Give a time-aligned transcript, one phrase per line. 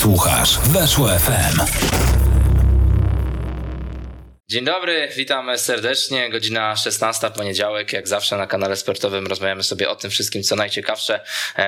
[0.00, 1.60] Słuchasz Weszło FM.
[4.50, 6.30] Dzień dobry, witam serdecznie.
[6.30, 7.92] Godzina 16, poniedziałek.
[7.92, 11.20] Jak zawsze na kanale sportowym rozmawiamy sobie o tym wszystkim, co najciekawsze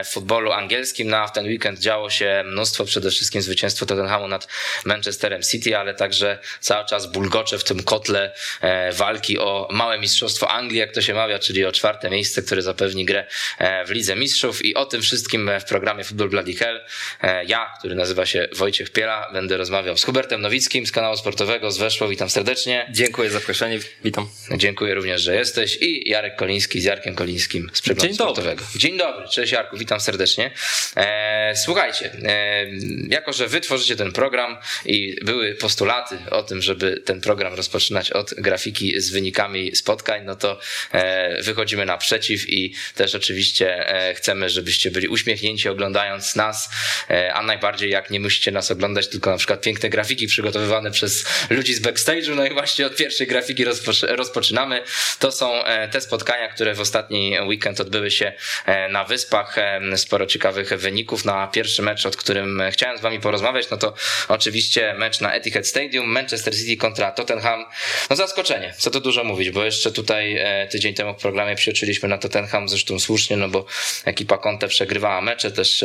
[0.05, 1.09] w futbolu angielskim.
[1.09, 4.49] Na no, ten weekend działo się mnóstwo, przede wszystkim zwycięstwo Tottenhamu nad
[4.85, 10.51] Manchesterem City, ale także cały czas bulgocze w tym kotle e, walki o małe mistrzostwo
[10.51, 13.27] Anglii, jak to się mawia, czyli o czwarte miejsce, które zapewni grę
[13.59, 14.65] e, w Lidze Mistrzów.
[14.65, 16.85] I o tym wszystkim w programie Football Bloody Hell.
[17.23, 21.71] E, ja, który nazywa się Wojciech Piela, będę rozmawiał z Hubertem Nowickim z kanału sportowego
[21.71, 22.09] z Weszło.
[22.09, 22.95] Witam serdecznie serdecznie.
[23.05, 24.29] Dziękuję za zaproszenie, witam.
[24.57, 28.63] Dziękuję również, że jesteś i Jarek Koliński z Jarkiem Kolińskim z Przeglądu Dzień Sportowego.
[28.63, 28.79] Dobry.
[28.79, 30.51] Dzień dobry, cześć Jarku, witam serdecznie.
[30.97, 32.67] E, słuchajcie, e,
[33.09, 38.11] jako że wy tworzycie ten program i były postulaty o tym, żeby ten program rozpoczynać
[38.11, 40.61] od grafiki z wynikami spotkań, no to
[40.93, 46.71] e, wychodzimy naprzeciw i też oczywiście e, chcemy, żebyście byli uśmiechnięci oglądając nas,
[47.11, 51.25] e, a najbardziej jak nie musicie nas oglądać, tylko na przykład piękne grafiki przygotowywane przez
[51.51, 53.65] ludzi z backstage'u, no i właśnie od pierwszej grafiki
[54.03, 54.83] rozpoczynamy.
[55.19, 58.33] To są e, te spotkania, które w ostatni weekend odbyły się
[58.67, 59.59] e, na Wyspach.
[59.59, 61.25] E, sporo ciekawych wyników.
[61.25, 63.95] Na pierwszy mecz, od którym chciałem z wami porozmawiać, no to
[64.29, 67.65] oczywiście mecz na Etihad Stadium, Manchester City kontra Tottenham.
[68.11, 72.19] No zaskoczenie, co to dużo mówić, bo jeszcze tutaj tydzień temu w programie przyuczyliśmy na
[72.19, 73.67] Tottenham, zresztą słusznie, no bo
[74.05, 75.85] ekipa Conte przegrywała mecze, też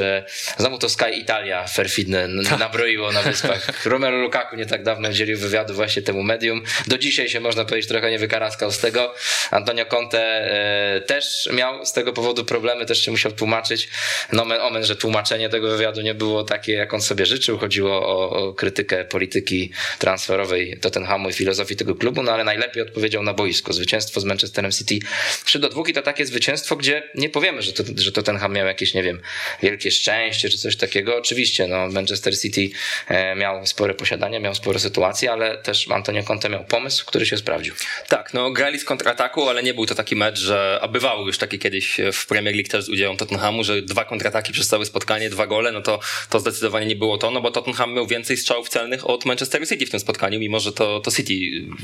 [0.58, 2.28] znowu to Sky Italia perfidne
[2.60, 3.86] nabroiło na Wyspach.
[3.86, 7.90] Romelu Lukaku nie tak dawno udzielił wywiadu właśnie temu medium do dzisiaj się można powiedzieć
[7.90, 9.14] trochę nie wykaraskał z tego.
[9.52, 13.90] Antonio Conte e, też miał z tego powodu problemy, też się musiał tłumaczyć.
[14.32, 17.58] Nomen omen, że tłumaczenie tego wywiadu nie było takie, jak on sobie życzył.
[17.58, 23.24] Chodziło o, o krytykę polityki transferowej Tottenhamu i filozofii tego klubu, no ale najlepiej odpowiedział
[23.24, 23.74] na boisko.
[23.74, 25.00] Zwycięstwo z Manchesterem City
[25.46, 28.68] 3 do 2 i to takie zwycięstwo, gdzie nie powiemy, że, to, że Tottenham miał
[28.68, 29.22] jakieś, nie wiem,
[29.64, 31.18] wielkie szczęście czy coś takiego.
[31.18, 32.70] Oczywiście, no Manchester City
[33.08, 37.38] e, miał spore posiadanie, miał spore sytuacje, ale też Antonio Conte miał pomysł, który się
[37.38, 37.74] sprawdził.
[38.08, 41.38] Tak, no grali z kontrataku, ale nie był to taki mecz, że a bywało już
[41.38, 45.30] takie kiedyś w Premier League też z udziałem Tottenhamu, że dwa kontrataki przez całe spotkanie,
[45.30, 46.00] dwa gole, no to,
[46.30, 49.86] to zdecydowanie nie było to, no bo Tottenham miał więcej strzałów celnych od Manchester City
[49.86, 51.34] w tym spotkaniu, mimo że to, to City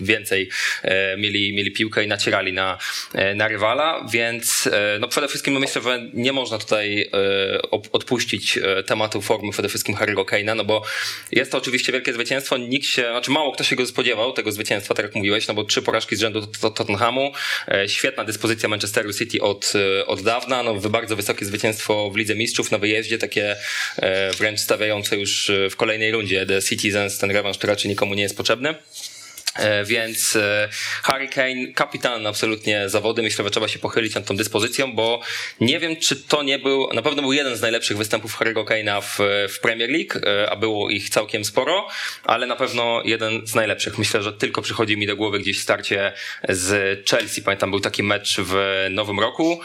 [0.02, 0.50] więcej
[0.84, 2.78] e, mieli, mieli piłkę i nacierali na,
[3.14, 7.62] e, na rywala, więc e, no przede wszystkim no myślę, że nie można tutaj e,
[7.92, 10.84] odpuścić e, tematu formy przede wszystkim Harry'ego Kane'a, no bo
[11.32, 14.94] jest to oczywiście wielkie zwycięstwo, nikt się, znaczy mało kto się go spodziewał, tego zwycięstwa
[14.94, 17.32] tak jak mówiłeś, no bo trzy porażki z rzędu Tottenhamu,
[17.68, 22.36] e, świetna dyspozycja Manchesteru City od, e, od dawna, no bardzo wysokie zwycięstwo w Lidze
[22.36, 23.56] Mistrzów na wyjeździe, takie
[23.98, 28.24] e, wręcz stawiające już w kolejnej rundzie The Citizens, ten rewanż, który raczej nikomu nie
[28.24, 28.76] jest potrzebny.
[29.56, 30.70] E, więc e,
[31.04, 33.22] Harry Kane, kapitan absolutnie zawody.
[33.22, 35.22] Myślę, że trzeba się pochylić nad tą dyspozycją, bo
[35.62, 39.02] nie wiem, czy to nie był, na pewno był jeden z najlepszych występów Harry'ego Kane'a
[39.02, 39.18] w,
[39.54, 41.88] w Premier League, e, a było ich całkiem sporo,
[42.24, 43.98] ale na pewno jeden z najlepszych.
[43.98, 46.14] Myślę, że tylko przychodzi mi do głowy gdzieś starcie
[46.50, 47.42] z Chelsea.
[47.42, 49.62] Pamiętam, był taki mecz w nowym roku,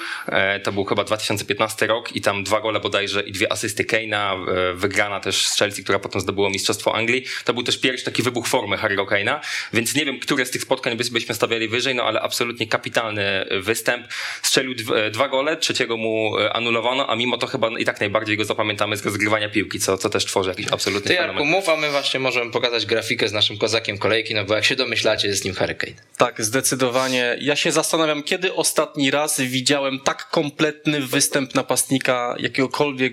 [0.62, 5.20] to był chyba 2015 rok i tam dwa gole bodajże i dwie asysty Kane'a, wygrana
[5.20, 7.24] też z Chelsea, która potem zdobyła Mistrzostwo Anglii.
[7.44, 9.40] To był też pierwszy taki wybuch formy Harry'ego Kane'a.
[9.78, 14.06] Więc nie wiem, które z tych spotkań byśmy stawiali wyżej, no ale absolutnie kapitalny występ.
[14.42, 14.74] Strzelił
[15.10, 18.96] dwa gole, trzeciego mu e, anulowano, a mimo to chyba i tak najbardziej go zapamiętamy
[18.96, 22.20] z rozgrywania piłki, co, co też tworzy jakiś absolutny Ty Jarku, mów, a my właśnie
[22.20, 25.92] możemy pokazać grafikę z naszym kozakiem kolejki, no bo jak się domyślacie, jest nim Hurricane.
[26.16, 27.36] Tak, zdecydowanie.
[27.40, 33.12] Ja się zastanawiam, kiedy ostatni raz widziałem tak kompletny występ napastnika jakiegokolwiek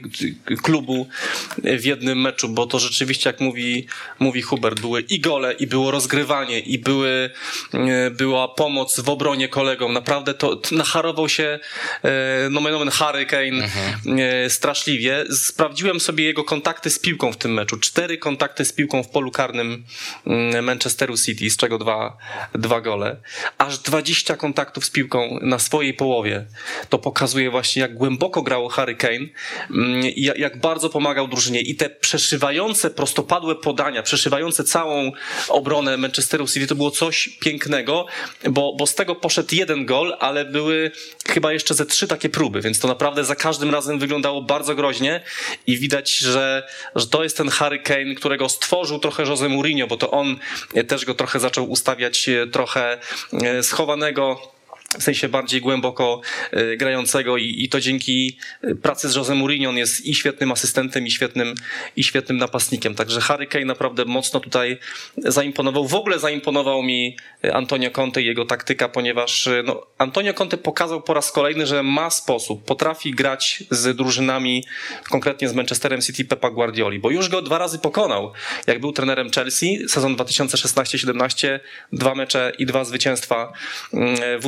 [0.63, 1.07] klubu
[1.63, 3.87] w jednym meczu, bo to rzeczywiście, jak mówi,
[4.19, 7.29] mówi Hubert, były i gole, i było rozgrywanie, i były,
[7.73, 9.93] e, była pomoc w obronie kolegom.
[9.93, 11.59] Naprawdę to nacharował się
[12.03, 14.19] e, nomen omen Hurricane mhm.
[14.19, 15.25] E, straszliwie.
[15.31, 17.77] Sprawdziłem sobie jego kontakty z piłką w tym meczu.
[17.77, 19.83] Cztery kontakty z piłką w polu karnym
[20.27, 22.17] mm, Manchesteru City, z czego dwa,
[22.53, 23.17] dwa gole.
[23.57, 26.45] Aż 20 kontaktów z piłką na swojej połowie.
[26.89, 29.27] To pokazuje właśnie, jak głęboko grał Hurricane
[29.71, 31.61] mm, i jak bardzo pomagał drużynie.
[31.61, 35.11] I te przeszywające, prostopadłe podania, przeszywające całą
[35.49, 38.05] obronę Manchesteru City to było coś pięknego,
[38.49, 40.91] bo, bo z tego poszedł jeden gol, ale były
[41.27, 45.21] chyba jeszcze ze trzy takie próby, więc to naprawdę za każdym razem wyglądało bardzo groźnie
[45.67, 49.97] i widać, że, że to jest ten Harry Kane, którego stworzył trochę Jose Mourinho, bo
[49.97, 50.37] to on
[50.87, 52.99] też go trochę zaczął ustawiać e, trochę
[53.33, 54.54] e, schowanego
[54.99, 56.21] w sensie bardziej głęboko
[56.51, 60.51] e, grającego i, i to dzięki e, pracy z Jose Mourinho on jest i świetnym
[60.51, 61.55] asystentem i świetnym,
[61.95, 62.95] i świetnym napastnikiem.
[62.95, 64.77] Także Harry Kane naprawdę mocno tutaj
[65.17, 65.87] zaimponował.
[65.87, 67.17] W ogóle zaimponował mi
[67.53, 72.09] Antonio Conte i jego taktyka, ponieważ no, Antonio Conte pokazał po raz kolejny, że ma
[72.09, 74.63] sposób, potrafi grać z drużynami,
[75.09, 78.31] konkretnie z Manchesterem City Pepa Guardioli, bo już go dwa razy pokonał.
[78.67, 81.59] Jak był trenerem Chelsea, sezon 2016-17,
[81.93, 83.53] dwa mecze i dwa zwycięstwa
[83.93, 84.41] mm,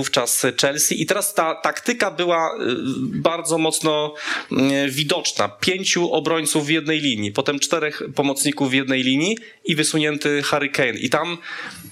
[0.62, 1.02] Chelsea.
[1.02, 2.58] I teraz ta taktyka była y,
[2.98, 4.14] bardzo mocno
[4.52, 5.50] mm, widoczna.
[5.50, 11.00] Pięciu obrońców w jednej linii, potem czterech pomocników w jednej linii i wysunięty Harry Kane.
[11.00, 11.38] I tam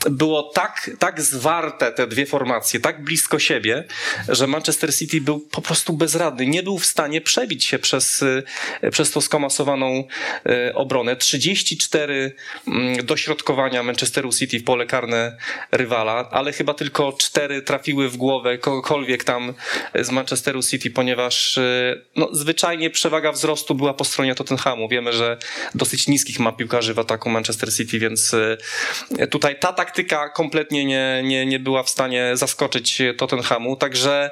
[0.09, 3.83] było tak, tak zwarte te dwie formacje, tak blisko siebie,
[4.29, 6.45] że Manchester City był po prostu bezradny.
[6.45, 8.43] Nie był w stanie przebić się przez, y,
[8.91, 10.03] przez tą skomasowaną
[10.69, 11.15] y, obronę.
[11.15, 12.35] 34
[12.67, 15.37] mm, dośrodkowania Manchesteru City w pole karne
[15.71, 18.24] rywala, ale chyba tylko cztery trafiły w głowę
[18.61, 19.53] kogokolwiek tam
[19.95, 24.87] z Manchesteru City, ponieważ y, no, zwyczajnie przewaga wzrostu była po stronie Tottenhamu.
[24.87, 25.37] Wiemy, że
[25.75, 28.35] dosyć niskich ma piłkarzy w ataku Manchester City, więc
[29.29, 34.31] tutaj ta taktyka kompletnie nie, nie, nie była w stanie zaskoczyć Tottenhamu, także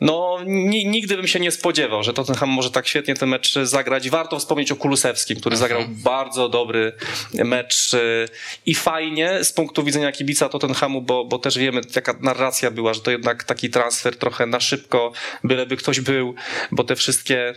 [0.00, 4.10] no, nigdy bym się nie spodziewał, że Tottenham może tak świetnie ten mecz zagrać.
[4.10, 6.02] Warto wspomnieć o Kulusewskim, który zagrał mhm.
[6.02, 6.92] bardzo dobry
[7.34, 8.28] mecz y,
[8.66, 13.00] i fajnie z punktu widzenia kibica Tottenhamu, bo, bo też wiemy, jaka narracja była, że
[13.00, 15.12] to jednak taki transfer trochę na szybko,
[15.44, 16.34] byleby ktoś był,
[16.70, 17.54] bo te wszystkie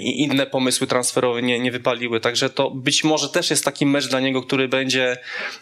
[0.00, 2.20] i inne pomysły transferowe nie, nie wypaliły.
[2.20, 5.16] Także to być może też jest taki mecz dla niego, który będzie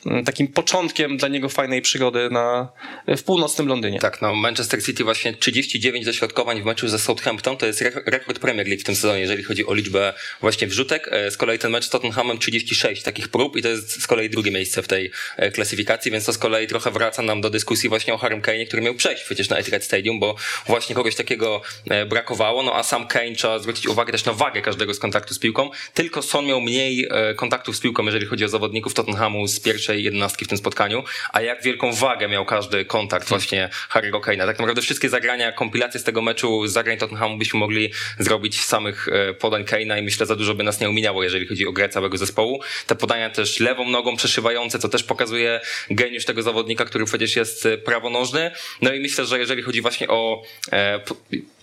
[0.07, 2.69] mm, takim początkiem dla niego fajnej przygody na,
[3.17, 3.99] w północnym Londynie.
[3.99, 8.67] Tak, no Manchester City właśnie 39 dośrodkowań w meczu ze Southampton to jest rekord Premier
[8.67, 11.09] League w tym sezonie, jeżeli chodzi o liczbę właśnie wrzutek.
[11.13, 14.31] E, z kolei ten mecz z Tottenhamem 36 takich prób i to jest z kolei
[14.31, 17.89] drugie miejsce w tej e, klasyfikacji, więc to z kolei trochę wraca nam do dyskusji
[17.89, 20.37] właśnie o Harry Kane, który miał przejść przecież na Etihad Stadium, bo
[20.67, 24.33] właśnie kogoś takiego e, brakowało, no a sam Kane trzeba zwrócić zwrócić uwagę też na
[24.33, 25.71] wagę każdego z kontaktu z piłką.
[25.95, 30.05] Tylko Son miał mniej e, kontaktów z piłką, jeżeli chodzi o zawodników Tottenhamu z pierwszej
[30.05, 33.41] jedenastki w tym spotkaniu, a jak wielką wagę miał każdy kontakt hmm.
[33.41, 34.47] właśnie Harry'ego Kane'a.
[34.47, 39.35] Tak naprawdę wszystkie zagrania, kompilacje z tego meczu, zagrań Tottenhamu byśmy mogli zrobić samych e,
[39.35, 42.17] podań Kane'a i myślę, za dużo by nas nie ominęło, jeżeli chodzi o grę całego
[42.17, 42.61] zespołu.
[42.87, 45.61] Te podania też lewą nogą przeszywające, co też pokazuje
[45.91, 48.51] geniusz tego zawodnika, który przecież jest e, prawonożny.
[48.83, 50.43] No i myślę, że jeżeli chodzi właśnie o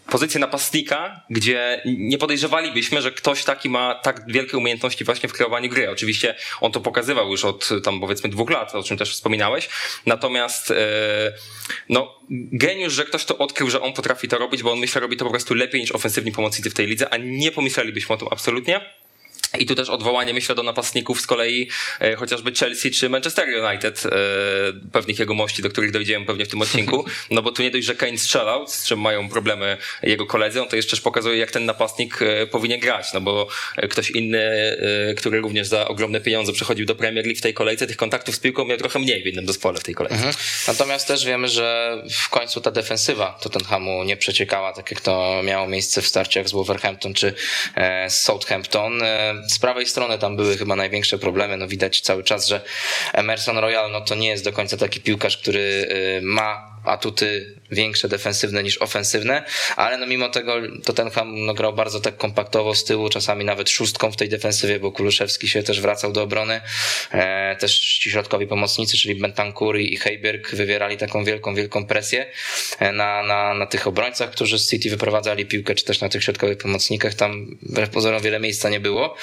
[0.09, 5.69] pozycję napastnika, gdzie nie podejrzewalibyśmy, że ktoś taki ma tak wielkie umiejętności właśnie w kreowaniu
[5.69, 5.89] gry.
[5.89, 9.69] Oczywiście on to pokazywał już od tam powiedzmy dwóch lat, o czym też wspominałeś.
[10.05, 10.75] Natomiast e,
[11.89, 15.17] no, geniusz, że ktoś to odkrył, że on potrafi to robić, bo on myślę robi
[15.17, 18.27] to po prostu lepiej niż ofensywni pomocnicy w tej lidze, a nie pomyślelibyśmy o tym
[18.31, 19.04] absolutnie.
[19.59, 21.69] I tu też odwołanie, myślę, do napastników z kolei
[21.99, 24.09] e, chociażby Chelsea czy Manchester United, e,
[24.91, 27.85] pewnych jego mości, do których dojdziemy pewnie w tym odcinku, no bo tu nie dość,
[27.85, 31.65] że Kane strzelał, z czym mają problemy jego koledzy, on to jeszcze pokazuje, jak ten
[31.65, 33.47] napastnik e, powinien grać, no bo
[33.89, 34.39] ktoś inny,
[35.09, 38.35] e, który również za ogromne pieniądze przechodził do Premier League w tej kolejce, tych kontaktów
[38.35, 40.17] z piłką miał trochę mniej w innym zespole w tej kolejce.
[40.17, 40.35] Mhm.
[40.67, 45.67] Natomiast też wiemy, że w końcu ta defensywa Tottenhamu nie przeciekała, tak jak to miało
[45.67, 47.33] miejsce w starciach z Wolverhampton czy
[47.75, 49.01] e, z Southampton.
[49.47, 51.57] Z prawej strony tam były chyba największe problemy.
[51.57, 52.61] No widać cały czas, że
[53.13, 55.59] Emerson Royal no to nie jest do końca taki piłkarz, który
[56.19, 59.43] y, ma atuty większe defensywne niż ofensywne,
[59.75, 60.53] ale no mimo tego
[60.83, 64.91] Tottenham no grał bardzo tak kompaktowo z tyłu, czasami nawet szóstką w tej defensywie, bo
[64.91, 66.61] Kuluszewski się też wracał do obrony.
[67.11, 72.25] E, też ci środkowi pomocnicy, czyli Bentancur i Heiberg wywierali taką wielką, wielką presję
[72.79, 76.23] e, na, na, na tych obrońcach, którzy z City wyprowadzali piłkę, czy też na tych
[76.23, 77.13] środkowych pomocnikach.
[77.13, 79.15] Tam wbrew pozorom wiele miejsca nie było.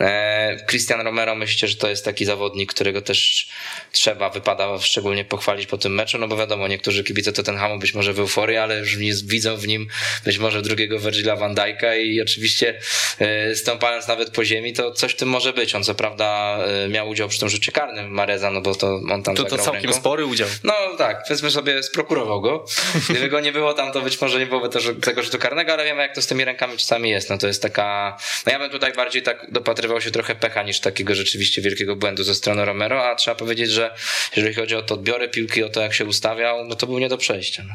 [0.00, 3.48] E, Christian Romero myślę, że to jest taki zawodnik, którego też
[3.92, 8.12] trzeba, wypada szczególnie pochwalić po tym meczu, no bo wiadomo, niektórzy kibice Tottenhamu być może
[8.12, 9.88] w euforii, ale już widzą w nim
[10.24, 12.80] być może drugiego Virgila van Dijk'a i oczywiście
[13.18, 15.74] e, stąpając nawet po ziemi, to coś w tym może być.
[15.74, 19.22] On co prawda e, miał udział przy tym rzucie karnym Mareza, no bo to on
[19.22, 19.98] tam To, to całkiem ręką.
[20.00, 20.48] spory udział.
[20.64, 22.64] No tak, powiedzmy sobie, sprokurował go.
[23.10, 25.84] Gdyby go nie było tam, to być może nie byłoby też tego rzutu karnego, ale
[25.84, 27.30] wiemy jak to z tymi rękami czasami jest.
[27.30, 30.80] No to jest taka, no ja bym tutaj bardziej tak dopatrywał się trochę pecha niż
[30.80, 33.94] takiego rzeczywiście wielkiego błędu ze strony Romero, a trzeba powiedzieć, że
[34.36, 37.08] jeżeli chodzi o to odbiory piłki, o to jak się ustawiał, no to był nie
[37.08, 37.64] do przejścia.
[37.68, 37.74] No.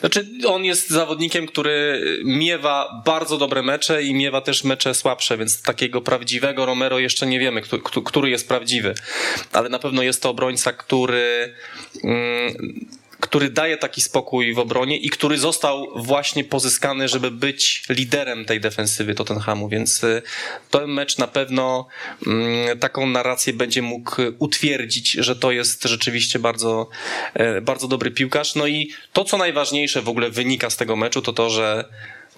[0.00, 5.62] Znaczy, on jest zawodnikiem, który miewa bardzo dobre mecze i miewa też mecze słabsze, więc
[5.62, 7.62] takiego prawdziwego Romero jeszcze nie wiemy,
[8.04, 8.94] który jest prawdziwy.
[9.52, 11.54] Ale na pewno jest to obrońca, który
[12.04, 12.86] mm,
[13.20, 18.60] który daje taki spokój w obronie i który został właśnie pozyskany, żeby być liderem tej
[18.60, 20.22] defensywy Tottenhamu, więc y,
[20.70, 21.86] ten mecz na pewno
[22.26, 26.88] mm, taką narrację będzie mógł utwierdzić, że to jest rzeczywiście bardzo,
[27.34, 28.54] e, bardzo dobry piłkarz.
[28.54, 31.84] No i to, co najważniejsze w ogóle wynika z tego meczu, to to, że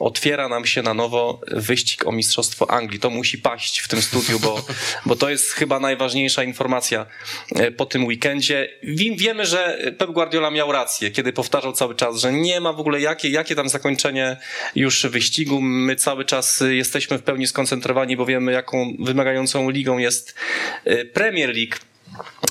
[0.01, 3.01] otwiera nam się na nowo wyścig o Mistrzostwo Anglii.
[3.01, 4.65] To musi paść w tym studiu, bo,
[5.07, 7.07] bo to jest chyba najważniejsza informacja
[7.57, 8.69] e, po tym weekendzie.
[9.17, 13.01] Wiemy, że Pep Guardiola miał rację, kiedy powtarzał cały czas, że nie ma w ogóle
[13.01, 14.37] jakie, jakie tam zakończenie
[14.75, 15.61] już wyścigu.
[15.61, 20.35] My cały czas jesteśmy w pełni skoncentrowani, bo wiemy, jaką wymagającą ligą jest
[20.85, 21.90] e, Premier League.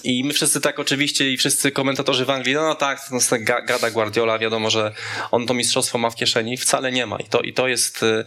[0.03, 3.43] I my wszyscy tak oczywiście i wszyscy komentatorzy w Anglii, no, no tak, no, tak
[3.65, 4.93] gada Guardiola, wiadomo, że
[5.31, 7.17] on to mistrzostwo ma w kieszeni, wcale nie ma.
[7.17, 8.25] I to, i to, jest, y,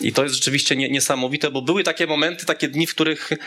[0.00, 3.38] i to jest rzeczywiście nie, niesamowite, bo były takie momenty, takie dni, w których y,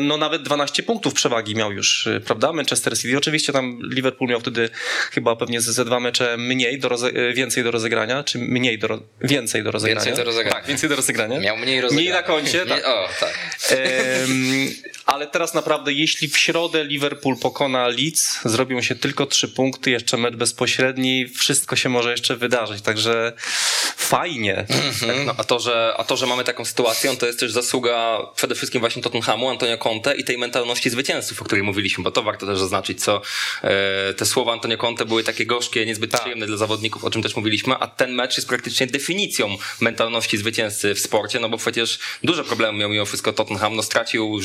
[0.00, 3.18] no nawet 12 punktów przewagi miał już, y, prawda, Manchester City.
[3.18, 4.70] Oczywiście tam Liverpool miał wtedy
[5.12, 9.62] chyba pewnie ze dwa mecze mniej, do roze, więcej do rozegrania, czy mniej do, więcej
[9.62, 10.04] do rozegrania.
[10.04, 10.56] Więcej do rozegrania.
[10.56, 11.40] Tak, więcej do rozegrania.
[11.40, 12.10] Miał mniej rozegrania.
[12.10, 12.86] Mniej na koncie, tak.
[12.86, 13.38] o, tak.
[15.10, 20.16] Ale teraz naprawdę, jeśli w środę Liverpool pokona Leeds, zrobią się tylko trzy punkty, jeszcze
[20.16, 23.32] mecz bezpośredni, wszystko się może jeszcze wydarzyć, także
[23.96, 24.66] fajnie.
[25.00, 28.18] Tak, no, a, to, że, a to, że mamy taką sytuację, to jest też zasługa
[28.36, 32.22] przede wszystkim właśnie Tottenhamu, Antonio Conte i tej mentalności zwycięzców, o której mówiliśmy, bo to
[32.22, 33.22] warto też zaznaczyć, co
[33.62, 36.20] e, te słowa Antonio Conte były takie gorzkie, niezbyt tak.
[36.20, 40.94] przyjemne dla zawodników, o czym też mówiliśmy, a ten mecz jest praktycznie definicją mentalności zwycięzcy
[40.94, 44.40] w sporcie, no bo przecież duże problemy miał mimo wszystko Tottenham, no stracił,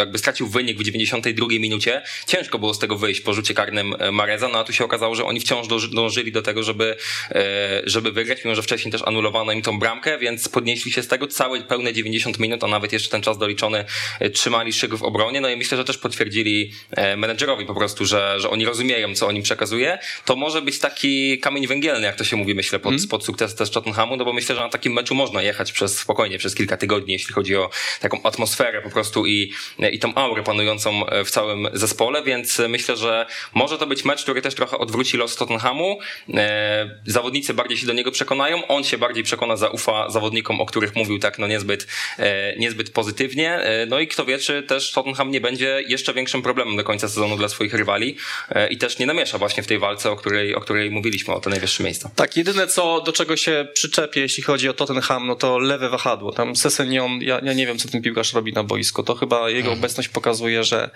[0.00, 4.12] jakby stracił wynik w 92 minucie, ciężko było z tego wyjść po rzucie karnym e,
[4.12, 6.96] Mareza, no a tu się okazało, że oni wciąż dążyli do tego, żeby,
[7.30, 11.08] e, żeby wygrać, mimo że wcześniej też anulowano im tą bramkę, więc podnieśli się z
[11.08, 13.84] tego całe pełne 90 minut, a nawet jeszcze ten czas doliczony
[14.20, 16.72] e, trzymali szyk w obronie, no i myślę, że też potwierdzili
[17.16, 19.98] menedżerowi po prostu, że, że oni rozumieją, co on im przekazuje.
[20.24, 23.08] To może być taki kamień węgielny, jak to się mówi, myślę, pod, hmm.
[23.08, 26.38] pod sukces też Tottenhamu, no bo myślę, że na takim meczu można jechać przez spokojnie,
[26.38, 29.52] przez kilka tygodni, jeśli chodzi o taką atmosferę po prostu i,
[29.90, 34.42] i tą aurę panującą w całym zespole, więc myślę, że może to być mecz, który
[34.42, 35.98] też trochę odwróci los Tottenhamu.
[36.34, 40.96] E, zawodnicy bardziej się do niego przekonają, on się bardziej przekona, zaufa zawodnikom, o których
[40.96, 41.86] mówił tak no niezbyt,
[42.18, 43.54] e, niezbyt pozytywnie.
[43.54, 47.08] E, no i kto wie, czy też Tottenham nie będzie jeszcze większym problemem do końca
[47.08, 48.16] sezonu dla swoich rywali
[48.70, 51.50] i też nie namiesza właśnie w tej walce, o której, o której mówiliśmy, o te
[51.50, 52.10] najwyższe miejsca.
[52.16, 56.32] Tak, jedyne co, do czego się przyczepię, jeśli chodzi o Tottenham, no to lewe wahadło.
[56.32, 59.02] Tam Sesenion, ja, ja nie wiem, co ten piłkarz robi na boisku.
[59.02, 59.78] To chyba jego mhm.
[59.78, 60.90] obecność pokazuje, że,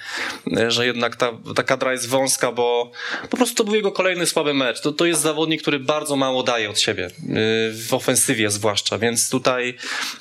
[0.68, 2.90] że jednak ta, ta kadra jest wąska, bo
[3.30, 4.80] po prostu to był jego kolejny słaby mecz.
[4.80, 7.10] To, to jest zawodnik, który bardzo mało daje od siebie, y,
[7.72, 9.74] w ofensywie zwłaszcza, więc tutaj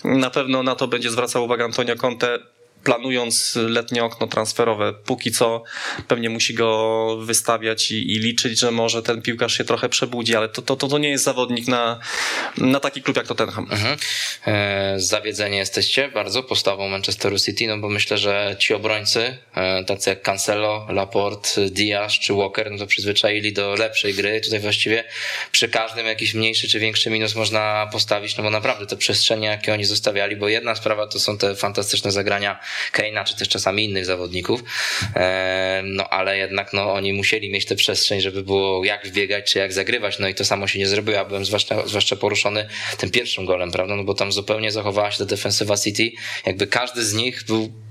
[0.04, 2.40] na pewno na to będzie zwracał uwagę Antonio Conte
[2.84, 5.64] planując letnie okno transferowe, póki co
[6.08, 10.50] pewnie musi go wystawiać i, i, liczyć, że może ten piłkarz się trochę przebudzi, ale
[10.50, 12.00] to, to, to nie jest zawodnik na,
[12.58, 13.68] na taki klub jak Tottenham.
[13.72, 13.98] Mhm.
[14.48, 20.10] E, zawiedzeni jesteście bardzo postawą Manchesteru City, no bo myślę, że ci obrońcy, e, tacy
[20.10, 24.42] jak Cancelo, Laporte, Diaz czy Walker, no to przyzwyczaili do lepszej gry.
[24.42, 25.04] Tutaj właściwie
[25.52, 29.74] przy każdym jakiś mniejszy czy większy minus można postawić, no bo naprawdę te przestrzenie, jakie
[29.74, 32.60] oni zostawiali, bo jedna sprawa to są te fantastyczne zagrania
[32.92, 34.64] Keina, czy też czasami innych zawodników,
[35.16, 39.60] e, no ale jednak no, oni musieli mieć tę przestrzeń, żeby było jak wbiegać, czy
[39.60, 43.10] jak zagrywać, no i to samo się nie zrobiło, ja byłem zwłaszcza, zwłaszcza poruszony tym
[43.10, 46.12] pierwszym golem, prawda, no bo tam zupełnie zachowała się ta defensywa City,
[46.46, 47.84] jakby każdy z nich był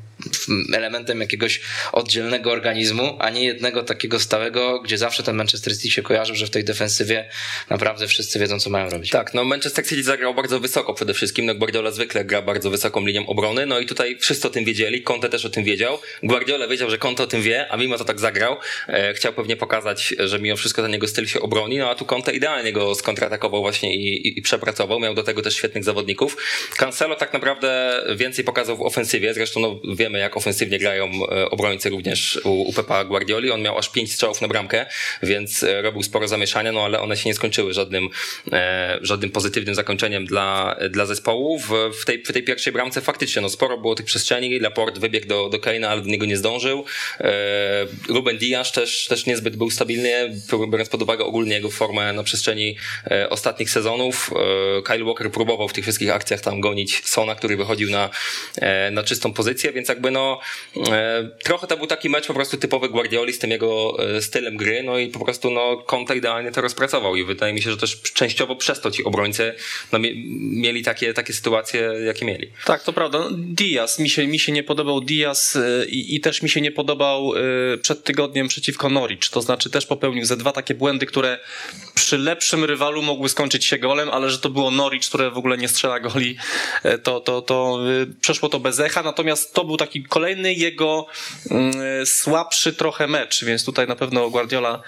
[0.75, 1.61] elementem jakiegoś
[1.93, 6.47] oddzielnego organizmu, a nie jednego takiego stałego, gdzie zawsze ten Manchester City się kojarzył, że
[6.47, 7.29] w tej defensywie
[7.71, 9.11] naprawdę wszyscy wiedzą, co mają robić.
[9.11, 13.07] Tak, no Manchester City zagrał bardzo wysoko przede wszystkim, no Guardiola zwykle gra bardzo wysoką
[13.07, 16.69] linią obrony, no i tutaj wszyscy o tym wiedzieli, Conte też o tym wiedział, Guardiola
[16.69, 18.57] wiedział, że Conte o tym wie, a mimo to tak zagrał,
[18.89, 22.05] e, chciał pewnie pokazać, że mimo wszystko ten jego styl się obroni, no a tu
[22.05, 26.37] Conte idealnie go skontratakował właśnie i, i, i przepracował, miał do tego też świetnych zawodników.
[26.77, 31.51] Cancelo tak naprawdę więcej pokazał w ofensywie, zresztą no wiemy wiemy, jak ofensywnie grają e,
[31.51, 33.51] obrońcy również u, u Pepa Guardioli.
[33.51, 34.87] On miał aż pięć strzałów na bramkę,
[35.23, 38.09] więc e, robił sporo zamieszania, no ale one się nie skończyły żadnym,
[38.53, 41.59] e, żadnym pozytywnym zakończeniem dla, dla zespołu.
[41.59, 44.59] W, w, tej, w tej pierwszej bramce faktycznie no, sporo było tych przestrzeni.
[44.61, 46.85] Laport wybiegł do, do Keina, ale do niego nie zdążył.
[48.09, 50.35] Ruben Diaz też, też niezbyt był stabilny,
[50.71, 52.77] biorąc pod uwagę ogólnie jego formę na przestrzeni
[53.31, 54.31] ostatnich sezonów.
[54.85, 58.11] Kyle Walker próbował w tych wszystkich akcjach tam gonić Sona, który wychodził na,
[58.93, 60.41] na czystą pozycję, więc jakby jakby no
[60.93, 64.57] e, trochę to był taki mecz po prostu typowy Guardioli z tym jego e, stylem
[64.57, 67.77] gry, no i po prostu no Conte idealnie to rozpracował i wydaje mi się, że
[67.77, 69.55] też częściowo przez to ci obrońcy
[69.93, 69.99] no,
[70.39, 72.51] mieli takie, takie sytuacje, jakie mieli.
[72.65, 73.29] Tak, to prawda.
[73.33, 76.73] Diaz, mi się, mi się nie podobał Diaz e, i, i też mi się nie
[76.73, 77.33] podobał
[77.83, 81.39] przed tygodniem przeciwko Norwich, to znaczy też popełnił ze dwa takie błędy, które
[81.95, 85.59] przy lepszym rywalu mogły skończyć się golem, ale że to było Norwich, które w ogóle
[85.59, 86.37] nie strzela goli,
[87.03, 87.79] to, to, to
[88.21, 91.07] przeszło to bez echa, natomiast to był taki kolejny jego
[91.51, 91.73] mm,
[92.07, 94.83] słabszy trochę mecz, więc tutaj na pewno Guardiola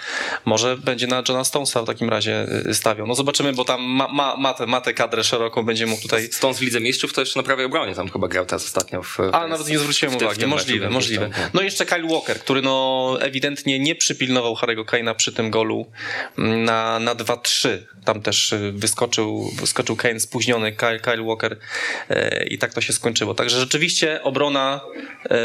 [0.44, 3.06] może będzie na Johna Stonesa w takim razie y, stawiał.
[3.06, 6.28] No zobaczymy, bo tam ma, ma, ma, tę, ma tę kadrę szeroką, będzie mógł tutaj...
[6.32, 9.02] Stones w Lidze Mistrzów to jeszcze na prawej obronie tam chyba grał teraz ostatnio.
[9.02, 10.46] W, A, nawet nie zwróciłem uwagi.
[10.46, 11.30] Możliwe, możliwe.
[11.54, 15.86] No i jeszcze Kyle Walker, który no ewidentnie nie przypilnował Harry'ego Kane'a przy tym golu
[16.38, 17.68] mm, na, na 2-3.
[18.04, 21.52] Tam też y, wyskoczył, wyskoczył Kane spóźniony, Kyle, Kyle Walker
[22.10, 23.34] y, i tak to się skończyło.
[23.34, 24.80] Także rzeczywiście obrona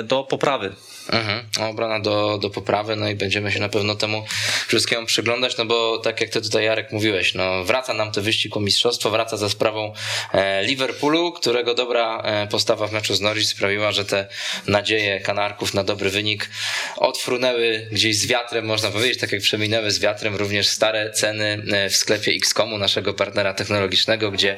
[0.04, 0.72] do poprawy.
[1.12, 1.70] Mhm.
[1.70, 4.26] Obrona do, do poprawy, no i będziemy się na pewno temu
[4.68, 8.58] wszystkiemu przyglądać, no bo tak jak ty tutaj Jarek mówiłeś, no wraca nam to wyścig
[8.58, 9.94] o mistrzostwo, wraca za sprawą
[10.34, 14.28] e, Liverpoolu, którego dobra e, postawa w meczu z Norwich sprawiła, że te
[14.68, 16.50] nadzieje Kanarków na dobry wynik
[16.98, 21.96] odfrunęły gdzieś z wiatrem, można powiedzieć, tak jak przeminęły z wiatrem również stare ceny w
[21.96, 24.58] sklepie Xcomu, naszego partnera technologicznego, gdzie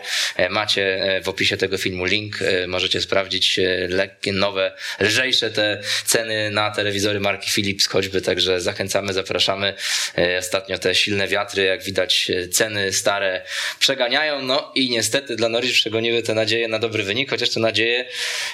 [0.49, 7.19] macie w opisie tego filmu link, możecie sprawdzić lekkie, nowe, lżejsze te ceny na telewizory
[7.19, 9.73] marki Philips choćby, także zachęcamy, zapraszamy.
[10.17, 13.41] E, ostatnio te silne wiatry, jak widać e, ceny stare
[13.79, 18.05] przeganiają, no i niestety dla Norwich przegoniły te nadzieje na dobry wynik, chociaż te nadzieje,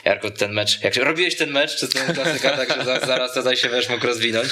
[0.06, 3.90] Jarko, ten mecz, jak robiłeś ten mecz, czy ten klasyka, także zaraz tutaj się wiesz,
[3.90, 4.50] mógł rozwinąć,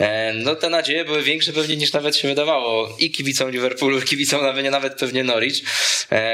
[0.00, 4.02] e, no te nadzieje były większe pewnie niż nawet się wydawało i kibicom Liverpoolu, i
[4.02, 5.62] kibicom nawet, nawet pewnie Norwich.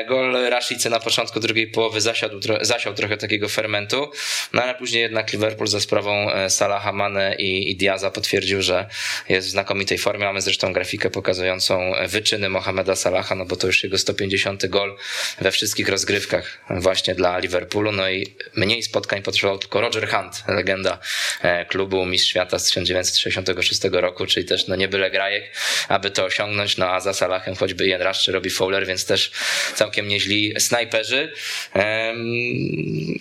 [0.08, 4.10] Gol Rashice na początku drugiej połowy zasiadł, zasiał trochę takiego fermentu,
[4.52, 8.86] no ale później jednak Liverpool za sprawą Salaha, Mane i, i Diaza potwierdził, że
[9.28, 10.24] jest w znakomitej formie.
[10.24, 14.96] Mamy zresztą grafikę pokazującą wyczyny Mohameda Salaha, no bo to już jego 150 gol
[15.40, 17.92] we wszystkich rozgrywkach właśnie dla Liverpoolu.
[17.92, 18.26] No i
[18.56, 20.98] mniej spotkań potrzebował tylko Roger Hunt, legenda
[21.42, 25.52] e, klubu Mistrz Świata z 1966 roku, czyli też no nie byle grajek,
[25.88, 26.76] aby to osiągnąć.
[26.76, 29.30] No a za Salahem choćby Ian Rush czy Fowler, więc też
[29.74, 31.32] całkiem nieźli snajperzy.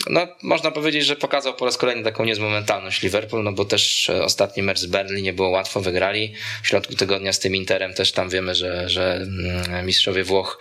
[0.10, 4.24] No można powiedzieć, że pokazał po raz kolejny taką niezmomentalność Liverpool, no bo też e,
[4.24, 6.34] ostatni mecz z Berlin nie było łatwo, wygrali.
[6.64, 10.60] W środku tygodnia z tym Interem też tam wiemy, że, że mm, mistrzowie Włoch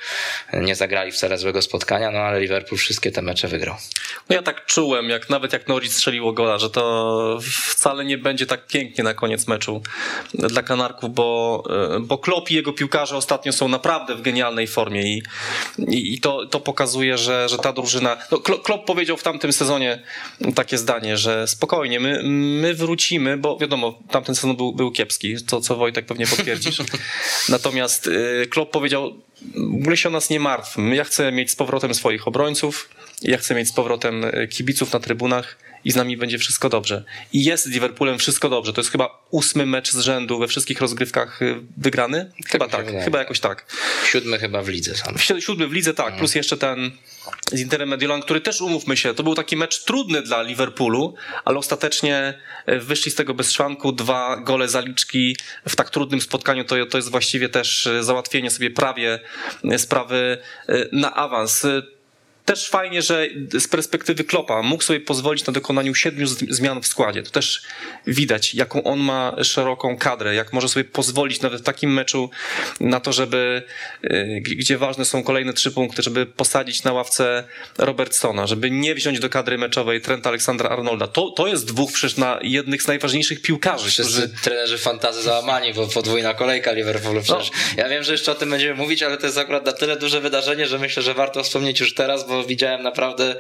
[0.52, 3.76] nie zagrali wcale złego spotkania, no ale Liverpool wszystkie te mecze wygrał.
[4.28, 8.47] No ja tak czułem, jak nawet jak Norwich strzeliło gola, że to wcale nie będzie
[8.47, 9.83] tak pięknie na koniec meczu
[10.35, 11.62] dla Kanarków, bo,
[11.97, 15.23] e, bo Klopp i jego piłkarze ostatnio są naprawdę w genialnej formie i,
[15.78, 18.16] i, i to, to pokazuje, że, że ta drużyna...
[18.31, 20.02] No, Klopp powiedział w tamtym sezonie
[20.55, 25.61] takie zdanie, że spokojnie, my, my wrócimy, bo wiadomo, tamten sezon był, był kiepski, to
[25.61, 26.79] co Wojtek pewnie potwierdzisz.
[27.48, 29.14] Natomiast y, Klopp powiedział,
[29.55, 30.77] w ogóle się o nas nie martw.
[30.92, 32.88] Ja chcę mieć z powrotem swoich obrońców,
[33.22, 37.05] ja chcę mieć z powrotem y, kibiców na trybunach i z nami będzie wszystko dobrze.
[37.33, 38.72] I jest z Liverpoolem wszystko dobrze.
[38.72, 42.33] To jest chyba ósmy mecz z rzędu we wszystkich rozgrywkach y, wygrany?
[42.46, 43.66] Chyba tak, tak chyba jakoś tak.
[44.07, 45.14] Siódmy chyba w lidze sam.
[45.40, 46.18] Siódmy w lidze, tak, mhm.
[46.18, 46.90] plus jeszcze ten
[47.53, 51.59] z Interem Mediolan, który też umówmy się, to był taki mecz trudny dla Liverpoolu, ale
[51.59, 52.35] ostatecznie
[52.66, 55.37] e, wyszli z tego bez szwanku, dwa gole zaliczki
[55.68, 59.20] w tak trudnym spotkaniu, to, to jest właściwie też e, załatwienie sobie prawie
[59.77, 60.38] sprawy
[60.92, 61.66] na awans
[62.46, 63.26] też fajnie, że
[63.59, 67.22] z perspektywy Klopa mógł sobie pozwolić na dokonaniu siedmiu zmian w składzie.
[67.22, 67.62] To też
[68.06, 72.30] widać, jaką on ma szeroką kadrę, jak może sobie pozwolić nawet w takim meczu
[72.80, 73.62] na to, żeby,
[74.04, 77.44] y, gdzie ważne są kolejne trzy punkty, żeby posadzić na ławce
[77.78, 81.06] Robertsona, żeby nie wziąć do kadry meczowej Trenta Aleksandra Arnolda.
[81.06, 83.90] To, to jest dwóch przecież na jednych z najważniejszych piłkarzy.
[83.90, 84.42] Wszyscy którzy...
[84.42, 87.50] trenerzy fantazy załamani, bo podwójna kolejka Liverpoolu przecież.
[87.50, 87.82] No.
[87.82, 90.20] Ja wiem, że jeszcze o tym będziemy mówić, ale to jest akurat na tyle duże
[90.20, 93.37] wydarzenie, że myślę, że warto wspomnieć już teraz, bo widziałem naprawdę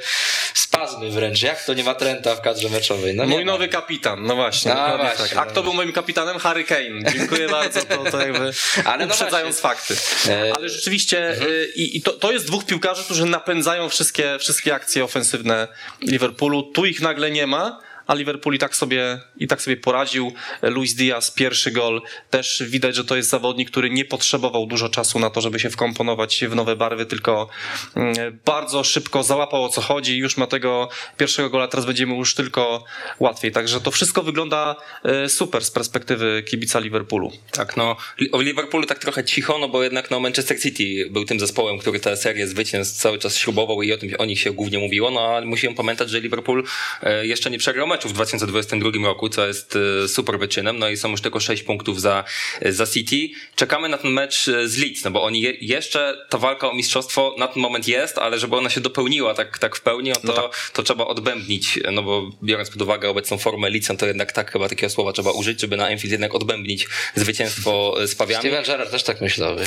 [0.54, 1.42] spazmy wręcz.
[1.42, 3.14] Jak to nie ma Trenta w kadrze meczowej?
[3.14, 4.74] No Mój nowy kapitan, no właśnie.
[4.74, 5.38] A, właśnie tak.
[5.38, 6.38] A kto był moim kapitanem?
[6.38, 7.12] Harry Kane.
[7.12, 8.52] Dziękuję bardzo, to, to jakby
[8.84, 9.94] Ale no uprzedzając fakty.
[10.28, 11.50] E, Ale rzeczywiście mhm.
[11.50, 15.68] Y, i, i to, to jest dwóch piłkarzy, którzy napędzają wszystkie, wszystkie akcje ofensywne
[16.02, 16.62] Liverpoolu.
[16.62, 20.32] Tu ich nagle nie ma, a Liverpool i tak sobie, i tak sobie poradził.
[20.62, 25.18] Luis Diaz, pierwszy gol, też widać, że to jest zawodnik, który nie potrzebował dużo czasu
[25.18, 27.48] na to, żeby się wkomponować w nowe barwy, tylko
[27.96, 30.18] mm, bardzo szybko załapał o co chodzi.
[30.18, 32.84] Już ma tego pierwszego gola, teraz będziemy już tylko
[33.20, 33.52] łatwiej.
[33.52, 37.32] Także to wszystko wygląda e, super z perspektywy kibica Liverpoolu.
[37.50, 37.96] Tak, no
[38.32, 42.00] o Liverpoolu tak trochę cicho, no bo jednak no Manchester City był tym zespołem, który
[42.00, 45.20] tę serię zwycięstw cały czas śrubował i o tym o nich się głównie mówiło, no
[45.20, 46.64] ale musimy pamiętać, że Liverpool
[47.02, 50.96] e, jeszcze nie przegrał meczu w 2022 roku, co jest e, super wyczynem, no i
[50.96, 52.24] są już tylko 6 punktów za,
[52.62, 53.28] za City.
[53.54, 57.34] Czekamy na ten mecz z Leeds, no bo oni je, jeszcze ta walka o mistrzostwo
[57.38, 60.26] na ten moment jest, ale żeby ona się dopełniła tak, tak w pełni, no to,
[60.26, 60.70] no tak.
[60.72, 64.52] to trzeba odbębnić, no bo biorąc pod uwagę obecną formę Leeds, no to jednak tak
[64.52, 68.40] chyba takiego słowa trzeba użyć, żeby na Enfield jednak odbębnić zwycięstwo z Pawiami.
[68.40, 69.56] Steven Gerrard też tak myślał.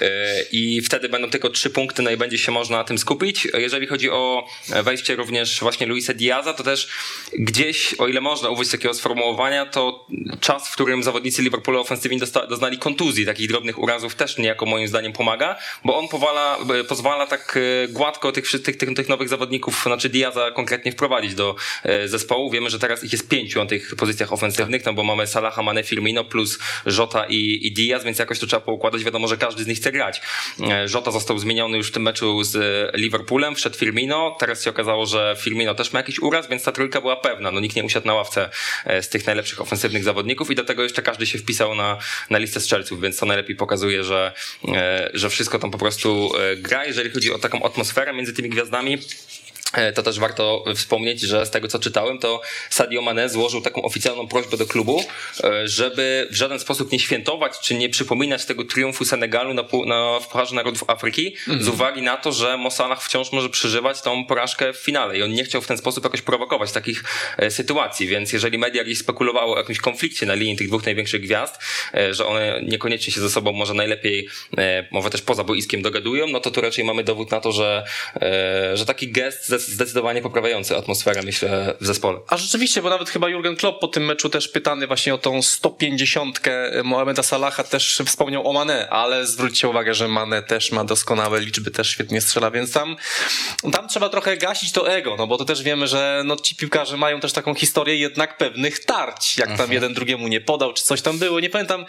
[0.00, 3.48] E, I wtedy będą tylko trzy punkty, no i będzie się można na tym skupić.
[3.58, 4.48] Jeżeli chodzi o
[4.82, 6.88] wejście również właśnie Luisa Diaza, to też
[7.32, 10.06] gdzieś, o ile można użyć takiego sformułowania, to
[10.40, 15.12] czas, w którym zawodnicy Liverpoolu ofensywnie doznali kontuzji, takich drobnych urazów też niejako moim zdaniem
[15.12, 20.08] pomaga, bo on powala, pozwala tak e, gładko tych, tych, tych, tych nowych zawodników, znaczy
[20.08, 22.50] Diaza konkretnie wprowadzić do e, zespołu.
[22.50, 25.82] Wiemy, że teraz ich jest pięciu na tych pozycjach ofensywnych, no bo mamy Salaha, Mane,
[25.82, 29.04] Firmino plus Jota i, i Diaz, więc jakoś to trzeba poukładać.
[29.04, 30.20] Wiadomo, że każdy z nich chce grać.
[30.60, 32.54] E, Jota został zmieniony już w tym meczu z
[32.96, 37.00] Liverpoolem, wszedł Firmino, teraz się okazało, że Firmino też ma jakiś uraz, więc ta trójka
[37.00, 37.50] była pewna.
[37.50, 38.50] No nikt nie usiadł na ławce
[39.00, 41.98] z tych najlepszych ofensywnych zawodników i do tego jeszcze każdy się wpisał na,
[42.30, 44.32] na listę strzelców, więc to najlepiej pokazuje, że,
[45.14, 46.84] że wszystko tam po prostu gra.
[46.84, 49.43] Jeżeli chodzi o taką atmosferę między tymi gwiazdami, E,
[49.94, 54.28] to też warto wspomnieć, że z tego co czytałem, to Sadio Mane złożył taką oficjalną
[54.28, 55.04] prośbę do klubu,
[55.44, 60.20] e, żeby w żaden sposób nie świętować czy nie przypominać tego triumfu Senegalu na, na
[60.20, 61.62] w Pucharze Narodów Afryki, mm.
[61.62, 65.32] z uwagi na to, że Mosalah wciąż może przeżywać tą porażkę w finale i on
[65.32, 67.04] nie chciał w ten sposób jakoś prowokować takich
[67.38, 71.22] e, sytuacji, więc jeżeli media gdzieś spekulowały o jakimś konflikcie na linii tych dwóch największych
[71.22, 71.58] gwiazd,
[72.10, 74.28] że one niekoniecznie się ze sobą może najlepiej,
[74.90, 77.84] może też poza boiskiem dogadują, no to tu raczej mamy dowód na to, że,
[78.74, 82.18] że taki gest ze zdecydowanie poprawiający atmosferę, myślę, w zespole.
[82.28, 85.42] A rzeczywiście, bo nawet chyba Jurgen Klopp po tym meczu też pytany właśnie o tą
[85.42, 86.40] 150
[86.84, 91.70] Mohameda Salaha też wspomniał o Mane, ale zwróćcie uwagę, że Mane też ma doskonałe liczby,
[91.70, 92.96] też świetnie strzela, więc tam,
[93.72, 96.96] tam trzeba trochę gasić to ego, no bo to też wiemy, że no, ci piłkarze
[96.96, 99.72] mają też taką historię jednak pewnych tarć, jak tam mhm.
[99.72, 101.84] jeden drugiemu nie podał, czy coś tam było, nie pamiętam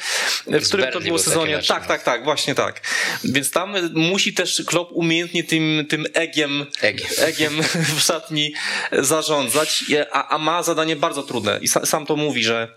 [0.47, 1.59] w którym to było sezonie.
[1.67, 1.88] Tak, no.
[1.88, 2.81] tak, tak, właśnie tak.
[3.23, 7.55] Więc tam musi też Klopp umiejętnie tym, tym egiem, egiem, egiem
[7.98, 8.54] w szatni
[8.91, 11.60] zarządzać, a, a ma zadanie bardzo trudne.
[11.62, 12.68] I sam to mówi, że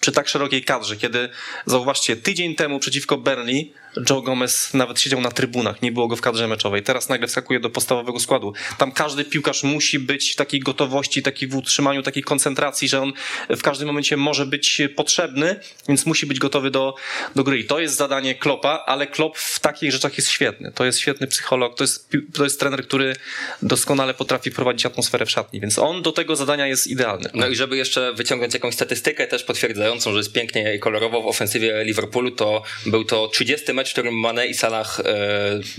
[0.00, 1.28] przy tak szerokiej kadrze, kiedy
[1.66, 3.72] zauważcie, tydzień temu przeciwko Burnley
[4.10, 6.82] Joe Gomez nawet siedział na trybunach, nie było go w kadrze meczowej.
[6.82, 8.52] Teraz nagle wskakuje do podstawowego składu.
[8.78, 13.12] Tam każdy piłkarz musi być w takiej gotowości, takiej w utrzymaniu, takiej koncentracji, że on
[13.50, 16.94] w każdym momencie może być potrzebny, więc musi być gotowy do,
[17.36, 17.58] do gry.
[17.58, 20.72] I to jest zadanie Klopa, ale Klop w takich rzeczach jest świetny.
[20.74, 23.16] To jest świetny psycholog, to jest, to jest trener, który
[23.62, 27.30] doskonale potrafi prowadzić atmosferę w szatni, więc on do tego zadania jest idealny.
[27.34, 31.26] No i żeby jeszcze wyciągnąć jakąś statystykę też potwierdzającą, że jest pięknie i kolorowo w
[31.26, 35.04] ofensywie Liverpoolu, to był to 30 mecz mecz, w którym Mane i Salah e,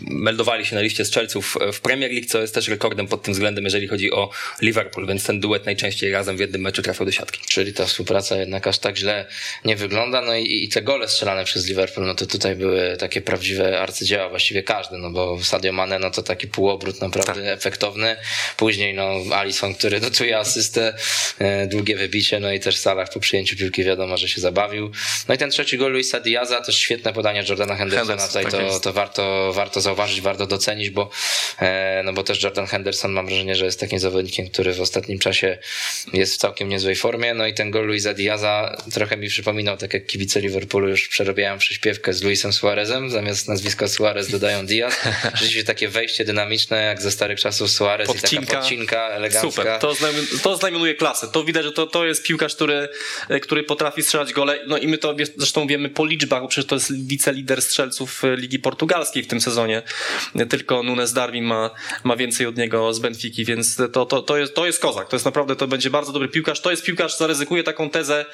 [0.02, 3.64] meldowali się na liście strzelców w Premier League, co jest też rekordem pod tym względem,
[3.64, 4.30] jeżeli chodzi o
[4.62, 7.42] Liverpool, więc ten duet najczęściej razem w jednym meczu trafiał do siatki.
[7.50, 9.26] Czyli ta współpraca jednak aż tak źle
[9.66, 13.22] nie wygląda, no i, i te gole strzelane przez Liverpool, no to tutaj były takie
[13.22, 17.58] prawdziwe arcydzieła, właściwie każdy, no bo Sadio Mane, no to taki półobrót naprawdę tak.
[17.58, 18.16] efektowny,
[18.58, 20.94] później no Alisson, który dotuje asystę,
[21.40, 24.92] e, długie wybicie, no i też Salah po przyjęciu piłki wiadomo, że się zabawił.
[25.28, 28.52] No i ten trzeci gol Luisa Diaza, też świetne podanie Jordana Hendersona Henderson tutaj tak
[28.52, 31.10] to, to warto, warto zauważyć, warto docenić, bo,
[31.60, 35.20] e, no bo też Jordan Henderson mam wrażenie, że jest takim zawodnikiem, który w ostatnim
[35.20, 35.58] czasie
[36.14, 37.34] jest w całkiem niezłej formie.
[37.34, 41.58] No i ten gol Luisa Diaza trochę mi przypominał, tak jak kibice Liverpoolu już przerabiają
[41.58, 44.96] przyśpiewkę z Luisem Suarezem, zamiast nazwiska Suarez dodają Diaz.
[45.34, 48.44] Rzeczywiście takie wejście dynamiczne, jak ze starych czasów Suarez podcinka.
[48.44, 49.52] i taka podcinka elegancka.
[49.52, 51.28] Super, to, znajomuje, to znajomuje klasę.
[51.28, 52.90] To widać, że to, to jest piłkarz, który,
[53.42, 54.60] który potrafi strzelać gole.
[54.68, 58.24] No i my to zresztą wiemy po liczbach, bo przecież to jest wicelider strzelców strzelców
[58.24, 59.82] e, Ligi Portugalskiej w tym sezonie.
[60.50, 61.70] Tylko Nunes Darwin ma,
[62.04, 65.10] ma więcej od niego z Benfiki, więc to, to, to, jest, to jest kozak.
[65.10, 66.62] To jest naprawdę, to będzie bardzo dobry piłkarz.
[66.62, 68.26] To jest piłkarz, zaryzykuję taką tezę,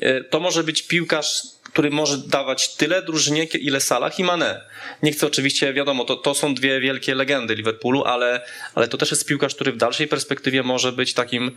[0.00, 4.64] e, to może być piłkarz który może dawać tyle drużynie, ile Salah i Mane.
[5.02, 9.10] Nie chcę oczywiście, wiadomo, to, to są dwie wielkie legendy Liverpoolu, ale, ale to też
[9.10, 11.50] jest piłkarz, który w dalszej perspektywie może być takim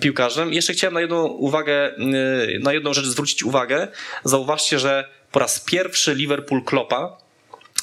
[0.00, 0.52] piłkarzem.
[0.52, 3.88] Jeszcze chciałem na jedną uwagę, e, na jedną rzecz zwrócić uwagę.
[4.24, 7.18] Zauważcie, że po raz pierwszy Liverpool Klopa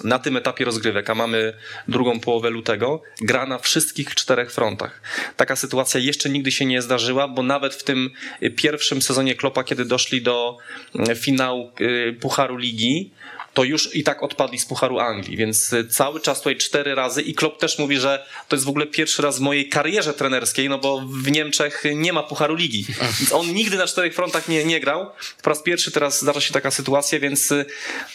[0.03, 1.53] na tym etapie rozgrywek, a mamy
[1.87, 5.01] drugą połowę lutego, gra na wszystkich czterech frontach.
[5.37, 8.09] Taka sytuacja jeszcze nigdy się nie zdarzyła, bo nawet w tym
[8.55, 10.57] pierwszym sezonie Klopa, kiedy doszli do
[10.95, 13.11] mm, finału y, Pucharu Ligi,
[13.55, 17.21] to już i tak odpadli z Pucharu Anglii, więc y, cały czas tutaj cztery razy
[17.21, 20.69] i Klopp też mówi, że to jest w ogóle pierwszy raz w mojej karierze trenerskiej,
[20.69, 22.85] no bo w Niemczech nie ma Pucharu Ligi,
[23.19, 25.09] więc on nigdy na czterech frontach nie, nie grał.
[25.43, 27.65] Po raz pierwszy teraz zdarza się taka sytuacja, więc y,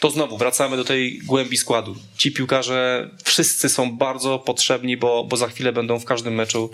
[0.00, 1.96] to znowu wracamy do tej głębi składu.
[2.16, 6.70] Ci piłkarze wszyscy są bardzo potrzebni, bo, bo za chwilę będą w każdym meczu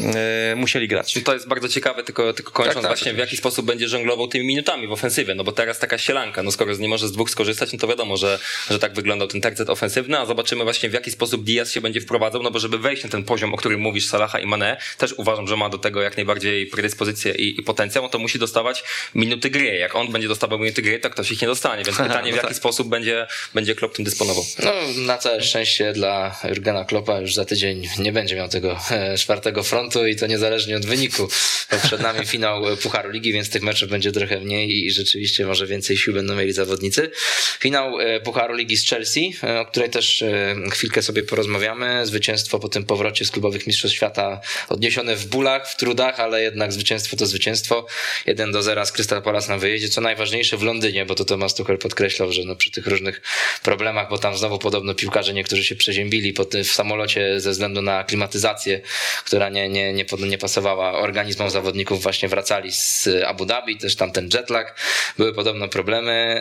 [0.00, 1.18] e, musieli grać.
[1.24, 4.28] To jest bardzo ciekawe, tylko, tylko kończąc tak, tak, właśnie w jaki sposób będzie żonglował
[4.28, 7.30] tymi minutami w ofensywie, no bo teraz taka sielanka, no skoro nie może z dwóch
[7.30, 8.38] skorzystać, no to wiadomo, wiadomo, że,
[8.70, 12.00] że tak wyglądał ten tercet ofensywny, a zobaczymy właśnie w jaki sposób Diaz się będzie
[12.00, 15.12] wprowadzał, no bo żeby wejść na ten poziom, o którym mówisz, Salaha i Mane, też
[15.12, 18.84] uważam, że ma do tego jak najbardziej predyspozycję i, i potencjał, no to musi dostawać
[19.14, 19.64] minuty gry.
[19.64, 22.36] Jak on będzie dostawał minuty gry, to ktoś ich nie dostanie, więc pytanie w no
[22.36, 22.56] jaki tak.
[22.56, 24.44] sposób będzie, będzie Klopp tym dysponował.
[24.64, 29.18] No na całe szczęście dla Jurgena Kloppa już za tydzień nie będzie miał tego e,
[29.18, 31.28] czwartego frontu i to niezależnie od wyniku.
[31.70, 35.66] Bo przed nami finał Pucharu Ligi, więc tych meczów będzie trochę mniej i rzeczywiście może
[35.66, 37.10] więcej sił będą mieli zawodnicy.
[37.58, 42.06] Finał E, Pucharu Ligi z Chelsea, e, o której też e, chwilkę sobie porozmawiamy.
[42.06, 46.72] Zwycięstwo po tym powrocie z klubowych mistrzostw świata odniesione w bólach, w trudach, ale jednak
[46.72, 47.86] zwycięstwo to zwycięstwo.
[48.26, 51.54] 1 do 0 z Crystal Palace na wyjeździe, co najważniejsze w Londynie, bo to Thomas
[51.54, 53.22] Tuchel podkreślał, że no przy tych różnych
[53.62, 57.82] problemach, bo tam znowu podobno piłkarze niektórzy się przeziębili po tym, w samolocie ze względu
[57.82, 58.80] na klimatyzację,
[59.24, 64.12] która nie, nie, nie, nie pasowała organizmom zawodników, właśnie wracali z Abu Dhabi, też tam
[64.12, 64.80] ten jetlag,
[65.18, 66.40] były podobno problemy,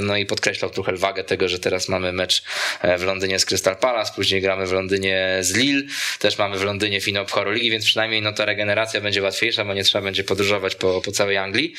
[0.00, 2.42] no i podkreślał Tuchel wagę tego, że teraz mamy mecz
[2.80, 5.82] e, w Londynie z Crystal Palace, później gramy w Londynie z Lille,
[6.18, 9.74] też mamy w Londynie finał Pucharu Ligi, więc przynajmniej no, ta regeneracja będzie łatwiejsza, bo
[9.74, 11.74] nie trzeba będzie podróżować po, po całej Anglii.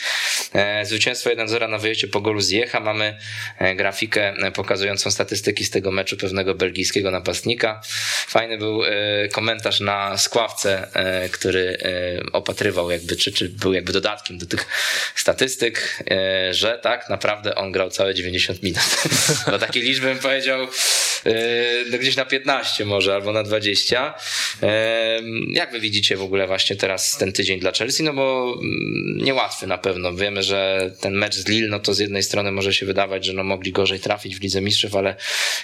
[0.54, 2.80] E, zwycięstwo 1-0 na wyjeździe po golu Zjecha.
[2.80, 3.18] Mamy
[3.58, 7.82] e, grafikę pokazującą statystyki z tego meczu pewnego belgijskiego napastnika.
[8.28, 8.82] Fajny był
[9.32, 10.88] komentarz na skławce,
[11.32, 11.78] który
[12.34, 14.68] opatrywał jakby, czy, czy był jakby dodatkiem do tych
[15.16, 16.04] statystyk,
[16.52, 19.01] że tak naprawdę on grał całe 90 minut.
[19.52, 20.68] No takie liczby bym powiedział
[21.92, 24.14] no gdzieś na 15 może albo na 20.
[25.48, 28.04] Jak wy widzicie w ogóle właśnie teraz ten tydzień dla Chelsea?
[28.04, 30.14] No bo mm, niełatwy na pewno.
[30.14, 33.34] Wiemy, że ten mecz z Lille, no to z jednej strony może się wydawać, że
[33.34, 35.16] no mogli gorzej trafić w Lidze Mistrzów, ale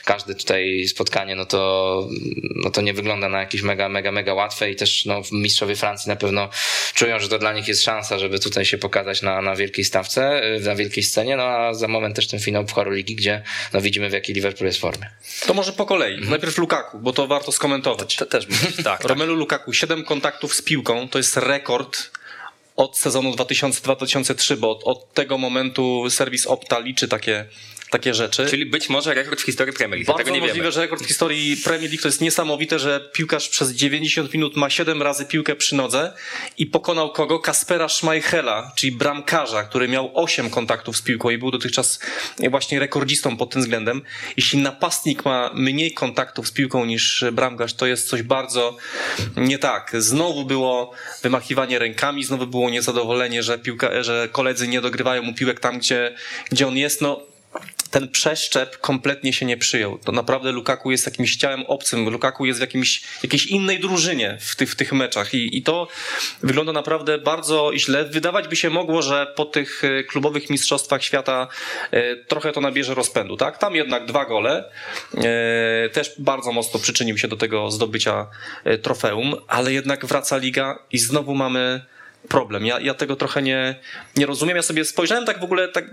[0.06, 2.10] każde tutaj spotkanie, no to,
[2.56, 6.10] no to nie wygląda na jakieś mega, mega, mega łatwe i też no, mistrzowie Francji
[6.10, 6.50] na pewno
[6.94, 10.42] czują, że to dla nich jest szansa, żeby tutaj się pokazać na, na wielkiej stawce,
[10.62, 13.42] na wielkiej scenie, no a za moment też ten finał Pucharu Ligi, gdzie
[13.74, 15.10] no widzimy w jakiej Liverpool jest formie.
[15.48, 16.14] To może po kolei.
[16.14, 16.30] Mhm.
[16.30, 18.16] Najpierw Lukaku, bo to warto skomentować.
[18.16, 19.04] To, to też tak, tak.
[19.04, 22.12] Romelu Lukaku, 7 kontaktów z piłką, to jest rekord
[22.76, 27.46] od sezonu 2000-2003, bo od, od, tego momentu serwis Opta liczy takie
[27.90, 28.46] takie rzeczy.
[28.50, 30.08] Czyli być może rekord w historii Premier League.
[30.08, 30.72] Bardzo tego nie możliwe, wiemy.
[30.72, 34.70] że rekord w historii Premier League to jest niesamowite, że piłkarz przez 90 minut ma
[34.70, 36.14] 7 razy piłkę przy nodze
[36.58, 37.40] i pokonał kogo?
[37.40, 42.00] Kaspera Schmeichela, czyli bramkarza, który miał 8 kontaktów z piłką i był dotychczas
[42.50, 44.02] właśnie rekordzistą pod tym względem.
[44.38, 48.78] Jeśli napastnik ma mniej kontaktów z piłką niż bramkarz, to jest coś bardzo
[49.38, 49.92] nie tak.
[49.98, 55.60] Znowu było wymachiwanie rękami, znowu było niezadowolenie, że, piłka, że koledzy nie dogrywają mu piłek
[55.60, 56.16] tam, gdzie,
[56.52, 57.02] gdzie on jest.
[57.02, 57.37] No,
[58.00, 59.98] ten przeszczep kompletnie się nie przyjął.
[59.98, 62.10] To naprawdę Lukaku jest jakimś ciałem obcym.
[62.10, 65.88] Lukaku jest w jakimś, jakiejś innej drużynie w, tych w tych meczach I, i to
[66.44, 68.06] wygląda naprawdę bardzo źle.
[68.06, 71.48] Wydawać by się mogło, że po tych e, klubowych mistrzostwach świata
[71.92, 73.38] e, trochę to nabierze rozpędu.
[73.38, 73.58] Tak?
[73.58, 74.72] Tam jednak dwa gole.
[75.18, 78.28] E, też bardzo mocno przyczynił się do tego zdobycia
[78.82, 81.86] trofeum, ale jednak wraca liga i znowu mamy
[82.30, 82.66] problem.
[82.66, 83.76] Ja, ja tego trochę nie,
[84.18, 84.58] nie rozumiem.
[84.58, 85.86] Ja sobie spojrzałem tak w ogóle, tak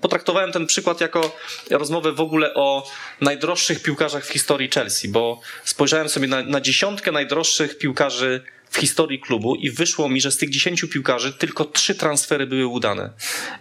[0.00, 1.36] potraktowałem ten przykład jako
[1.70, 2.88] rozmowę w ogóle o
[3.20, 9.20] najdroższych piłkarzach w historii Chelsea, bo spojrzałem sobie na, na dziesiątkę najdroższych piłkarzy w historii
[9.20, 13.10] klubu i wyszło mi, że z tych dziesięciu piłkarzy tylko trzy transfery były udane.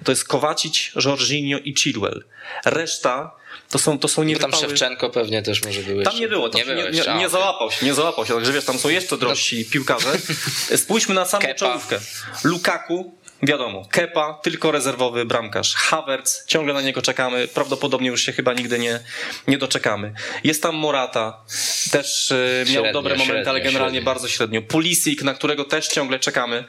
[0.03, 2.23] To jest Kowacic, Jorginho i Chilwell.
[2.65, 3.31] Reszta
[3.69, 4.51] to są, to są niewypały...
[4.51, 7.71] Tam Szewczenko pewnie też może były Tam nie było, tam nie, nie, nie, nie, załapał
[7.71, 9.71] się, nie załapał się, także wiesz, tam są jeszcze drożsi no.
[9.71, 10.09] piłkarze.
[10.77, 11.55] Spójrzmy na samą Kepa.
[11.55, 11.99] czołówkę.
[12.43, 15.75] Lukaku, wiadomo, Kepa, tylko rezerwowy bramkarz.
[15.75, 18.99] Havertz, ciągle na niego czekamy, prawdopodobnie już się chyba nigdy nie,
[19.47, 20.13] nie doczekamy.
[20.43, 21.43] Jest tam Morata,
[21.91, 24.11] też e, miał średnio, dobre momenty, średnio, ale generalnie średnio.
[24.11, 24.61] bardzo średnio.
[24.61, 26.63] Pulisic, na którego też ciągle czekamy.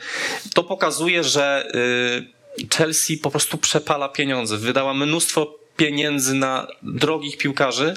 [0.55, 4.57] To pokazuje, że y, Chelsea po prostu przepala pieniądze.
[4.57, 7.95] Wydała mnóstwo pieniędzy na drogich piłkarzy,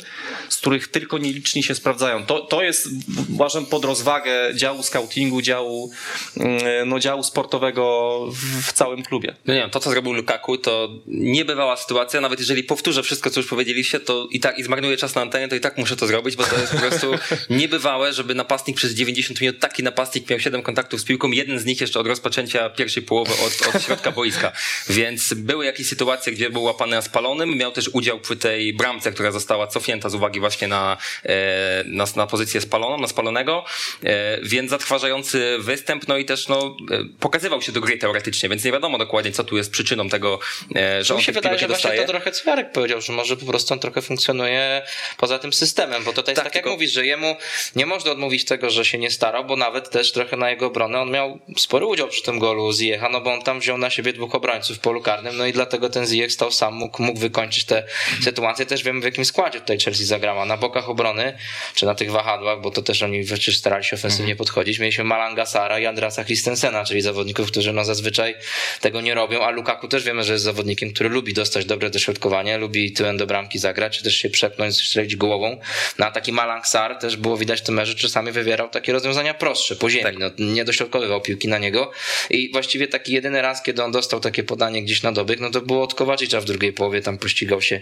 [0.50, 2.26] z których tylko nieliczni się sprawdzają.
[2.26, 2.90] To, to jest,
[3.34, 5.92] uważam, pod rozwagę działu scoutingu, działu,
[6.38, 9.36] mm, no, działu sportowego w, w całym klubie.
[9.46, 13.40] No nie wiem, to co zrobił Lukaku, to niebywała sytuacja, nawet jeżeli powtórzę wszystko, co
[13.40, 16.08] już powiedzieliście, to i tak i zmarnuję czas na antenie, to i tak muszę to
[16.08, 17.12] zrobić, bo to jest po prostu
[17.50, 21.66] niebywałe, żeby napastnik przez 90 minut, taki napastnik miał 7 kontaktów z piłką, jeden z
[21.66, 24.52] nich jeszcze od rozpoczęcia pierwszej połowy od, od środka boiska.
[24.90, 29.12] Więc były jakieś sytuacje, gdzie był łapany na spalonym, miał też udział przy tej bramce,
[29.12, 33.66] która została cofnięta z uwagi właśnie na, e, na, na pozycję spaloną, na spalonego,
[34.04, 38.64] e, więc zatrważający występ, no i też no, e, pokazywał się do gry teoretycznie, więc
[38.64, 40.40] nie wiadomo dokładnie, co tu jest przyczyną tego,
[41.02, 43.74] że on się wydaje, że właśnie to trochę co Jarek powiedział, że może po prostu
[43.74, 44.82] on trochę funkcjonuje
[45.18, 46.70] poza tym systemem, bo to jest tak, tak tylko...
[46.70, 47.36] jak mówisz, że jemu
[47.76, 51.00] nie można odmówić tego, że się nie starał, bo nawet też trochę na jego obronę
[51.00, 54.14] on miał spory udział przy tym golu Ziecha, no bo on tam wziął na siebie
[54.14, 57.59] dwóch obrońców w polu karnym, no i dlatego ten Ziyech stał sam, mógł, mógł wykończyć
[57.66, 57.84] tę
[58.24, 58.66] sytuację.
[58.66, 60.46] Też wiemy w jakim składzie tutaj Chelsea zagrała.
[60.46, 61.38] Na bokach obrony,
[61.76, 64.38] czy na tych wahadłach, bo to też oni przecież starali się ofensywnie mhm.
[64.38, 64.80] podchodzić.
[64.80, 68.36] Mieliśmy Malanga Sara i Andrasa Christensena, czyli zawodników, którzy no zazwyczaj
[68.82, 72.58] tego nie robią, a Lukaku też wiemy, że jest zawodnikiem, który lubi dostać dobre dośrodkowanie,
[72.58, 75.60] lubi tyłem do bramki zagrać, czy też się przepnąć, strzelić głową.
[75.98, 79.34] No a taki Malang Sar też było widać w tym meczu, czasami wywierał takie rozwiązania
[79.34, 80.04] prostsze, po ziemi.
[80.04, 80.18] Tak.
[80.18, 81.92] No, nie dośrodkowywał piłki na niego
[82.30, 85.62] i właściwie taki jedyny raz, kiedy on dostał takie podanie gdzieś na dobyk, no to
[85.62, 87.18] było od Kowacicza w drugiej połowie, tam
[87.50, 87.82] pościgał się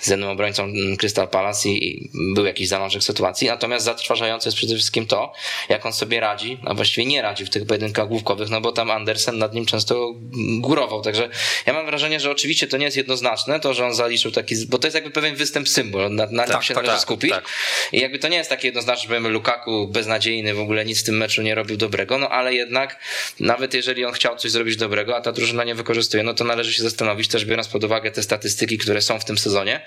[0.00, 4.74] z jednym obrońcą mm, Crystal Palace i, był jakiś zalążek sytuacji, natomiast zatrważające jest przede
[4.74, 5.32] wszystkim to,
[5.68, 8.90] jak on sobie radzi, a właściwie nie radzi w tych pojedynkach główkowych, no bo tam
[8.90, 10.14] Andersen nad nim często
[10.58, 11.28] górował, także
[11.66, 14.78] ja mam wrażenie, że oczywiście to nie jest jednoznaczne, to, że on zaliczył taki, bo
[14.78, 17.30] to jest jakby pewien występ symbol, na, na tak, tym się tak, należy tak, skupić.
[17.30, 17.44] tak.
[17.92, 21.16] i jakby to nie jest takie jednoznaczne, że Lukaku beznadziejny, w ogóle nic w tym
[21.16, 23.00] meczu nie robił dobrego, no ale jednak
[23.40, 26.72] nawet jeżeli on chciał coś zrobić dobrego, a ta drużyna nie wykorzystuje, no to należy
[26.72, 29.80] się zastanowić też biorąc pod uwagę te statystyki, które są w tym sezonie,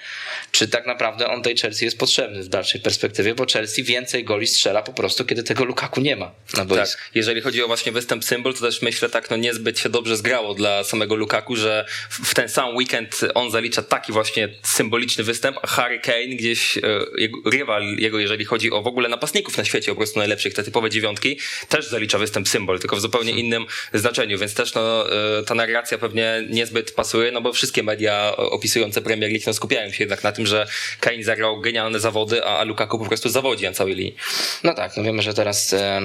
[0.52, 4.48] czy tak naprawdę on tej Chelsea jest potrzebny w dalszej perspektywie, bo Chelsea więcej goli
[4.48, 6.98] strzela po prostu, kiedy tego Lukaku nie ma na boisku.
[6.98, 7.10] Tak.
[7.16, 10.54] Jeżeli chodzi o właśnie występ symbol, to też myślę tak, no niezbyt się dobrze zgrało
[10.54, 15.68] dla samego Lukaku, że w ten sam weekend on zalicza taki właśnie symboliczny występ, a
[15.68, 16.82] Harry Kane gdzieś, e,
[17.18, 20.64] jego, rywal jego, jeżeli chodzi o w ogóle napastników na świecie, po prostu najlepszych, te
[20.64, 25.44] typowe dziewiątki, też zalicza występ symbol, tylko w zupełnie innym znaczeniu, więc też no, e,
[25.44, 30.04] ta narracja pewnie niezbyt pasuje, no bo wszystkie media opisujące Premier League no, skupiają się
[30.04, 30.68] jednak na tym, że
[31.00, 34.16] Kane zagrał genialne zawody, a Lukaku po prostu zawodzi na całej linii.
[34.64, 36.02] No tak, no wiemy, że teraz e,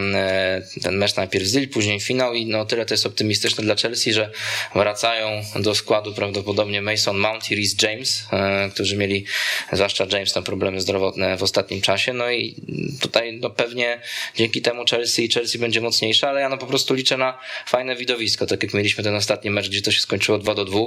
[0.83, 4.13] ten mecz najpierw z Lille, później finał i no tyle to jest optymistyczne dla Chelsea,
[4.13, 4.31] że
[4.75, 9.25] wracają do składu prawdopodobnie Mason Mount i Rhys James, e, którzy mieli,
[9.73, 12.55] zwłaszcza James, tam problemy zdrowotne w ostatnim czasie, no i
[13.01, 14.01] tutaj no pewnie
[14.37, 18.47] dzięki temu Chelsea Chelsea będzie mocniejsza, ale ja no po prostu liczę na fajne widowisko,
[18.47, 20.79] tak jak mieliśmy ten ostatni mecz, gdzie to się skończyło 2 do 2,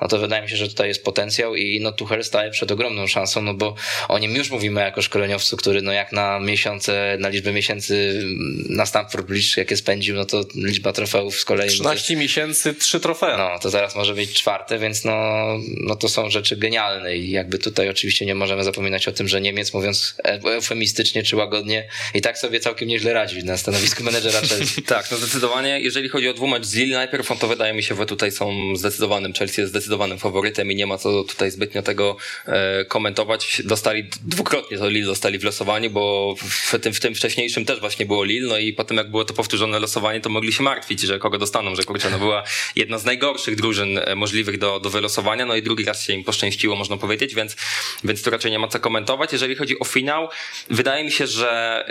[0.00, 3.06] no to wydaje mi się, że tutaj jest potencjał i no Tuchel staje przed ogromną
[3.06, 3.74] szansą, no bo
[4.08, 8.24] o nim już mówimy jako szkoleniowcu, który no jak na miesiące, na liczbę miesięcy
[8.68, 11.68] na Stamford Bridge, jakie spędził, no to liczba trofeów z kolei...
[11.68, 13.36] 13 to, miesięcy, 3 trofea.
[13.36, 15.46] No, to zaraz może być czwarte, więc no,
[15.76, 19.40] no to są rzeczy genialne i jakby tutaj oczywiście nie możemy zapominać o tym, że
[19.40, 24.82] Niemiec mówiąc eufemistycznie czy łagodnie i tak sobie całkiem nieźle radzi na stanowisku menedżera Chelsea.
[24.96, 25.80] tak, no zdecydowanie.
[25.80, 29.32] Jeżeli chodzi o dwumecz z Lille najpierw, to wydaje mi się, że tutaj są zdecydowanym,
[29.32, 33.62] Chelsea jest zdecydowanym faworytem i nie ma co tutaj zbytnio tego e, komentować.
[33.64, 38.06] Dostali dwukrotnie to Lille dostali w losowaniu, bo w tym, w tym wcześniejszym też właśnie
[38.06, 41.18] było Lille, no i potem jak było to powtórzone losowanie, to mogli się martwić, że
[41.18, 42.42] kogo dostaną, że kurczę, no była
[42.76, 46.24] jedna z najgorszych drużyn e, możliwych do, do wylosowania, no i drugi raz się im
[46.24, 47.56] poszczęściło, można powiedzieć, więc,
[48.04, 49.32] więc tu raczej nie ma co komentować.
[49.32, 50.28] Jeżeli chodzi o finał,
[50.70, 51.84] wydaje mi się, że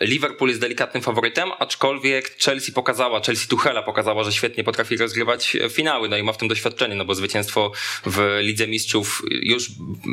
[0.00, 5.56] e, Liverpool jest delikatnym faworytem, aczkolwiek Chelsea pokazała, Chelsea Tuchela pokazała, że świetnie potrafi rozgrywać
[5.70, 7.72] finały, no i ma w tym doświadczenie, no bo zwycięstwo
[8.06, 9.70] w Lidze Mistrzów już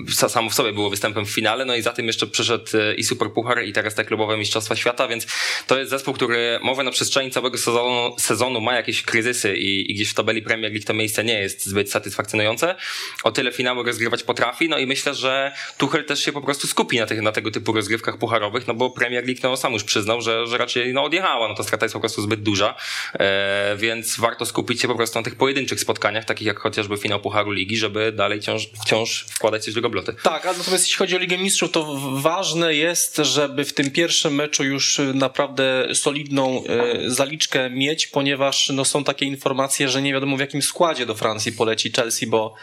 [0.07, 2.65] samo w sobie było występem w finale, no i za tym jeszcze przyszedł
[2.97, 5.27] i Superpuchar i teraz te klubowe Mistrzostwa Świata, więc
[5.67, 9.93] to jest zespół, który może na przestrzeni całego sezonu, sezonu ma jakieś kryzysy i, i
[9.93, 12.75] gdzieś w tabeli Premier League to miejsce nie jest zbyt satysfakcjonujące.
[13.23, 16.99] O tyle finały rozgrywać potrafi, no i myślę, że Tuchel też się po prostu skupi
[16.99, 20.21] na, tych, na tego typu rozgrywkach pucharowych, no bo Premier League no, sam już przyznał,
[20.21, 22.75] że, że raczej no, odjechała, no ta strata jest po prostu zbyt duża,
[23.13, 27.19] e, więc warto skupić się po prostu na tych pojedynczych spotkaniach, takich jak chociażby finał
[27.19, 30.15] Pucharu Ligi, żeby dalej wciąż, wciąż wkładać coś do gobloty.
[30.23, 34.35] Tak, a natomiast jeśli chodzi o Ligę Mistrzów, to ważne jest, żeby w tym pierwszym
[34.35, 40.37] meczu już naprawdę solidną e, zaliczkę mieć, ponieważ no, są takie informacje, że nie wiadomo
[40.37, 42.53] w jakim składzie do Francji poleci Chelsea, bo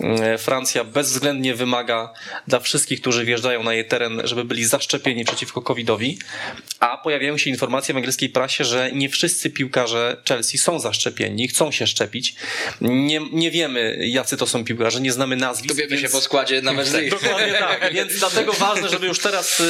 [0.00, 2.12] e, Francja bezwzględnie wymaga
[2.48, 6.18] dla wszystkich, którzy wjeżdżają na jej teren, żeby byli zaszczepieni przeciwko COVID-owi,
[6.80, 11.72] a pojawiają się informacje w angielskiej prasie, że nie wszyscy piłkarze Chelsea są zaszczepieni, chcą
[11.72, 12.34] się szczepić.
[12.80, 15.74] Nie, nie wiemy, jacy to są piłkarze, nie znamy znamy nazwisk.
[15.74, 16.02] Tu wiemy więc...
[16.02, 17.10] się po składzie nawet nich.
[17.10, 19.62] Dokładnie tak, więc dlatego ważne, żeby już teraz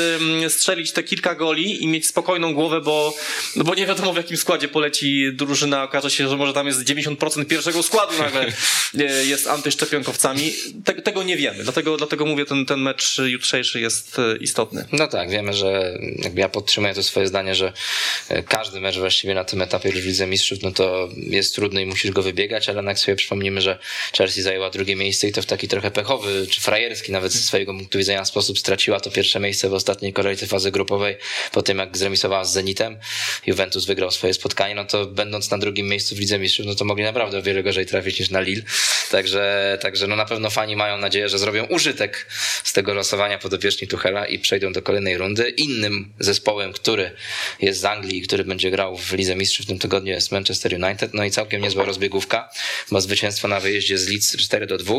[0.49, 3.15] strzelić te kilka goli i mieć spokojną głowę, bo,
[3.57, 6.81] no bo nie wiadomo w jakim składzie poleci drużyna, okaże się, że może tam jest
[6.85, 8.47] 90% pierwszego składu nagle
[8.99, 10.53] e, jest antyszczepionkowcami.
[10.85, 14.85] Te, tego nie wiemy, dlatego, dlatego mówię, ten, ten mecz jutrzejszy jest e, istotny.
[14.93, 17.73] No tak, wiemy, że jakby ja podtrzymuję to swoje zdanie, że
[18.29, 21.83] e, każdy mecz właściwie na tym etapie już w Lidze Mistrzów, no to jest trudny
[21.83, 23.79] i musisz go wybiegać, ale jak sobie przypomnimy, że
[24.19, 27.75] Chelsea zajęła drugie miejsce i to w taki trochę pechowy, czy frajerski nawet ze swojego
[27.75, 31.17] punktu widzenia sposób straciła to pierwsze miejsce w ostatniej kolejce fazy grupowej,
[31.53, 32.99] po tym jak zremisowała z Zenitem,
[33.47, 36.85] Juventus wygrał swoje spotkanie, no to będąc na drugim miejscu w Lidze Mistrzów, no to
[36.85, 38.63] mogli naprawdę o wiele gorzej trafić niż na Lille,
[39.11, 42.27] także, także no na pewno fani mają nadzieję, że zrobią użytek
[42.65, 45.49] z tego losowania podopieczni Tuchela i przejdą do kolejnej rundy.
[45.51, 47.11] Innym zespołem, który
[47.61, 50.75] jest z Anglii i który będzie grał w Lidze Mistrzów w tym tygodniu jest Manchester
[50.85, 52.51] United, no i całkiem niezła rozbiegówka,
[52.91, 54.95] bo zwycięstwo na wyjeździe z Leeds 4 do 2.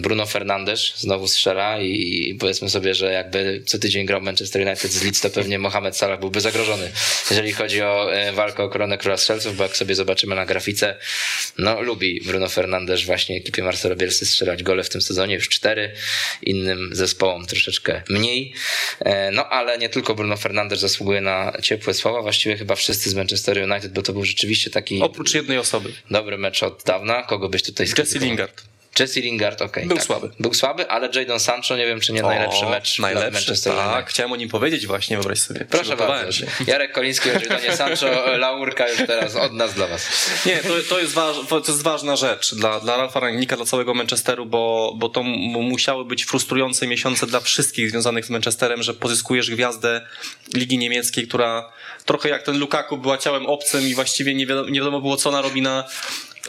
[0.00, 5.04] Bruno Fernandes znowu strzela i powiedzmy sobie, że jakby co tydzień grał Manchester United z
[5.04, 6.92] Leeds, to pewnie Mohamed Salah byłby zagrożony,
[7.30, 10.96] jeżeli chodzi o e, walkę o koronę króla strzelców, bo jak sobie zobaczymy na grafice,
[11.58, 15.92] no lubi Bruno Fernandes właśnie ekipie Marcelo Bielsy strzelać gole w tym sezonie, już cztery,
[16.42, 18.52] innym zespołom troszeczkę mniej,
[19.00, 23.14] e, no ale nie tylko Bruno Fernandes zasługuje na ciepłe słowa, właściwie chyba wszyscy z
[23.14, 25.92] Manchester United, bo to był rzeczywiście taki Oprócz jednej osoby.
[26.10, 28.18] dobry mecz od dawna, kogo byś tutaj Jesse
[28.48, 28.68] Lingard.
[29.00, 29.86] Jesse Lingard, okej.
[29.86, 30.06] Był tak.
[30.06, 30.30] słaby.
[30.40, 33.86] Był słaby, ale Jadon Sancho, nie wiem czy nie najlepszy O, mecz najlepszy, Manchester tak.
[33.86, 34.10] United.
[34.10, 35.64] Chciałem o nim powiedzieć właśnie, wyobraź sobie.
[35.70, 36.32] Proszę bardzo.
[36.32, 36.46] się.
[36.66, 38.06] Jarek Koliński Jadonie Sancho,
[38.38, 40.06] laurka już teraz od nas dla was.
[40.46, 43.94] Nie, to, to, jest waż, to jest ważna rzecz dla, dla Ralfa Rangnicka, dla całego
[43.94, 49.50] Manchesteru, bo, bo to musiały być frustrujące miesiące dla wszystkich związanych z Manchesterem, że pozyskujesz
[49.50, 50.06] gwiazdę
[50.54, 51.72] Ligi Niemieckiej, która
[52.04, 55.28] trochę jak ten Lukaku była ciałem obcym i właściwie nie wiadomo, nie wiadomo było, co
[55.28, 55.84] ona robi na,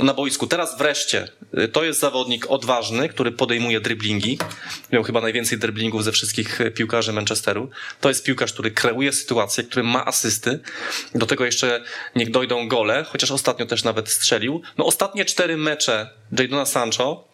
[0.04, 0.48] na boisku.
[0.48, 1.28] Teraz wreszcie
[1.58, 4.40] y, to jest zawodnik odważny, który podejmuje driblingi.
[4.92, 7.70] Miał chyba najwięcej driblingów ze wszystkich y, piłkarzy Manchesteru.
[8.02, 10.60] To jest piłkarz, który kreuje sytuację, który ma asysty.
[11.16, 11.84] Do tego jeszcze
[12.16, 14.62] niech dojdą gole, chociaż ostatnio też nawet strzelił.
[14.78, 17.29] No ostatnie cztery mecze Jadona Sancho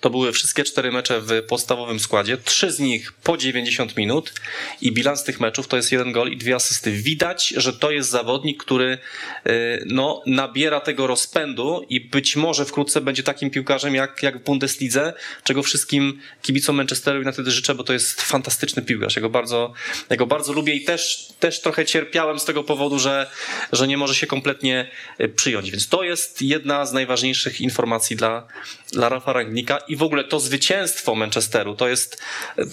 [0.00, 4.32] to były wszystkie cztery mecze w podstawowym składzie, trzy z nich po 90 minut
[4.80, 6.92] i bilans tych meczów to jest jeden gol i dwie asysty.
[6.92, 8.98] Widać, że to jest zawodnik, który
[9.46, 14.44] y, no, nabiera tego rozpędu i być może wkrótce będzie takim piłkarzem jak, jak w
[14.44, 15.12] Bundeslidze,
[15.44, 19.16] czego wszystkim kibicom Manchesteru United życzę, bo to jest fantastyczny piłkarz.
[19.16, 19.72] Ja go bardzo,
[20.10, 23.30] ja go bardzo lubię i też, też trochę cierpiałem z tego powodu, że,
[23.72, 25.70] że nie może się kompletnie y, przyjąć.
[25.70, 28.46] Więc to jest jedna z najważniejszych informacji dla,
[28.92, 32.22] dla Rafa Rangnika i w ogóle to zwycięstwo Manchesteru, to jest,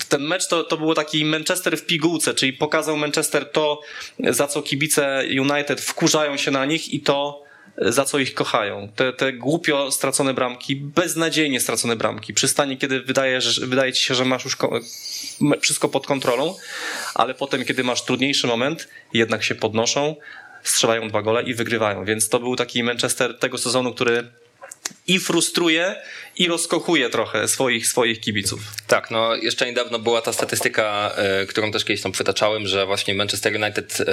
[0.10, 3.82] ten mecz to, to było taki Manchester w pigułce, czyli pokazał Manchester to,
[4.20, 7.44] za co kibice United wkurzają się na nich i to,
[7.78, 8.90] za co ich kochają.
[8.96, 14.16] Te, te głupio stracone bramki, beznadziejnie stracone bramki, przy stanie, kiedy wydaje, wydaje ci się,
[14.16, 14.80] że masz już ko-
[15.62, 16.56] wszystko pod kontrolą,
[17.16, 20.16] ale potem, kiedy masz trudniejszy moment, jednak się podnoszą,
[20.64, 22.06] strzelają dwa gole i wygrywają.
[22.06, 24.32] Więc to był taki Manchester tego sezonu, który
[25.08, 25.96] i frustruje,
[26.38, 28.60] i rozkochuje trochę swoich, swoich kibiców.
[28.88, 33.14] Tak, no jeszcze niedawno była ta statystyka, e, którą też kiedyś tam przytaczałem, że właśnie
[33.14, 34.06] Manchester United e,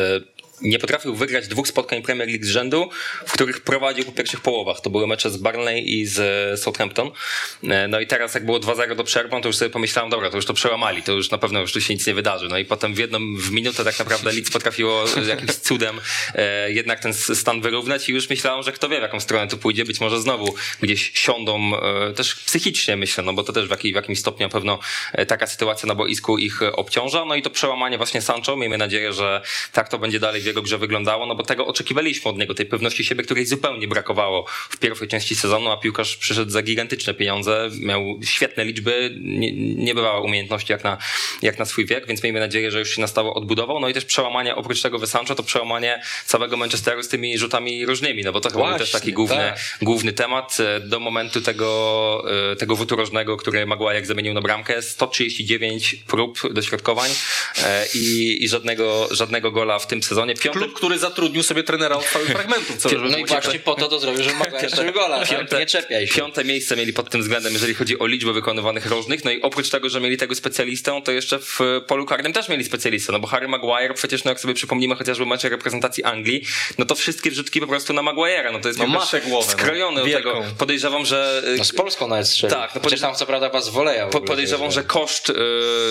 [0.63, 2.91] nie potrafił wygrać dwóch spotkań Premier League z rzędu,
[3.27, 4.81] w których prowadził po pierwszych połowach.
[4.81, 7.11] To były mecze z Barnley i z Southampton.
[7.65, 10.37] E, No i teraz jak było 2-0 do przerwy, to już sobie pomyślałem, dobra, to
[10.37, 12.49] już to przełamali, to już na pewno już tu się nic nie wydarzy.
[12.49, 16.01] No i potem w jedną w minutę tak naprawdę Leeds potrafiło jakimś cudem
[16.35, 19.57] e, jednak ten stan wyrównać i już myślałem, że kto wie w jaką stronę to
[19.57, 23.77] pójdzie, być może znowu gdzieś siądą e, też psychicznie myślę, no bo to też w,
[23.77, 24.79] w jakimś stopniu na pewno
[25.13, 27.25] e, taka sytuacja na boisku ich e, obciąża.
[27.25, 29.43] No i to przełamanie właśnie Sancho, miejmy nadzieję, że
[29.73, 33.05] tak to będzie dalej jego grze wyglądało, no bo tego oczekiwaliśmy od niego, tej pewności
[33.05, 38.19] siebie, której zupełnie brakowało w pierwszej części sezonu, a piłkarz przyszedł za gigantyczne pieniądze, miał
[38.25, 40.99] świetne liczby, nie, nie bywała umiejętności jak na,
[41.43, 43.81] jak na swój wiek, więc miejmy nadzieję, że już się na stałe odbudował.
[43.81, 48.23] No i też przełamanie, oprócz tego Sancho, to przełamanie całego Manchesteru z tymi rzutami różnymi,
[48.23, 49.59] no bo to chyba był Właśnie, też taki główny, tak.
[49.83, 54.83] główny temat e, do momentu tego, e, tego rzutu rożnego, który Maguire zamienił na bramkę.
[54.83, 57.11] 139 prób dośrodkowań
[57.65, 60.35] e, i, i żadnego, żadnego gola w tym sezonie.
[60.41, 62.77] Piąty, Klub, który zatrudnił sobie trenera od całych fragmentów.
[62.77, 65.27] Co, No i właśnie po to to zrobił, że mogła jeszcze gola.
[65.27, 65.53] tak?
[65.59, 66.15] Nie czepiaj się.
[66.15, 69.25] Piąte miejsce mieli pod tym względem, jeżeli chodzi o liczbę wykonywanych rożnych.
[69.25, 72.65] No i oprócz tego, że mieli tego specjalistę, to jeszcze w polu karnym też mieli
[72.65, 73.13] specjalistę.
[73.13, 76.47] No bo Harry Maguire, przecież no jak sobie przypomnimy chociażby mecze reprezentacji Anglii,
[76.79, 78.53] no to wszystkie wrzutki po prostu na Maguire'a.
[78.53, 79.53] No to jest No piłkarz ma tę głowę, no.
[79.63, 80.43] skrojony do tego.
[80.59, 82.57] Podejrzewam, że y, No z Polską nawet strzelił.
[82.57, 84.07] Tak, no tam co prawda was woleja.
[84.07, 85.35] Po, podejrzewam, że koszt, y,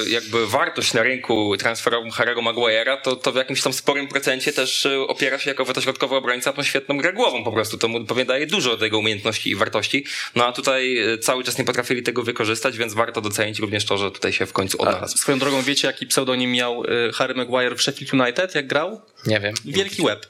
[0.08, 4.53] jakby wartość na rynku transferową Harry'ego Maguire'a, to, to w jakimś tam sporym procencie momencie
[4.53, 7.77] też e, opiera się jako wetośrodkowy obrońca tą świetną grę głową po prostu.
[7.77, 10.05] To mu pewnie daje dużo tego umiejętności i wartości.
[10.35, 13.97] No a tutaj e, cały czas nie potrafili tego wykorzystać, więc warto docenić również to,
[13.97, 15.15] że tutaj się w końcu odnalazł.
[15.15, 16.83] A swoją drogą wiecie, jaki pseudonim miał
[17.13, 19.01] Harry Maguire w Sheffield United, jak grał?
[19.27, 19.53] Nie wiem.
[19.65, 20.25] Wielki łeb.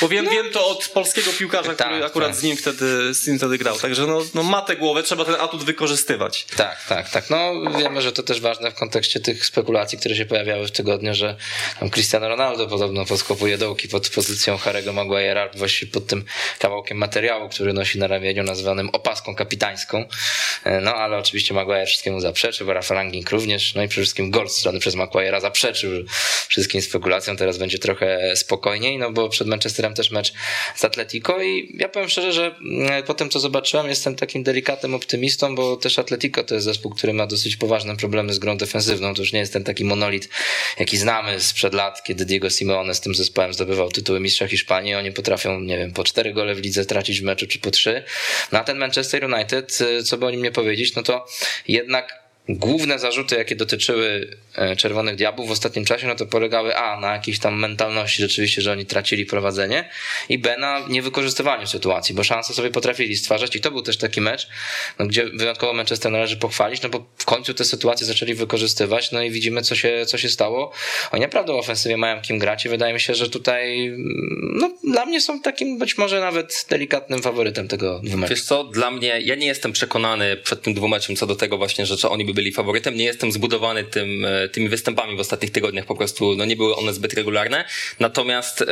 [0.00, 0.30] Bo wiem, no.
[0.30, 2.38] wiem to od polskiego piłkarza, tak, który akurat tak.
[2.38, 3.78] z, nim wtedy, z nim wtedy grał.
[3.78, 6.46] Także no, no ma tę głowę, trzeba ten atut wykorzystywać.
[6.56, 7.30] Tak, tak, tak.
[7.30, 11.14] No wiemy, że to też ważne w kontekście tych spekulacji, które się pojawiały w tygodniu,
[11.14, 11.36] że
[11.80, 16.24] tam Cristiano Ronaldo podobno podkopuje dołki pod pozycją Harry'ego Maguire'a, właśnie pod tym
[16.58, 20.04] kawałkiem materiału, który nosi na ramieniu, nazwanym opaską kapitańską.
[20.64, 24.48] E, no ale oczywiście Maguire wszystkiemu zaprzeczył, Rafa Langing również, no i przede wszystkim gol
[24.48, 25.90] strony przez Maguire'a zaprzeczył
[26.48, 27.36] wszystkim spekulacjom.
[27.36, 30.32] Teraz będzie trochę spokojnie spokojniej, no bo przed Manchesterem też mecz
[30.74, 34.94] z Atletico i ja powiem szczerze, że mm, po tym co zobaczyłem jestem takim delikatnym
[34.94, 39.14] optymistą, bo też Atletico to jest zespół, który ma dosyć poważne problemy z grą defensywną,
[39.14, 40.28] to już nie jest ten taki monolit,
[40.78, 45.12] jaki znamy sprzed lat, kiedy Diego Simeone z tym zespołem zdobywał tytuły mistrza Hiszpanii, oni
[45.12, 48.02] potrafią, nie wiem, po cztery gole w lidze tracić w meczu, czy po trzy,
[48.52, 51.26] no a ten Manchester United, co by o nim nie powiedzieć, no to
[51.68, 57.00] jednak główne zarzuty, jakie dotyczyły e, Czerwonych Diabłów w ostatnim czasie, no to polegały A
[57.00, 59.88] na jakiejś tam mentalności rzeczywiście, że oni tracili prowadzenie
[60.28, 64.20] i B na niewykorzystywaniu sytuacji, bo szanse sobie potrafili stwarzać i to był też taki
[64.20, 64.48] mecz,
[64.98, 69.22] no, gdzie wyjątkowo Manchester należy pochwalić, no bo w końcu te sytuacje zaczęli wykorzystywać, no
[69.22, 70.72] i widzimy co się, co się stało.
[71.10, 73.92] Oni naprawdę w ofensywie mają kim grać i wydaje mi się, że tutaj
[74.52, 78.34] no, dla mnie są takim być może nawet delikatnym faworytem tego dwumeczu.
[78.34, 81.86] Wiesz co, dla mnie, ja nie jestem przekonany przed tym dwumeczem co do tego właśnie,
[81.86, 82.94] że oni by byli faworytem.
[82.94, 86.76] Nie jestem zbudowany tym, e, tymi występami w ostatnich tygodniach, po prostu no nie były
[86.76, 87.64] one zbyt regularne.
[88.00, 88.66] Natomiast e,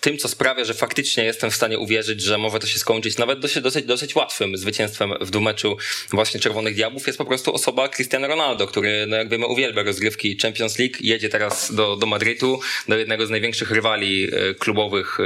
[0.00, 3.40] tym, co sprawia, że faktycznie jestem w stanie uwierzyć, że może to się skończyć nawet
[3.40, 5.76] dosyć, dosyć, dosyć łatwym zwycięstwem w dwumeczu
[6.10, 10.36] właśnie Czerwonych Diabłów, jest po prostu osoba Cristiano Ronaldo, który, no jak wiemy, uwielbia rozgrywki
[10.42, 15.18] Champions League, jedzie teraz do, do Madrytu, do jednego z największych rywali e, klubowych,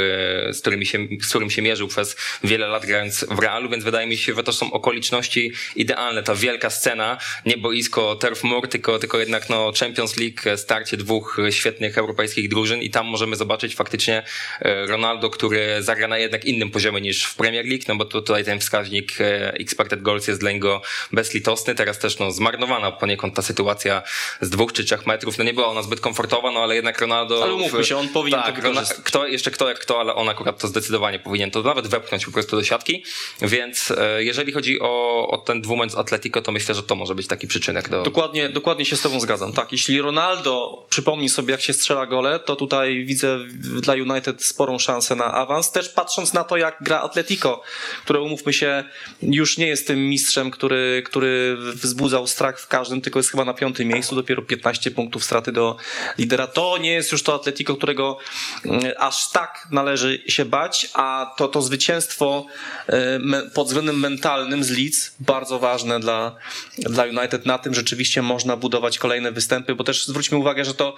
[0.51, 4.07] z, którymi się, z którym się mierzył przez wiele lat grając w Realu, więc wydaje
[4.07, 6.23] mi się, że to są okoliczności idealne.
[6.23, 11.37] Ta wielka scena, nie boisko Turf Moor, tylko, tylko jednak no, Champions League, starcie dwóch
[11.51, 14.23] świetnych europejskich drużyn i tam możemy zobaczyć faktycznie
[14.61, 18.45] e, Ronaldo, który zagra na jednak innym poziomie niż w Premier League, no bo tutaj
[18.45, 20.83] ten wskaźnik e, expected goals jest dla niego
[21.13, 21.75] bezlitosny.
[21.75, 24.03] Teraz też no, zmarnowana poniekąd ta sytuacja
[24.41, 25.39] z dwóch czy trzech metrów.
[25.39, 27.43] No nie była ona zbyt komfortowa, no ale jednak Ronaldo...
[27.43, 29.03] Ale umówmy się, on powinien tak, to.
[29.05, 32.33] Kto, jeszcze kto jak kto, ale on akurat to zdecydowanie powinien to nawet wepchnąć po
[32.33, 33.05] prostu do siatki.
[33.43, 37.15] Więc e, jeżeli chodzi o, o ten dwumecz z Atletico, to myślę, że to może
[37.15, 38.03] być taki przyczynek do...
[38.03, 39.53] Dokładnie, dokładnie się z tobą zgadzam.
[39.53, 43.39] Tak, jeśli Ronaldo przypomni sobie, jak się strzela gole, to tutaj widzę
[43.83, 45.73] dla United sporą szansę na awans.
[45.73, 47.63] Też patrząc na to, jak gra Atletico,
[48.05, 48.85] które umówmy się,
[49.23, 53.55] już nie jest tym mistrzem, który, który wzbudzał strach w każdym, tylko jest chyba na
[53.55, 55.77] piątym miejscu, dopiero 15 punktów straty do
[56.19, 56.47] lidera.
[56.47, 58.19] To nie jest już to Atletico, którego
[58.65, 62.47] mm, aż tak należy się bać, a to, to zwycięstwo
[62.89, 63.21] e,
[63.55, 66.37] pod względem mentalnym z Leeds bardzo ważne dla,
[66.79, 70.95] dla United na tym, rzeczywiście można budować kolejne występy, bo też zwróćmy uwagę, że to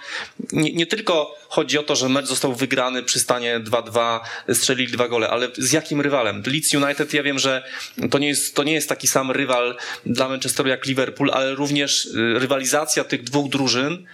[0.51, 4.19] nie, nie tylko chodzi o to, że mecz został wygrany przy stanie 2-2,
[4.53, 6.43] strzelili dwa gole, ale z jakim rywalem?
[6.45, 7.63] Leeds United, ja wiem, że
[8.11, 12.05] to nie jest, to nie jest taki sam rywal dla Manchesteru jak Liverpool, ale również
[12.05, 14.05] y, rywalizacja tych dwóch drużyn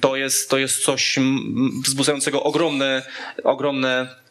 [0.00, 1.16] to jest, to jest coś
[1.84, 3.02] wzbudzającego ogromne,
[3.44, 4.23] ogromne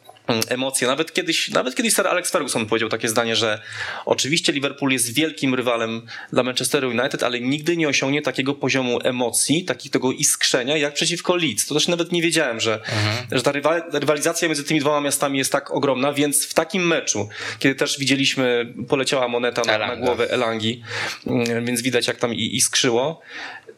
[0.48, 0.88] emocje.
[0.88, 3.60] Nawet kiedyś, nawet kiedyś Sir Alex Ferguson powiedział takie zdanie, że
[4.06, 9.64] oczywiście Liverpool jest wielkim rywalem dla Manchesteru United, ale nigdy nie osiągnie takiego poziomu emocji,
[9.64, 11.66] takiego iskrzenia jak przeciwko Leeds.
[11.66, 13.26] To też nawet nie wiedziałem, że, mhm.
[13.32, 13.52] że ta
[13.92, 18.74] rywalizacja między tymi dwoma miastami jest tak ogromna, więc w takim meczu, kiedy też widzieliśmy,
[18.88, 20.82] poleciała moneta na, na głowę Elangi,
[21.26, 23.20] mm, więc widać jak tam iskrzyło,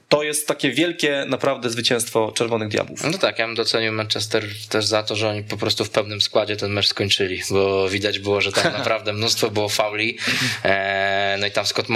[0.08, 3.04] to jest takie wielkie naprawdę zwycięstwo Czerwonych Diabłów.
[3.04, 6.20] No tak, ja bym docenił Manchester też za to, że oni po prostu w pełnym
[6.20, 10.18] składzie ten mecz skończyli, bo widać było, że tam naprawdę mnóstwo było fauli.
[10.64, 11.86] E, no i tam Scott,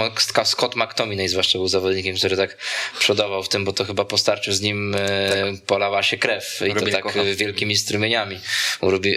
[0.43, 2.57] Scott McTominay zwłaszcza był zawodnikiem, który tak
[2.99, 4.97] przodował w tym, bo to chyba po starciu z nim e,
[5.29, 5.65] tak.
[5.65, 7.19] polała się krew i to tak kocha.
[7.35, 8.39] wielkimi strumieniami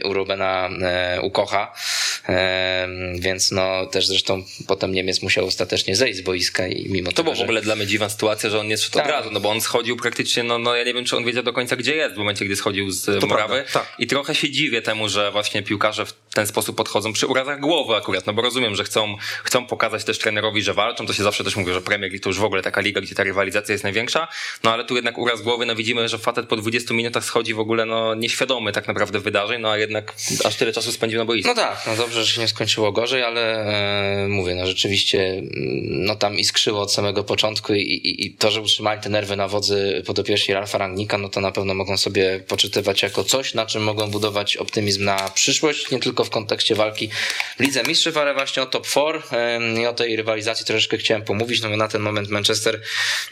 [0.04, 1.74] u, Rubena e, ukocha.
[3.18, 7.16] Więc no też zresztą potem Niemiec musiał ostatecznie zejść z boiska i mimo to.
[7.16, 9.04] To była w ogóle dla mnie dziwna sytuacja, że on nie tak.
[9.04, 11.42] od razu, no bo on schodził praktycznie, no, no ja nie wiem, czy on wiedział
[11.42, 13.64] do końca, gdzie jest w momencie, gdy schodził z to Morawy.
[13.72, 13.94] tak.
[13.98, 17.12] I trochę się dziwię temu, że właśnie piłkarze w ten sposób podchodzą.
[17.12, 21.06] Przy urazach głowy akurat, no bo rozumiem, że chcą, chcą pokazać też trenerowi, że walczą,
[21.06, 23.14] to się zawsze też mówi, że Premier League to już w ogóle taka liga, gdzie
[23.14, 24.28] ta rywalizacja jest największa,
[24.64, 27.60] no ale tu jednak uraz głowy, no widzimy, że facet po 20 minutach schodzi w
[27.60, 30.14] ogóle no nieświadomy tak naprawdę wydarzeń, no a jednak
[30.44, 31.48] aż tyle czasu spędził na boisku.
[31.48, 33.66] No tak, no dobrze, że się nie skończyło gorzej, ale
[34.24, 35.50] e, mówię, no rzeczywiście mm,
[36.04, 39.48] no tam iskrzyło od samego początku i, i, i to, że utrzymali te nerwy na
[39.48, 43.82] wodzy podopieczni Ralfa Rangnika, no to na pewno mogą sobie poczytywać jako coś, na czym
[43.82, 47.10] mogą budować optymizm na przyszłość, nie tylko w kontekście walki
[47.56, 51.22] w Lidze Mistrzów, ale właśnie o top 4 e, i o tej rywalizacji troszeczkę chciałem
[51.22, 52.80] pomówić, no bo na ten moment Manchester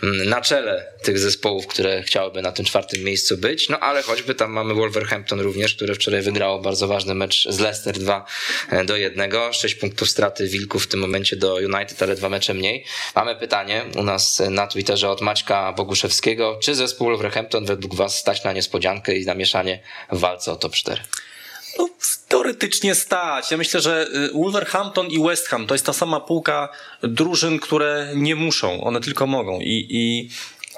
[0.03, 4.34] mm, na czele tych zespołów, które chciałyby na tym czwartym miejscu być, no ale choćby
[4.34, 8.26] tam mamy Wolverhampton również, które wczoraj wygrało bardzo ważny mecz z Leicester 2
[8.84, 12.84] do 1, 6 punktów straty Wilków w tym momencie do United, ale dwa mecze mniej.
[13.14, 18.45] Mamy pytanie u nas na Twitterze od Maćka Boguszewskiego, czy zespół Wolverhampton według was stać
[18.45, 19.80] na niespodziankę i zamieszanie
[20.12, 21.03] w walce o top 4?
[21.79, 21.89] No,
[22.29, 23.51] teoretycznie stać.
[23.51, 26.68] Ja myślę, że y, Wolverhampton i West Ham to jest ta sama półka
[27.03, 29.61] drużyn, które nie muszą, one tylko mogą.
[29.61, 30.29] I, i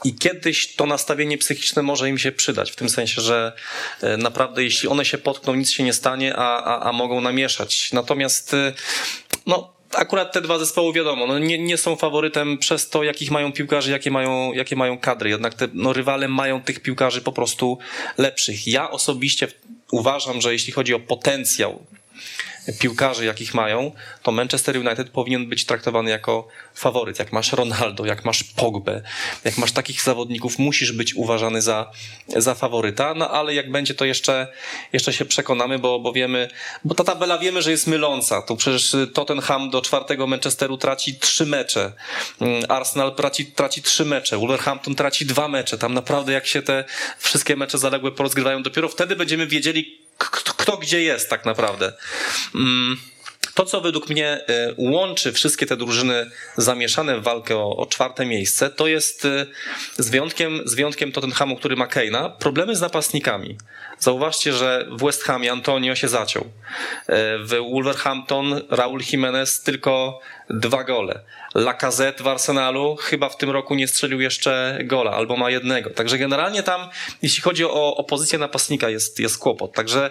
[0.05, 3.53] i kiedyś to nastawienie psychiczne może im się przydać, w tym sensie, że
[4.03, 7.93] e, naprawdę jeśli one się potkną, nic się nie stanie, a, a, a mogą namieszać.
[7.93, 8.73] Natomiast e,
[9.47, 13.53] no, akurat te dwa zespoły wiadomo, no nie, nie są faworytem przez to, jakich mają
[13.53, 15.31] piłkarzy, jakie mają, jakie mają kadry.
[15.31, 17.79] Jednak te no, rywale mają tych piłkarzy po prostu
[18.19, 18.67] lepszych.
[18.67, 19.49] Ja osobiście
[19.95, 21.87] uważam, że jeśli chodzi o potencjał
[22.81, 23.93] piłkarzy, jakich mają,
[24.23, 27.19] to Manchester United powinien być traktowany jako faworyt.
[27.19, 29.03] Jak masz Ronaldo, jak masz Pogbę,
[29.45, 31.91] jak masz takich zawodników, musisz być uważany za,
[32.37, 34.47] za faworyta, no ale jak będzie to jeszcze,
[34.93, 36.49] jeszcze się przekonamy, bo, bo wiemy,
[36.85, 38.43] bo ta tabela wiemy, że jest myląca.
[38.43, 41.93] Tu przecież Tottenham do czwartego Manchesteru traci trzy mecze,
[42.41, 45.79] mm, Arsenal traci, traci trzy mecze, Wolverhampton traci dwa mecze.
[45.79, 46.85] Tam naprawdę jak się te
[47.19, 51.93] wszystkie mecze zaległe porozgrywają, dopiero wtedy będziemy wiedzieli, kto, gdzie jest tak naprawdę.
[52.55, 52.97] Mm.
[53.55, 58.27] To, co według mnie y, łączy wszystkie te drużyny zamieszane w walkę o, o czwarte
[58.27, 59.47] miejsce, to jest y,
[59.99, 63.57] z wyjątkiem, z wyjątkiem Tottenhamu, który ma Keina, problemy z napastnikami.
[64.05, 66.43] Zauważcie, że w West Hamie Antonio się zaciął.
[66.43, 66.49] Y,
[67.39, 71.21] w Wolverhampton Raul Jimenez tylko dwa gole.
[71.55, 75.91] Lacazette w Arsenalu chyba w tym roku nie strzelił jeszcze gola, albo ma jednego.
[75.91, 76.91] Także generalnie tam,
[77.23, 79.73] jeśli chodzi o, o pozycję napastnika, jest, jest kłopot.
[79.73, 80.11] Także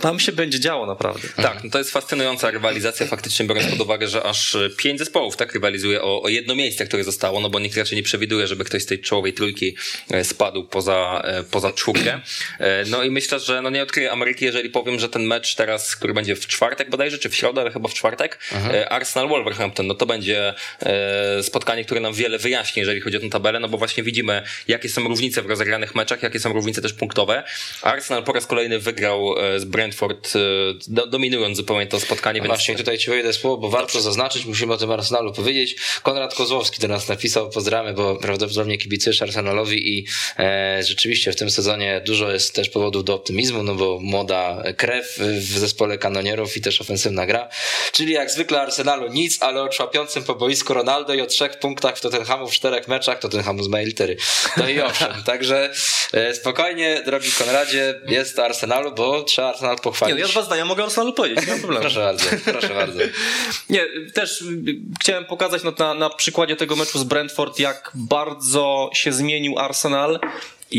[0.00, 1.28] tam się będzie działo naprawdę.
[1.36, 5.54] Tak, no to jest fascynująca rywalizacja, faktycznie biorąc pod uwagę, że aż pięć zespołów tak
[5.54, 8.82] rywalizuje o, o jedno miejsce, które zostało, no bo nikt raczej nie przewiduje, żeby ktoś
[8.82, 9.76] z tej czołowej trójki
[10.10, 12.20] e, spadł poza, e, poza czwórkę.
[12.58, 15.96] E, no i myślę, że no nie odkryję Ameryki, jeżeli powiem, że ten mecz teraz,
[15.96, 18.86] który będzie w czwartek bodajże, czy w środę, ale chyba w czwartek, mhm.
[18.90, 23.60] Arsenal-Wolverhampton, no to będzie E, spotkanie, które nam wiele wyjaśni, jeżeli chodzi o tę tabelę,
[23.60, 27.42] no bo właśnie widzimy, jakie są różnice w rozegranych meczach, jakie są różnice też punktowe.
[27.82, 32.40] Arsenal po raz kolejny wygrał e, z Brentford, e, dominując zupełnie to spotkanie.
[32.40, 32.54] No więc...
[32.54, 35.76] Właśnie tutaj ci wejdę słowo, bo warto zaznaczyć, musimy o tym Arsenalu powiedzieć.
[36.02, 40.06] Konrad Kozłowski do nas napisał, pozdrawiamy, bo prawdopodobnie kibicujesz Arsenalowi i
[40.38, 45.18] e, rzeczywiście w tym sezonie dużo jest też powodów do optymizmu, no bo młoda krew
[45.18, 47.48] w zespole kanonierów i też ofensywna gra.
[47.92, 51.96] Czyli jak zwykle Arsenalu nic, ale o człapiącym po boisku Ronaldo i o trzech punktach
[51.96, 54.16] w Tottenhamu w czterech meczach Tottenhamu z mojej litery.
[54.56, 55.70] No i owszem, także
[56.12, 60.16] e, spokojnie, drogi Konradzie, jest Arsenalu, bo trzeba Arsenal pochwalić.
[60.16, 61.80] Nie, ja dwa zdania mogę Arsenalu powiedzieć, nie ma problemu.
[61.80, 63.00] proszę bardzo, proszę bardzo.
[63.70, 64.44] Nie, też
[65.00, 70.20] chciałem pokazać na, na, na przykładzie tego meczu z Brentford, jak bardzo się zmienił Arsenal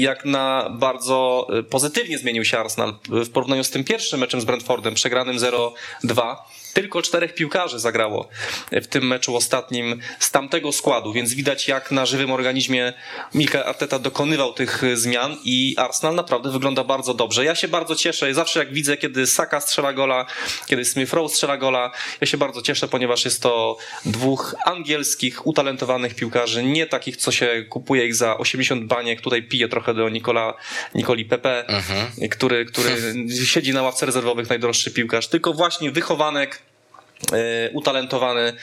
[0.01, 4.45] jak na bardzo e, pozytywnie zmienił się Arsenal w porównaniu z tym pierwszym meczem z
[4.45, 6.35] Brentfordem, przegranym 0-2
[6.75, 8.29] tylko czterech piłkarzy zagrało
[8.71, 12.93] w tym meczu ostatnim z tamtego składu, więc widać jak na żywym organizmie
[13.33, 17.45] Mika Arteta dokonywał tych zmian i Arsenal naprawdę wygląda bardzo dobrze.
[17.45, 20.25] Ja się bardzo cieszę, zawsze jak widzę, kiedy Saka strzela gola,
[20.67, 26.15] kiedy Smith Rowe strzela gola, ja się bardzo cieszę, ponieważ jest to dwóch angielskich, utalentowanych
[26.15, 30.53] piłkarzy, nie takich, co się kupuje ich za 80 baniek, tutaj pije trochę do Nikola,
[30.95, 32.29] Nikoli Pepe, mhm.
[32.29, 32.89] który, który
[33.53, 36.64] siedzi na ławce rezerwowych, najdroższy piłkarz, tylko właśnie wychowanek, E,
[37.73, 38.53] utalentowany,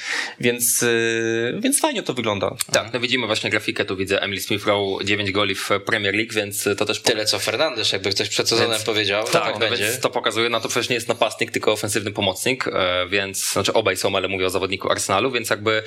[0.41, 2.57] więc, e, więc fajnie to wygląda.
[2.73, 6.33] Tak, no widzimy właśnie grafikę, tu widzę Emily Smith Rowe 9 goli w Premier League,
[6.33, 7.03] więc to też...
[7.03, 9.25] Tyle co Fernandes, jakby ktoś przed sezonem więc, powiedział.
[9.25, 9.85] Tak, tak no będzie.
[9.85, 13.73] więc to pokazuje, no to przecież nie jest napastnik, tylko ofensywny pomocnik, e, więc, znaczy
[13.73, 15.83] obaj są, ale mówię o zawodniku Arsenalu, więc jakby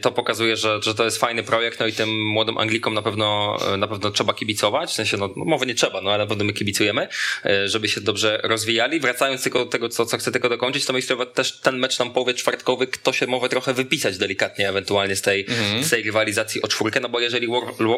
[0.00, 3.58] to pokazuje, że, że to jest fajny projekt, no i tym młodym Anglikom na pewno,
[3.78, 6.44] na pewno trzeba kibicować, w sensie, no, no może nie trzeba, no ale na pewno
[6.44, 7.08] my kibicujemy,
[7.64, 9.00] żeby się dobrze rozwijali.
[9.00, 11.98] Wracając tylko do tego, co, co chcę tylko dokończyć, to myślę, że też ten mecz
[11.98, 15.84] nam tam połowie czwartkowy kto się może trochę wypisać delikatnie ewentualnie z tej, mhm.
[15.84, 17.48] z tej rywalizacji o czwórkę, no bo jeżeli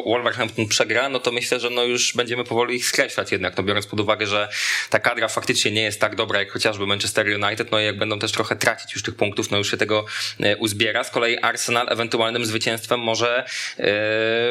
[0.05, 3.87] Wolverhampton przegra, no to myślę, że no już będziemy powoli ich skreślać jednak, no biorąc
[3.87, 4.49] pod uwagę, że
[4.89, 8.19] ta kadra faktycznie nie jest tak dobra jak chociażby Manchester United, no i jak będą
[8.19, 10.05] też trochę tracić już tych punktów, no już się tego
[10.39, 11.03] e, uzbiera.
[11.03, 13.45] Z kolei Arsenal ewentualnym zwycięstwem może
[13.79, 13.93] e,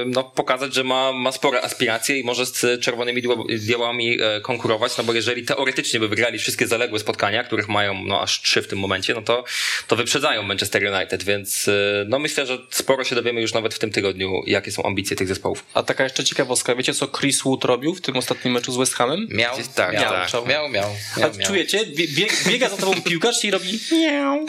[0.06, 5.04] no, pokazać, że ma, ma spore aspiracje i może z czerwonymi diałami e, konkurować, no
[5.04, 8.78] bo jeżeli teoretycznie by wygrali wszystkie zaległe spotkania, których mają no aż trzy w tym
[8.78, 9.44] momencie, no to,
[9.86, 11.70] to wyprzedzają Manchester United, więc
[12.06, 15.28] no myślę, że sporo się dowiemy już nawet w tym tygodniu, jakie są ambicje tych
[15.28, 15.64] zespołów.
[15.74, 18.94] A taka jeszcze ciekawostka, wiecie co Chris Wood robił w tym ostatnim meczu z West
[18.94, 19.26] Hamem?
[19.30, 20.32] Miał, tak, miał, tak.
[20.32, 20.90] miał, miał, miał,
[21.22, 21.86] A czujecie?
[22.46, 24.46] biega za tobą piłkarz i robi miau.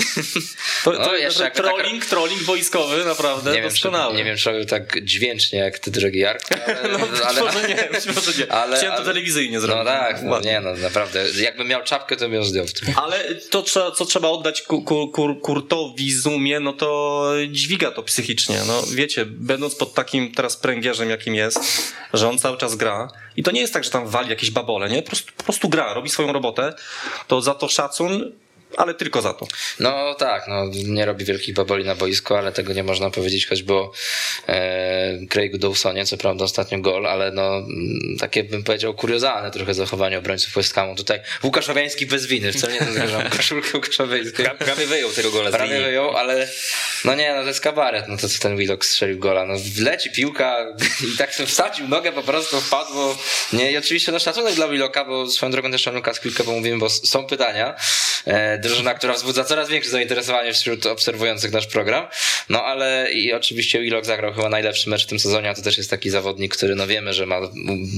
[0.84, 2.10] To, to, no, jeszcze trolling, tak...
[2.10, 4.06] trolling wojskowy, naprawdę nie doskonały.
[4.06, 6.44] Wiem, czy, nie wiem, czy robił tak dźwięcznie jak ty, drogi Jark.
[6.68, 8.52] Ale, no, ale, może nie, może nie.
[8.52, 9.86] Ale, Chciałem to telewizyjnie zrobić.
[9.86, 11.26] No tak, no, nie no, naprawdę.
[11.40, 12.94] Jakbym miał czapkę, to bym ją zdjął w tym.
[12.96, 14.62] Ale to, co trzeba oddać
[14.94, 18.58] kur, kur, Kurtowi Zumie, no to dźwiga to psychicznie.
[18.68, 21.60] No wiecie, będąc pod takim teraz pręgierzem, jakim jest,
[22.14, 24.90] że on cały czas gra i to nie jest tak, że tam wali jakieś babole,
[24.90, 25.02] nie?
[25.02, 26.74] Po prostu, po prostu gra, robi swoją robotę,
[27.28, 28.32] to za to szacun
[28.78, 29.48] ale tylko za to.
[29.80, 33.74] No tak, no, nie robi wielkich baboli na boisku, ale tego nie można powiedzieć choćby
[33.74, 33.92] o
[34.48, 39.74] e, Craigu Dawsonie, co prawda ostatnio gol, ale no mm, takie bym powiedział kuriozalne trochę
[39.74, 40.96] zachowanie obrońców West Hamu.
[40.96, 44.46] Tutaj Łukasz Owiański bez winy, wcale nie zgadzam koszulkę Łukaszowiejskiej.
[44.60, 46.48] Prawie wyjął tego gola Prawie wyjął, ale
[47.06, 49.46] no nie, no to jest kabaret, no to co ten Willock strzelił gola.
[49.46, 50.66] No wleci piłka
[51.14, 53.18] i tak wsadził nogę, po prostu wpadło.
[53.54, 56.90] Nie, i oczywiście no szacunek dla Willocka, bo swoją drogą też Lukas chwilkę pomówimy, bo
[56.90, 57.76] są pytania.
[58.64, 62.08] Drużyna, która wzbudza coraz większe zainteresowanie wśród obserwujących nasz program.
[62.50, 65.78] No ale i oczywiście Willock zagrał chyba najlepszy mecz w tym sezonie, a to też
[65.78, 67.40] jest taki zawodnik, który no wiemy, że ma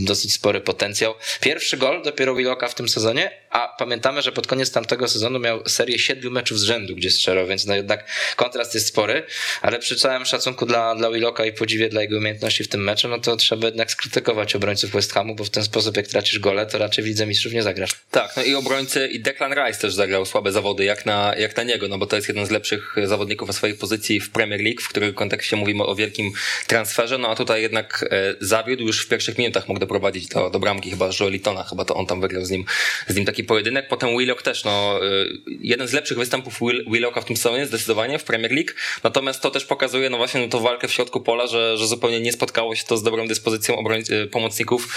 [0.05, 1.13] dosyć spory potencjał.
[1.41, 5.69] Pierwszy gol dopiero Willocka w tym sezonie, a pamiętamy, że pod koniec tamtego sezonu miał
[5.69, 9.23] serię siedmiu meczów z rzędu, gdzie strzelał, więc no jednak kontrast jest spory,
[9.61, 13.07] ale przy całym szacunku dla, dla Willocka i podziwie dla jego umiejętności w tym meczu,
[13.07, 16.65] no to trzeba jednak skrytykować obrońców West Hamu, bo w ten sposób jak tracisz gole,
[16.65, 17.91] to raczej widzę mistrzów nie zagrasz.
[18.11, 21.63] Tak, no i obrońcy i Declan Rice też zagrał słabe zawody jak na, jak na
[21.63, 24.81] niego, no bo to jest jeden z lepszych zawodników o swojej pozycji w Premier League,
[24.81, 26.31] w którym kontekście mówimy o wielkim
[26.67, 30.59] transferze, no a tutaj jednak e, zawiódł, już w pierwszych minutach mógł doprowadzić do, do
[30.59, 32.65] bramki chyba Joelitona, chyba to on tam wygrał z nim,
[33.07, 35.09] z nim taki pojedynek, potem Willock też, no e,
[35.47, 38.71] jeden z lepszych występów Will, Willocka w tym sezonie zdecydowanie w Premier League,
[39.03, 42.19] natomiast to też pokazuje no właśnie no, tą walkę w środku pola, że, że zupełnie
[42.19, 44.87] nie spotkało się to z dobrą dyspozycją obroń, e, pomocników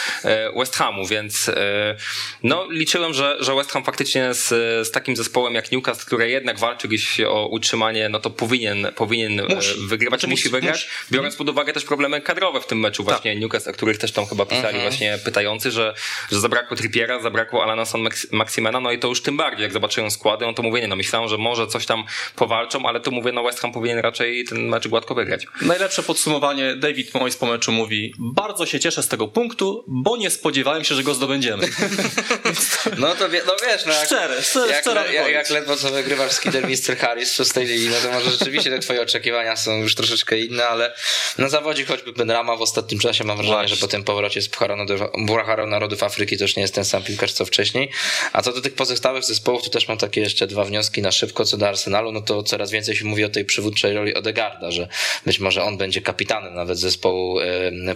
[0.57, 1.51] West Hamu, więc
[2.43, 4.49] no liczyłem, że, że West Ham faktycznie z,
[4.89, 9.43] z takim zespołem jak Newcastle, które jednak walczy gdzieś o utrzymanie, no to powinien, powinien
[9.49, 9.75] musi.
[9.87, 11.13] wygrywać, musi, musi wygrać, musi.
[11.13, 13.15] biorąc pod uwagę też problemy kadrowe w tym meczu tak.
[13.15, 14.83] właśnie Newcastle, o których też tam chyba pisali mhm.
[14.83, 15.95] właśnie pytający, że,
[16.33, 18.09] że zabrakło Trippiera, zabrakło Alana San
[18.39, 20.97] Maximena, no i to już tym bardziej, jak zobaczyłem składy, no to mówię, nie, no
[20.97, 22.05] myślałem, że może coś tam
[22.37, 25.47] powalczą, ale tu mówię, no West Ham powinien raczej ten mecz gładko wygrać.
[25.63, 30.31] Najlepsze podsumowanie, David Moyes po meczu mówi, bardzo się cieszę z tego punktu, bo nie
[30.31, 31.69] spodziewałem się, że go zdobędziemy.
[32.99, 35.91] no to wie, no wiesz, no jak, szczere, szczere, jak, szczere jak, jak ledwo co
[35.91, 39.77] wygrywasz z Kidderminster Harris przez tej linii, no to może rzeczywiście te twoje oczekiwania są
[39.77, 40.95] już troszeczkę inne, ale
[41.39, 43.77] na zawodzie choćby Benrama w ostatnim czasie mam wrażenie, Właśnie.
[43.77, 47.33] że po tym powrocie z Pucharu Narodów Afryki to już nie jest ten sam piłkarz
[47.33, 47.91] co wcześniej.
[48.33, 51.45] A co do tych pozostałych zespołów, to też mam takie jeszcze dwa wnioski na szybko
[51.45, 54.89] co do Arsenalu, no to coraz więcej się mówi o tej przywódczej roli Odegarda, że
[55.27, 57.39] być może on będzie kapitanem nawet zespołu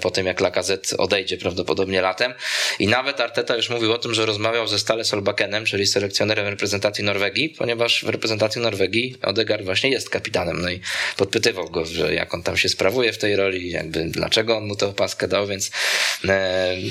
[0.01, 2.35] po tym jak Lacazette odejdzie prawdopodobnie latem.
[2.79, 7.05] I nawet Arteta już mówił o tym, że rozmawiał ze Stale Solbakenem, czyli selekcjonerem reprezentacji
[7.05, 10.63] Norwegii, ponieważ w reprezentacji Norwegii Odegaard właśnie jest kapitanem.
[10.63, 10.81] No i
[11.17, 14.77] podpytywał go, że jak on tam się sprawuje w tej roli, jakby dlaczego on mu
[14.77, 15.71] tę opaskę dał, więc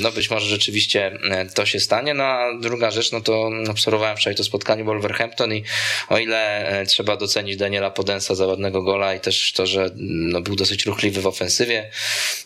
[0.01, 1.19] no być może rzeczywiście
[1.55, 2.13] to się stanie.
[2.13, 5.63] No a druga rzecz, no to obserwowałem wczoraj to spotkanie Wolverhampton i
[6.09, 10.41] o ile e, trzeba docenić Daniela Podensa za ładnego gola i też to, że no,
[10.41, 11.89] był dosyć ruchliwy w ofensywie,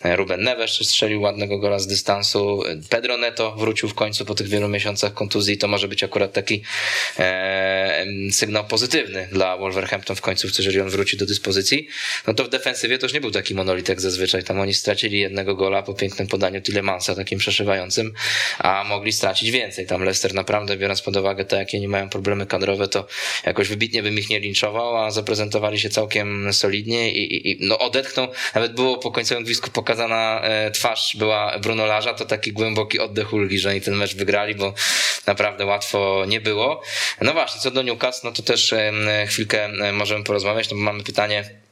[0.04, 4.70] Ruben Neves strzelił ładnego gola z dystansu, Pedro Neto wrócił w końcu po tych wielu
[4.70, 6.62] miesiącach kontuzji, to może być akurat taki
[7.20, 11.88] e, sygnał pozytywny dla Wolverhampton w końcówce, jeżeli on wróci do dyspozycji,
[12.28, 14.44] no to w defensywie to już nie był taki monolit jak zazwyczaj.
[14.44, 18.14] Tam oni stracili jednego gola po pięknym podaniu Tillemansa, takim przeszywającym,
[18.60, 19.86] a mogli stracić więcej.
[19.86, 23.08] Tam Leicester naprawdę, biorąc pod uwagę to, jakie nie mają problemy kadrowe, to
[23.46, 27.80] jakoś wybitnie bym ich nie linczował, a zaprezentowali się całkiem solidnie i, i, i no
[27.80, 28.28] odetchnął.
[28.56, 33.34] Nawet było po końcowym gwizdku pokazana e, twarz była Bruno Larza, to taki głęboki oddech
[33.34, 34.74] ulgi, że oni ten mecz wygrali, bo
[35.28, 36.82] naprawdę łatwo nie było.
[37.22, 38.74] No właśnie, co do Newcastle, no to też
[39.28, 41.65] chwilkę możemy porozmawiać, no bo mamy pytanie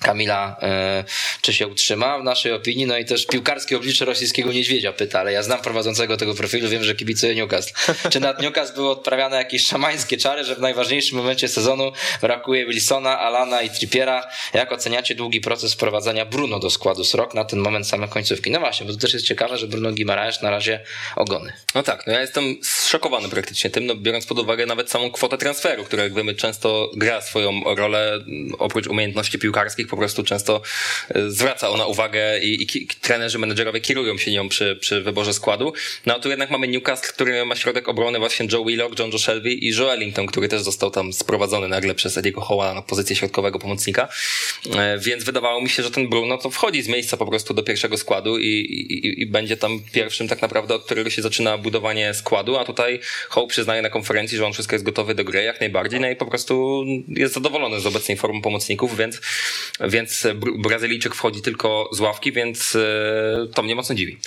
[0.00, 1.04] Kamila, e,
[1.40, 5.32] czy się utrzyma w naszej opinii, no i też piłkarskie oblicze rosyjskiego niedźwiedzia pyta, ale
[5.32, 7.74] ja znam prowadzącego tego profilu, wiem, że kibicuje Newcastle.
[8.10, 13.20] Czy nad Newcastle były odprawiane jakieś szamańskie czary, że w najważniejszym momencie sezonu brakuje Wilsona,
[13.20, 14.28] Alana i Trippiera?
[14.54, 18.50] Jak oceniacie długi proces wprowadzania Bruno do składu Srok na ten moment same końcówki?
[18.50, 20.80] No właśnie, bo to też jest ciekawe, że Bruno Guimaraes na razie
[21.16, 21.52] ogony.
[21.74, 25.38] No tak, no ja jestem zszokowany praktycznie tym, no biorąc pod uwagę nawet samą kwotę
[25.38, 28.18] transferu, która jak wiemy często gra swoją rolę
[28.58, 30.60] oprócz umiejętności piłkarskich po prostu często
[31.08, 35.72] e, zwraca ona uwagę i, i trenerzy, menedżerowie kierują się nią przy, przy wyborze składu.
[36.06, 39.18] No a tu jednak mamy Newcastle, który ma środek obrony właśnie Joe Willock, John Joe
[39.18, 43.16] Shelby i Joe Ellington, który też został tam sprowadzony nagle przez Ediego Hoła na pozycję
[43.16, 44.08] środkowego pomocnika.
[44.76, 47.62] E, więc wydawało mi się, że ten Bruno to wchodzi z miejsca po prostu do
[47.62, 52.14] pierwszego składu i, i, i będzie tam pierwszym tak naprawdę, od którego się zaczyna budowanie
[52.14, 55.60] składu, a tutaj Hope przyznaje na konferencji, że on wszystko jest gotowy do gry jak
[55.60, 59.20] najbardziej, no i po prostu jest zadowolony z obecnej formy pomocników, więc
[59.80, 60.26] więc
[60.58, 64.18] Brazylijczyk wchodzi tylko z ławki, więc e, to mnie mocno dziwi.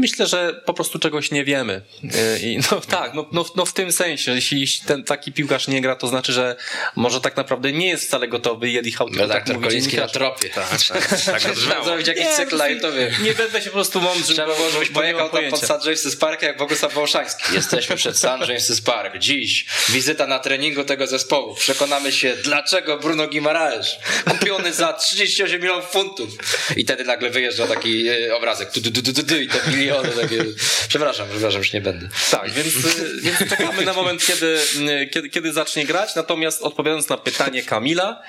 [0.00, 1.82] Myślę, że po prostu czegoś nie wiemy.
[2.14, 5.80] E, I no tak, no, no, no w tym sensie, jeśli ten taki piłkarz nie
[5.80, 6.56] gra, to znaczy, że
[6.96, 10.08] może tak naprawdę nie jest wcale gotowy i Eddie Howe tylko tak mówi Koliński na
[10.08, 10.48] tropie.
[10.48, 13.12] Tak, tak, tak, tak zrobić jakiś cykl lightowy.
[13.22, 14.34] Nie będę się po prostu mądrzył.
[14.34, 15.70] Trzeba było, żebyś pojechał tam pod St.
[15.70, 17.54] James's Park jak Bogusław Wołoszański.
[17.54, 18.26] Jesteśmy przed St.
[18.26, 19.18] James's Park.
[19.18, 21.54] Dziś wizyta na treningu tego zespołu.
[21.54, 23.96] Przekonamy się, dlaczego Bruno Guimaraes
[24.30, 26.28] kupiony za 38 milionów funtów.
[26.76, 28.68] I wtedy nagle wyjeżdża taki e, obrazek.
[28.76, 30.44] I te miliony takie.
[30.88, 32.08] Przepraszam, przepraszam, już nie będę.
[32.30, 36.14] Tak, więc, e, więc czekamy na moment, kiedy, e, kiedy, kiedy zacznie grać.
[36.14, 38.22] Natomiast odpowiadając na pytanie Kamila,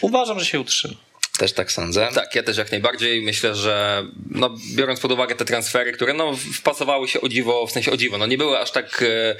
[0.00, 1.05] uważam, że się utrzyma.
[1.38, 2.08] Też tak sądzę.
[2.14, 3.22] Tak, ja też jak najbardziej.
[3.22, 7.72] Myślę, że no, biorąc pod uwagę te transfery, które no, wpasowały się o dziwo, w
[7.72, 9.36] sensie o dziwo, no nie były aż tak, e,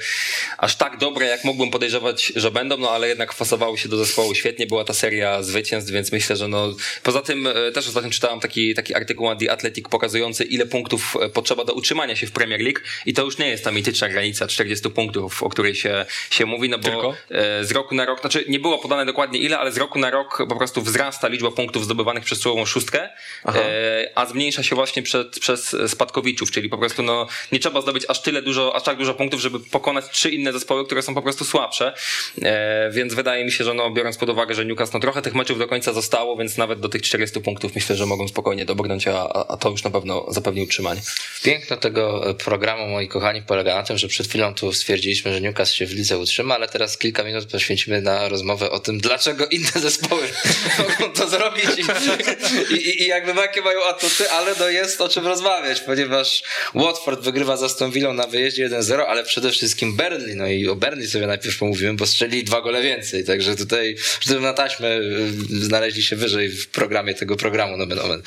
[0.57, 4.35] aż tak dobre, jak mógłbym podejrzewać, że będą, no ale jednak wpasowały się do zespołu
[4.35, 4.67] świetnie.
[4.67, 6.73] Była ta seria zwycięstw, więc myślę, że no
[7.03, 11.17] poza tym e, też ostatnio czytałem taki, taki artykuł na The Athletic pokazujący, ile punktów
[11.21, 14.09] e, potrzeba do utrzymania się w Premier League i to już nie jest ta mityczna
[14.09, 17.15] granica 40 punktów, o której się, się mówi, no bo Tylko?
[17.61, 20.37] z roku na rok, znaczy nie było podane dokładnie ile, ale z roku na rok
[20.49, 23.09] po prostu wzrasta liczba punktów zdobywanych przez czołową szóstkę,
[23.45, 28.03] e, a zmniejsza się właśnie przed, przez spadkowiczów, czyli po prostu no, nie trzeba zdobyć
[28.07, 31.21] aż tyle dużo, aż tak dużo punktów, żeby pokonać trzy inne zespoły, które są po
[31.21, 31.93] prostu słabsze,
[32.41, 35.35] e, więc wydaje mi się, że no, biorąc pod uwagę, że Newcastle no, trochę tych
[35.35, 39.07] meczów do końca zostało, więc nawet do tych 40 punktów myślę, że mogą spokojnie dobrnąć,
[39.07, 41.01] a, a to już na pewno zapewni utrzymanie.
[41.43, 45.75] Piękno tego programu, moi kochani, polega na tym, że przed chwilą tu stwierdziliśmy, że Newcastle
[45.75, 49.71] się w lidze utrzyma, ale teraz kilka minut poświęcimy na rozmowę o tym, dlaczego inne
[49.75, 50.27] zespoły
[50.99, 55.27] mogą to zrobić i, i, i jakby jakie mają atuty, ale no jest o czym
[55.27, 56.43] rozmawiać, ponieważ
[56.75, 61.07] Watford wygrywa za Stonvillą na wyjeździe 1-0, ale przede wszystkim Burnley, no i o Burnley
[61.07, 66.03] sobie najpierw pomówimy, bo strzeli dwa gole więcej, także tutaj, żeby na taśmę y, znaleźli
[66.03, 68.21] się wyżej w programie tego programu, no nomen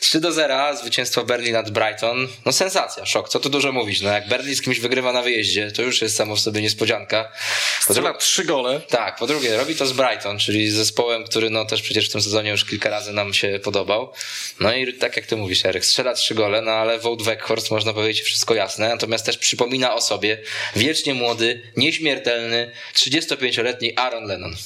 [0.00, 4.10] 3 do 0, zwycięstwo Burnley nad Brighton, no sensacja, szok, co tu dużo mówić, no
[4.10, 7.32] jak Burnley z kimś wygrywa na wyjeździe, to już jest samo w sobie niespodzianka.
[7.80, 8.80] Strzela trzy gole.
[8.88, 12.12] Tak, po drugie, robi to z Brighton, czyli z zespołem, który no też przecież w
[12.12, 14.12] tym sezonie już kilka razy nam się podobał.
[14.60, 17.92] No i tak jak ty mówisz, Eryk, strzela trzy gole, no ale Wout Weghorst można
[17.92, 20.38] powiedzieć wszystko jasne, natomiast też przypomina o sobie
[20.76, 24.56] wiecznie młody, nieśmiertelny, 35-letni Aaron Lennon.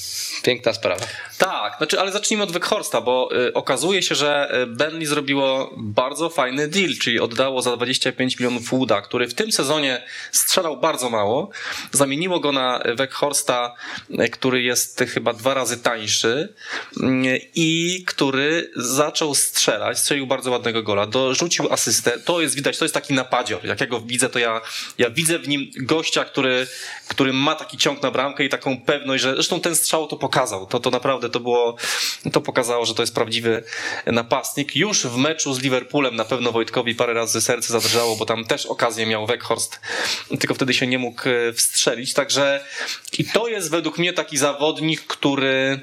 [0.43, 1.07] Piękna sprawa.
[1.39, 6.31] Tak, znaczy, ale zacznijmy od Weghorsta, bo y, okazuje się, że y, Burnley zrobiło bardzo
[6.31, 11.51] fajny deal, czyli oddało za 25 milionów Wooda, który w tym sezonie strzelał bardzo mało.
[11.93, 13.75] Zamieniło go na Weghorsta,
[14.11, 16.55] y, który jest chyba dwa razy tańszy
[16.97, 22.19] y, i który zaczął strzelać, strzelił bardzo ładnego gola, dorzucił asystę.
[22.19, 23.65] To jest widać, to jest taki napadzior.
[23.65, 24.61] Jak ja go widzę, to ja,
[24.99, 26.67] ja widzę w nim gościa, który,
[27.09, 30.67] który ma taki ciąg na bramkę i taką pewność, że zresztą ten strzał to pokazał.
[30.67, 31.77] To, to naprawdę to było,
[32.33, 33.65] to pokazało, że to jest prawdziwy
[34.07, 34.77] napastnik.
[34.77, 38.67] Już w meczu z Liverpoolem na pewno Wojtkowi parę razy serce zadrżało, bo tam też
[38.67, 39.81] okazję miał Weghorst,
[40.41, 42.15] tylko wtedy się nie mógł e, wstrzelić.
[42.15, 42.65] Także
[43.19, 45.81] i to jest według mnie taki zawodnik, który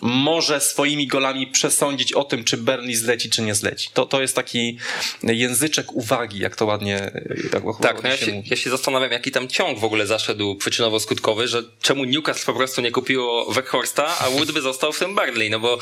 [0.00, 3.88] może swoimi golami przesądzić o tym, czy Burnley zleci, czy nie zleci.
[3.94, 4.78] To, to jest taki
[5.22, 7.10] języczek uwagi, jak to ładnie
[7.52, 11.46] tak, tak no ja, się, ja się zastanawiam, jaki tam ciąg w ogóle zaszedł przyczynowo-skutkowy,
[11.46, 15.50] że czemu Newcastle po prostu nie kupiło Weghorsta, a Wood by został w tym Burnley,
[15.50, 15.78] no bo e,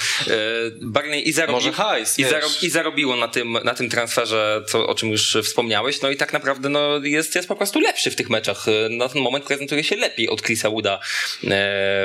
[0.80, 4.94] Burnley i, zarobi, hajs, i, zarob, i zarobiło na tym, na tym transferze, co, o
[4.94, 8.30] czym już wspomniałeś, no i tak naprawdę no, jest, jest po prostu lepszy w tych
[8.30, 8.66] meczach.
[8.90, 10.98] Na ten moment prezentuje się lepiej od Chrisa Wooda e,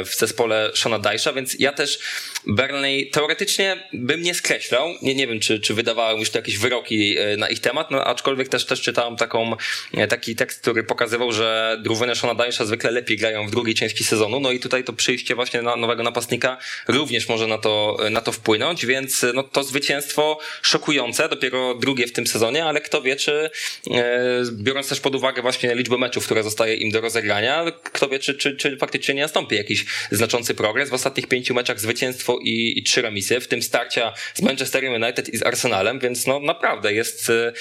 [0.05, 1.99] w zespole Shona Dysha, więc ja też
[2.47, 7.17] Burnley teoretycznie bym nie skreślał, nie, nie wiem czy, czy wydawały już to jakieś wyroki
[7.17, 9.55] e, na ich temat, no aczkolwiek też, też czytałem taką,
[9.93, 14.03] e, taki tekst, który pokazywał, że drużyny Shona Dynesha zwykle lepiej grają w drugiej części
[14.03, 18.21] sezonu, no i tutaj to przyjście właśnie na nowego napastnika również może na to, na
[18.21, 23.15] to wpłynąć, więc no to zwycięstwo szokujące, dopiero drugie w tym sezonie, ale kto wie,
[23.15, 23.49] czy
[23.91, 28.19] e, biorąc też pod uwagę właśnie liczbę meczów, które zostaje im do rozegrania, kto wie,
[28.19, 30.89] czy, czy, czy faktycznie nie nastąpi jakiś znaczący progres.
[30.89, 31.92] W ostatnich pięciu meczach zwycięstwo
[32.41, 36.39] i, i trzy remisy, w tym starcia z Manchester United i z Arsenalem, więc no
[36.39, 37.53] naprawdę jest, e,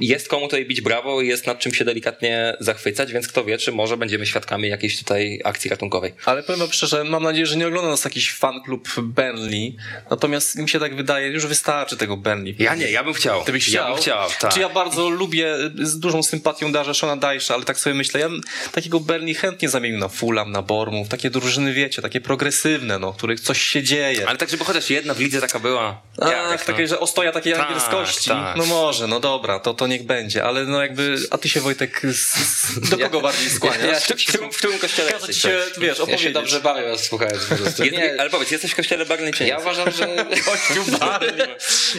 [0.00, 3.58] jest komu tutaj bić brawo i jest nad czym się delikatnie zachwycać, więc kto wie,
[3.58, 6.12] czy może będziemy świadkami jakiejś tutaj akcji ratunkowej.
[6.24, 9.76] Ale powiem wam szczerze, mam nadzieję, że nie ogląda nas jakiś fan klub Burnley,
[10.10, 12.56] natomiast mi się tak wydaje, już wystarczy tego Burnley.
[12.58, 13.44] Ja nie, ja bym chciał.
[13.44, 13.84] Ty byś chciał?
[13.84, 14.54] Ja bym chciał, tak.
[14.54, 18.28] Czy ja bardzo lubię, z dużą sympatią darzę Shona Dajsza, ale tak sobie myślę, ja
[18.28, 18.40] bym
[18.72, 23.40] takiego Burnley chętnie zamienił na Fulham, na Bormów, takie drużyny, wiecie, takie progresywne, no, których
[23.40, 24.28] coś się dzieje.
[24.28, 26.00] Ale tak, żeby chociaż jedna w lidze taka była.
[26.20, 26.72] Ach, Jarek, no.
[26.74, 28.30] takie, że ostoja takiej Tak, angielskości.
[28.30, 28.56] tak.
[28.56, 32.00] No może, no dobra, to, to niech będzie, ale no jakby, a ty się Wojtek,
[32.12, 33.82] z, z, do kogo bardziej skłaniasz?
[34.10, 35.52] Ja- W, w, którym- w którym kościele Kazać jesteś?
[35.52, 36.32] się, wiesz, Ja się opowiedzieć.
[36.34, 37.84] dobrze bawię was słuchając po prostu.
[37.84, 39.50] Nie, ale powiedz, jesteś w kościele Burnley czy nie?
[39.50, 40.06] ja uważam, że...
[40.44, 41.32] Kościół Barney.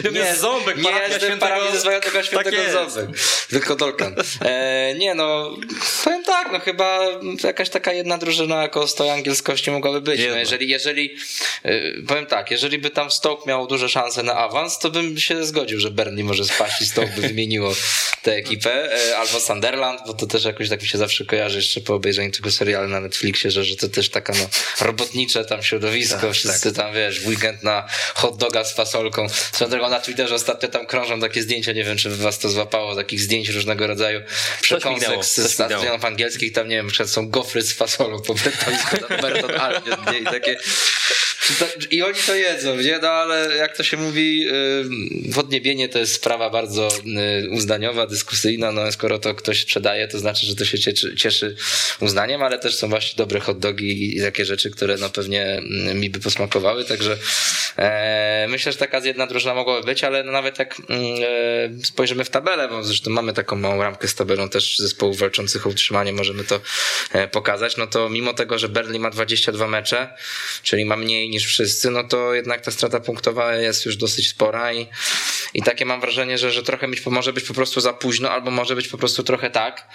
[0.02, 2.72] To Nie, jest ząbek, nie jestem świętego- parafii swojego Tak świętego jest.
[2.94, 4.14] ząbek, tylko Dolkan.
[4.44, 5.56] E, nie no,
[6.04, 6.98] powiem tak, no chyba
[7.44, 10.20] jakaś taka jedna drużyna jako stoj angielskości mogłaby być.
[10.30, 11.16] No jeżeli, jeżeli,
[12.08, 15.80] powiem tak, jeżeli by tam Stoke miał duże szanse na awans, to bym się zgodził,
[15.80, 17.74] że Burnley może spaść i Stoke by wymieniło
[18.22, 21.80] tę ekipę, e, albo Sunderland, bo to też jakoś tak mi się zawsze kojarzy jeszcze
[21.80, 24.48] po obejrzeniu tego serialu na Netflixie, że, że to też taka no,
[24.80, 29.28] robotnicze tam środowisko, Tak, wszyscy tam wiesz, weekend na hot doga z fasolką.
[29.28, 32.96] Swoją drogą na Twitterze ostatnio tam krążą takie zdjęcia, nie wiem czy was to złapało,
[32.96, 34.20] takich zdjęć różnego rodzaju
[34.62, 39.60] przekąsek z, stadionów angielskich, tam nie wiem, są gofry z fasolą po brytyjsku, tam Berton
[39.60, 40.18] Albion, nie?
[40.18, 40.56] I takie
[41.90, 42.98] I oni to jedzą, nie?
[43.02, 48.72] No ale jak to się mówi, yy, podniebienie to jest sprawa bardzo yy, uznaniowa, dyskusyjna.
[48.72, 51.56] No skoro to ktoś sprzedaje, to znaczy, że to się cieszy, cieszy
[52.00, 56.00] uznaniem, ale też są właśnie dobre hot dogi i takie rzeczy, które no pewnie mm,
[56.00, 57.16] mi by posmakowały, także
[57.78, 61.04] e, myślę, że taka jedna drużyna mogłaby być, ale no nawet jak mm,
[61.80, 65.66] e, spojrzymy w tabelę, bo zresztą mamy taką małą ramkę z tabelą też zespołów walczących
[65.66, 66.60] o utrzymanie, możemy to
[67.12, 70.08] e, pokazać, no to mimo tego, że Berlin ma 22 mecze,
[70.62, 74.72] czyli ma mniej niż wszyscy, no to jednak ta strata punktowa jest już dosyć spora
[74.72, 74.86] i,
[75.54, 78.50] i takie mam wrażenie, że, że trochę być, może być po prostu za późno, albo
[78.50, 79.88] może być po prostu trochę tak,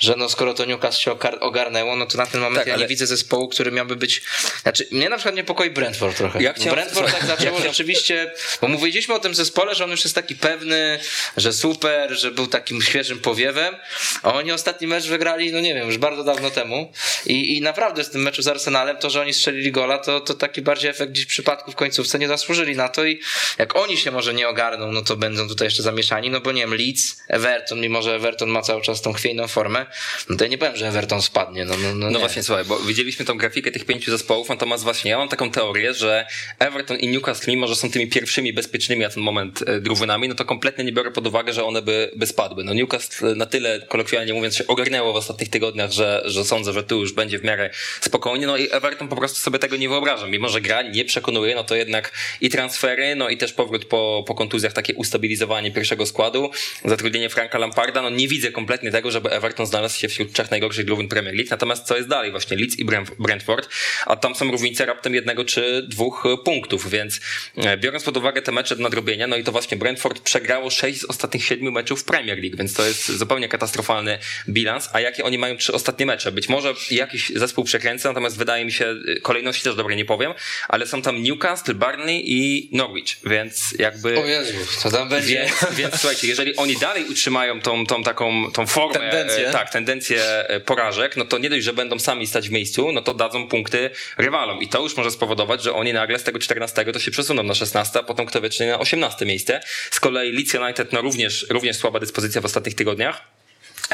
[0.00, 2.82] że no skoro to Newcastle się ogarnęło, no to na ten moment Tak, ja ale-
[2.82, 4.22] nie widzę zespołu, który miałby być,
[4.62, 6.42] znaczy mnie na przykład niepokoi Brentford trochę.
[6.42, 10.04] Ja chciałem- Brentford tak zaczęło ja rzeczywiście, bo mówiliśmy o tym zespole, że on już
[10.04, 10.98] jest taki pewny,
[11.36, 13.76] że super, że był takim świeżym powiewem,
[14.22, 16.92] a oni ostatni mecz wygrali, no nie wiem, już bardzo dawno temu
[17.26, 20.34] i, i naprawdę w tym meczu z Arsenalem to, że oni strzelili gola, to, to
[20.34, 23.20] taki bardziej efekt gdzieś w przypadku w końcówce nie zasłużyli na to i
[23.58, 26.60] jak oni się może nie ogarną, no to będą tutaj jeszcze zamieszani, no bo nie
[26.60, 29.86] wiem, Leeds, Everton, mimo że Everton ma cały czas tą chwiejną formę,
[30.30, 32.18] no to ja nie powiem, że Everton spadnie, no, no, no, No nie.
[32.18, 35.94] właśnie, słuchaj, bo widzieliśmy tą grafikę tych pięciu zespołów, natomiast właśnie ja mam taką teorię,
[35.94, 36.26] że
[36.58, 40.34] Everton i Newcastle, mimo że są tymi pierwszymi bezpiecznymi na ten moment e, drużynami, no
[40.34, 42.64] to kompletnie nie biorę pod uwagę, że one by, by spadły.
[42.64, 46.82] No Newcastle na tyle, kolokwialnie mówiąc, się ogarnęło w ostatnich tygodniach, że, że sądzę, że
[46.82, 50.30] tu już będzie w miarę spokojnie, no i Everton po prostu sobie tego nie wyobrażam.
[50.30, 54.24] Mimo, że gra nie przekonuje, no to jednak i transfery, no i też powrót po,
[54.26, 56.50] po kontuzjach, takie ustabilizowanie pierwszego składu,
[56.84, 60.84] zatrudnienie Franka Lamparda, no nie widzę kompletnie tego, żeby Everton znalazł się wśród trzech najgorszych
[60.84, 61.48] drużyn Premier League.
[61.50, 62.30] Natomiast co jest dalej?
[62.30, 63.68] Właśnie Leeds i Brent- Brentford,
[64.06, 67.20] a tam są różnice raptem jednego czy dwóch punktów, więc
[67.56, 71.00] e, biorąc pod uwagę te mecze do nadrobienia, no i to właśnie Brentford przegrało sześć
[71.00, 75.38] z ostatnich siedmiu meczów Premier League, więc to jest zupełnie katastrofalny bilans, a jakie oni
[75.38, 76.32] mają trzy ostatnie mecze?
[76.32, 80.32] Być może jakiś zespół przekręca, natomiast wydaje mi się, e, kolejności też dobre nie powiem,
[80.68, 84.18] ale są tam Newcastle, Barney i Norwich, więc jakby...
[84.18, 85.34] O Jezu, to tam będzie...
[85.34, 89.48] Więc, więc słuchajcie, jeżeli oni dalej utrzymają tą, tą taką tą formę, Tendencję.
[89.48, 92.92] e, tak, tendencję e, porażek, no to nie dość, że będą sami stać w miejscu,
[92.92, 94.62] no to dadzą punkty rywalom.
[94.62, 97.54] I to już może spowodować, że oni nagle z tego 14 to się przesuną na
[97.54, 99.60] 16, a potem kto wie, czy na 18 miejsce.
[99.90, 103.33] Z kolei Leeds United, no również, również słaba dyspozycja w ostatnich tygodniach.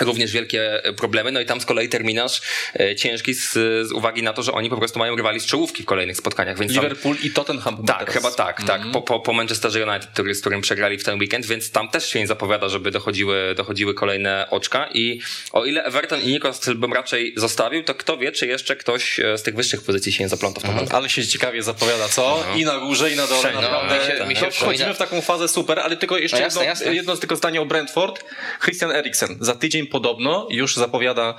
[0.00, 2.40] Również wielkie problemy, no i tam z kolei terminarz
[2.80, 3.52] e, ciężki z,
[3.88, 6.58] z uwagi na to, że oni po prostu mają rywali z czołówki w kolejnych spotkaniach.
[6.58, 8.14] Więc tam- Liverpool i Tottenham tak, teraz.
[8.14, 8.82] chyba tak, tak.
[8.92, 12.06] Po, po, po Manchesterze United, który, z którym przegrali w ten weekend, więc tam też
[12.12, 14.88] się nie zapowiada, żeby dochodziły, dochodziły kolejne oczka.
[14.94, 15.20] I
[15.52, 19.38] o ile Everton i Newcastle bym raczej zostawił, to kto wie, czy jeszcze ktoś e,
[19.38, 20.94] z tych wyższych pozycji się nie zapląta w tą walkę.
[20.96, 22.44] Ale się ciekawie zapowiada, co?
[22.56, 23.40] I na górze, i na dole.
[23.40, 23.60] Wszędzie.
[23.60, 23.98] Naprawdę.
[23.98, 26.42] No, mi się- mi się No, wchodzimy w taką fazę super, ale tylko jeszcze No
[26.42, 26.94] jasne, jedno, jasne.
[26.94, 28.24] jedno tylko zdanie o Brentford.
[28.64, 29.36] Christian Eriksen.
[29.40, 31.34] Za tydzień podobno już zapowiada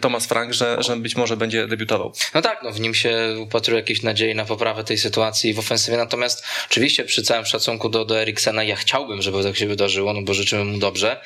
[0.00, 2.12] Thomas Frank, że, że być może będzie debiutował.
[2.34, 5.96] No tak, no w nim się upatruje jakieś nadziei na poprawę tej sytuacji w ofensywie,
[5.96, 10.22] natomiast oczywiście przy całym szacunku do, do Eriksena ja chciałbym, żeby tak się wydarzyło, no
[10.22, 11.20] bo życzymy mu dobrze,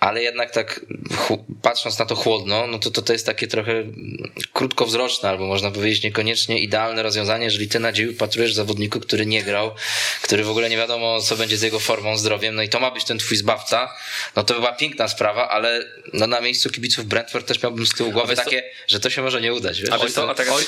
[0.00, 0.80] ale jednak tak
[1.62, 3.84] patrząc na to chłodno, no to, to to jest takie trochę
[4.52, 9.70] krótkowzroczne, albo można powiedzieć niekoniecznie idealne rozwiązanie, jeżeli ty nadziei upatrujesz zawodniku, który nie grał,
[10.22, 12.90] który w ogóle nie wiadomo co będzie z jego formą, zdrowiem, no i to ma
[12.90, 13.94] być ten twój zbawca,
[14.36, 18.12] no to była piękna sprawa, ale no na miejscu kibiców Brentford też miałbym z tyłu
[18.12, 19.80] głowy takie, że to się może nie udać.
[19.80, 19.90] Wiesz?
[19.90, 20.66] A, wiesz co, a, teraz,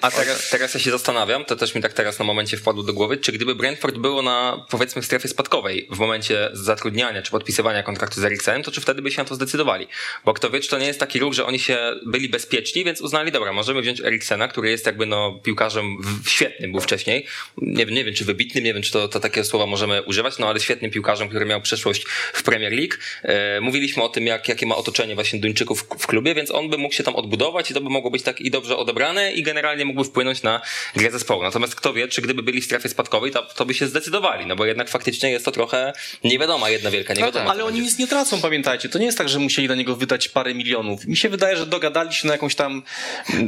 [0.00, 2.92] a teraz, teraz ja się zastanawiam, to też mi tak teraz na momencie wpadło do
[2.92, 8.20] głowy, czy gdyby Brentford było na powiedzmy strefie spadkowej w momencie zatrudniania czy podpisywania kontraktu
[8.20, 9.86] z Eriksenem, to czy wtedy by się na to zdecydowali?
[10.24, 13.00] Bo kto wie, czy to nie jest taki ruch, że oni się byli bezpieczni, więc
[13.00, 17.26] uznali, dobra, możemy wziąć Eriksena, który jest jakby no piłkarzem świetnym był wcześniej.
[17.56, 20.38] Nie wiem, nie wiem, czy wybitnym, nie wiem, czy to, to takie słowa możemy używać,
[20.38, 22.94] no ale świetnym piłkarzem, który miał przeszłość w Premier League.
[23.22, 26.78] E, mówiliśmy o tym, jak, jakie ma otoczenie właśnie Duńczyków w, klubie, więc on by
[26.78, 29.84] mógł się tam odbudować i to by mogło być tak i dobrze odebrane i generalnie
[29.84, 30.60] mógłby wpłynąć na
[30.96, 31.42] grę zespołu.
[31.42, 34.56] Natomiast kto wie, czy gdyby byli w strefie spadkowej, to, to by się zdecydowali, no
[34.56, 35.92] bo jednak faktycznie jest to trochę
[36.24, 37.44] niewiadoma, jedna wielka no niewiadoma.
[37.44, 38.88] No ale oni nic nie tracą, pamiętajcie.
[38.88, 41.06] To nie jest tak, że musieli na niego wydać parę milionów.
[41.06, 42.82] Mi się wydaje, że dogadali się na jakąś tam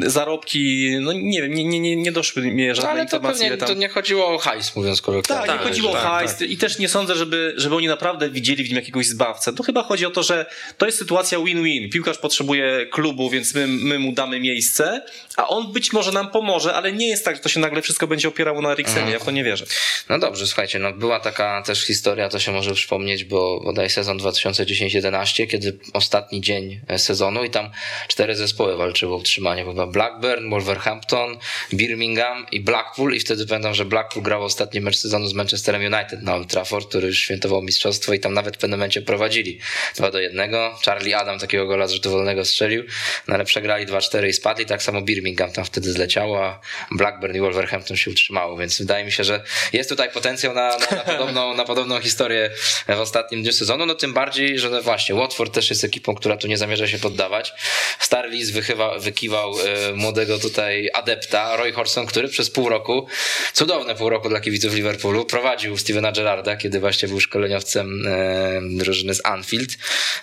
[0.06, 3.50] zarobki, no nie wiem, nie, nie, nie, nie doszły mi żadne ale informacje.
[3.50, 3.68] Pewnie, tam...
[3.68, 5.46] to nie chodziło o hajs, mówiąc kolokwialnie.
[5.46, 6.50] Tak, nie chodziło tak, o hajs tak.
[6.50, 9.52] i też nie sądzę, żeby, żeby oni naprawdę widzieli w nim jakiegoś zbawcę.
[9.52, 10.46] To chyba chodzi o to, że
[10.78, 11.90] to jest sytuacja win-win.
[11.90, 15.02] Piłkarz potrzebuje klubu, więc my, my mu damy miejsce,
[15.36, 18.06] a on być może nam pomoże, ale nie jest tak, że to się nagle wszystko
[18.06, 18.98] będzie opierało na Eriksenie.
[18.98, 19.12] Mhm.
[19.12, 19.66] Ja w to nie wierzę.
[20.08, 24.18] No dobrze, słuchajcie, no była taka też historia, to się może przypomnieć, bo bodaj sezon
[24.18, 27.70] 2010-11, kiedy ostatni dzień sezonu i tam
[28.08, 29.64] cztery zespoły walczyły o utrzymanie.
[29.64, 31.38] Chyba Blackburn, Wolverhampton,
[31.72, 36.22] Birmingham i Blackpool i wtedy pamiętam, że Blackpool grał ostatni mecz sezonu z Manchesterem United
[36.22, 39.58] na Old Trafford, który już świętował mistrzostwo i tam nawet w pewnym momencie prowadzili
[39.96, 40.50] 2 do 1.
[40.90, 42.84] Charlie Adam takiego gola z rzutu wolnego strzelił,
[43.28, 46.60] no ale przegrali 2-4 i spadli, tak samo Birmingham tam wtedy zleciało, a
[46.90, 50.96] Blackburn i Wolverhampton się utrzymało, więc wydaje mi się, że jest tutaj potencjał na, na,
[50.96, 52.50] na, podobną, na podobną historię
[52.88, 56.36] w ostatnim dniu sezonu, no tym bardziej, że no właśnie Watford też jest ekipą, która
[56.36, 57.52] tu nie zamierza się poddawać.
[57.98, 58.50] Stary Lis
[58.98, 63.06] wykiwał e, młodego tutaj adepta, Roy Horson, który przez pół roku,
[63.52, 69.14] cudowne pół roku dla kibiców Liverpoolu, prowadził Stevena Gerrarda, kiedy właśnie był szkoleniowcem e, drużyny
[69.14, 69.76] z Anfield.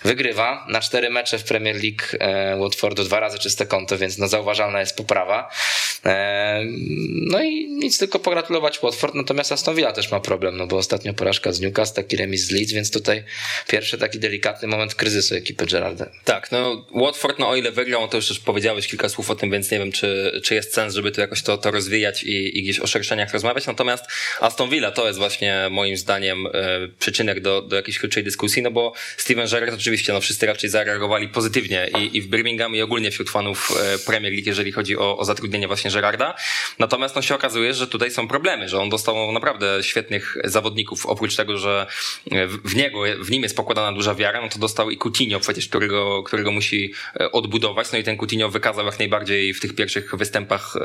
[0.04, 4.28] Wygrywa na cztery mecze w Premier League e, Watfordu, dwa razy czyste konto, więc no
[4.28, 5.50] zauważalna jest poprawa.
[6.06, 6.62] E,
[7.30, 11.14] no i nic tylko pogratulować Watford, natomiast Aston Villa też ma problem, no bo ostatnio
[11.14, 13.24] porażka z Newcastle, taki remis z Leeds, więc tutaj
[13.68, 16.06] pierwszy taki delikatny moment kryzysu ekipy Gerrarda.
[16.24, 19.50] Tak, no Watford, no o ile wygrał, to już też powiedziałeś kilka słów o tym,
[19.50, 22.62] więc nie wiem, czy, czy jest sens, żeby tu jakoś to, to rozwijać i, i
[22.62, 24.04] gdzieś o szerszeniach rozmawiać, natomiast
[24.40, 26.50] Aston Villa to jest właśnie moim zdaniem e,
[26.98, 31.28] przyczynek do, do jakiejś krótszej dyskusji, no bo Steven Gerrard oczywiście, no wszyscy raczej zareagowali
[31.28, 35.18] pozytywnie i, i w Birmingham i ogólnie wśród fanów e, Premier League, jeżeli chodzi o,
[35.18, 36.34] o zatrudnienie właśnie Gerarda.
[36.78, 41.06] Natomiast no się okazuje, że tutaj są problemy, że on dostał naprawdę świetnych zawodników.
[41.06, 41.86] Oprócz tego, że
[42.64, 46.22] w niego, w nim jest pokładana duża wiara, no to dostał i Coutinho przecież, którego,
[46.22, 47.92] którego musi e, odbudować.
[47.92, 50.80] No i ten Coutinho wykazał jak najbardziej w tych pierwszych występach e,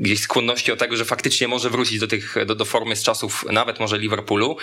[0.00, 3.44] gdzieś skłonności do tego, że faktycznie może wrócić do tych, do, do formy z czasów
[3.50, 4.56] nawet może Liverpoolu.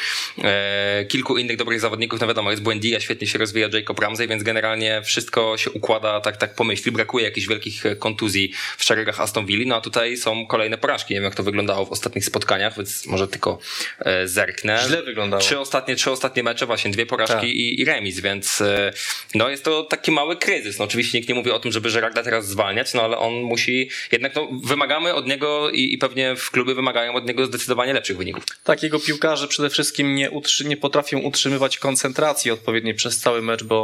[1.07, 5.01] Kilku innych dobrych zawodników, no wiadomo, jest Buendia, świetnie się rozwija Jacob Ramsey, więc generalnie
[5.05, 6.91] wszystko się układa tak, tak po myśli.
[6.91, 11.13] Brakuje jakichś wielkich kontuzji w szeregach Aston Villa, no a tutaj są kolejne porażki.
[11.13, 13.59] Nie wiem, jak to wyglądało w ostatnich spotkaniach, więc może tylko
[13.99, 14.83] e, zerknę.
[14.87, 15.41] Źle wyglądało.
[15.41, 17.43] Trzy ostatnie, trzy ostatnie mecze, właśnie dwie porażki tak.
[17.43, 18.93] i, i remis, więc e,
[19.35, 20.79] no jest to taki mały kryzys.
[20.79, 23.89] No oczywiście nikt nie mówi o tym, żeby Gerarda teraz zwalniać, no ale on musi,
[24.11, 28.17] jednak no, wymagamy od niego i, i pewnie w klubie wymagają od niego zdecydowanie lepszych
[28.17, 28.43] wyników.
[28.63, 33.78] Takiego piłkarze przede wszystkim nie, utrzy, nie potrafią utrzymywać koncentracji odpowiedniej przez cały mecz, bo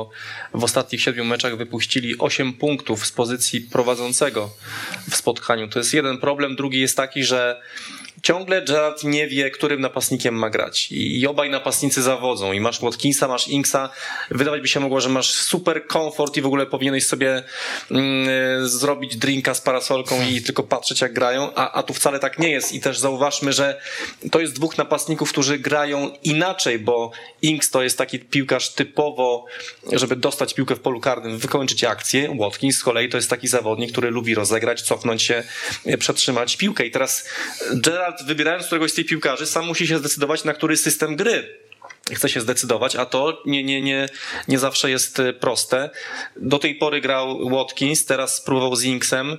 [0.54, 4.50] w ostatnich siedmiu meczach wypuścili 8 punktów z pozycji prowadzącego
[5.10, 5.68] w spotkaniu.
[5.68, 6.56] To jest jeden problem.
[6.56, 7.62] Drugi jest taki, że
[8.24, 10.92] ciągle Gerard nie wie, którym napastnikiem ma grać.
[10.92, 12.54] I, obaj napastnicy zawodzą.
[12.54, 13.90] I masz Watkinsa, masz Inksa.
[14.32, 17.44] Wydawać by się mogło, że masz super komfort i w ogóle powinieneś sobie
[17.92, 22.40] mm, zrobić drinka z parasolką i tylko patrzeć, jak grają, a, a tu wcale tak
[22.40, 22.74] nie jest.
[22.74, 23.82] I też zauważmy, że
[24.32, 27.12] to jest dwóch napastników, którzy grają inaczej, bo
[27.42, 29.46] Inks to jest taki piłkarz typowo,
[29.92, 32.38] żeby dostać piłkę w polu karnym, wykończyć akcję.
[32.40, 35.44] Watkins z kolei to jest taki zawodnik, który lubi rozegrać, cofnąć się,
[36.00, 36.86] przetrzymać piłkę.
[36.86, 37.26] I teraz
[37.74, 41.65] Gerard wybierając któregoś z tych piłkarzy, sam musi się zdecydować na który system gry
[42.14, 44.10] chce się zdecydować, a to nie, nie, nie,
[44.48, 45.90] nie zawsze jest e, proste.
[46.36, 49.38] Do tej pory grał Watkins, teraz spróbował z Inksem,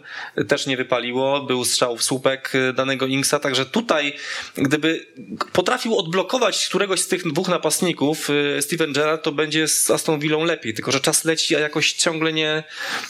[0.48, 4.12] też nie wypaliło, był strzał w słupek e, danego Inksa, także tutaj
[4.54, 5.06] gdyby
[5.52, 10.44] potrafił odblokować któregoś z tych dwóch napastników e, Steven Gerrard, to będzie z Aston Villą
[10.44, 12.64] lepiej, tylko że czas leci, a jakoś ciągle nie,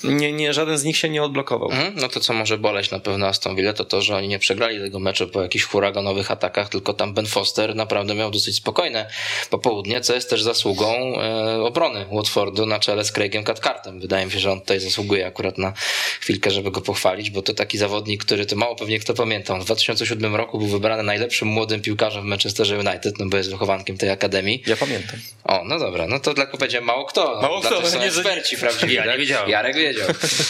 [0.04, 1.70] nie, nie żaden z nich się nie odblokował.
[1.70, 4.38] Mhm, no to co może boleć na pewno Aston Villa, to to, że oni nie
[4.38, 9.10] przegrali tego meczu po jakichś huraganowych atakach, tylko tam Ben Foster naprawdę miał dosyć spokojne
[9.50, 14.00] popołudnie, co jest też zasługą e, obrony Watfordu na czele z Craigiem Catcartem.
[14.00, 15.72] Wydaje mi się, że on tutaj zasługuje akurat na
[16.20, 19.54] chwilkę, żeby go pochwalić, bo to taki zawodnik, który to mało pewnie kto pamięta.
[19.54, 23.50] On w 2007 roku był wybrany najlepszym młodym piłkarzem w Manchesterze United, no bo jest
[23.50, 24.62] wychowankiem tej akademii.
[24.66, 25.20] Ja pamiętam.
[25.44, 27.34] O, no dobra, no to dla powiedziałem mało kto.
[27.34, 28.94] No, Mało kto, są nie, eksperci prawdziwi.
[28.94, 29.18] Ja nie tak?
[29.18, 29.50] wiedziałem.
[29.50, 30.08] Jarek wiedział.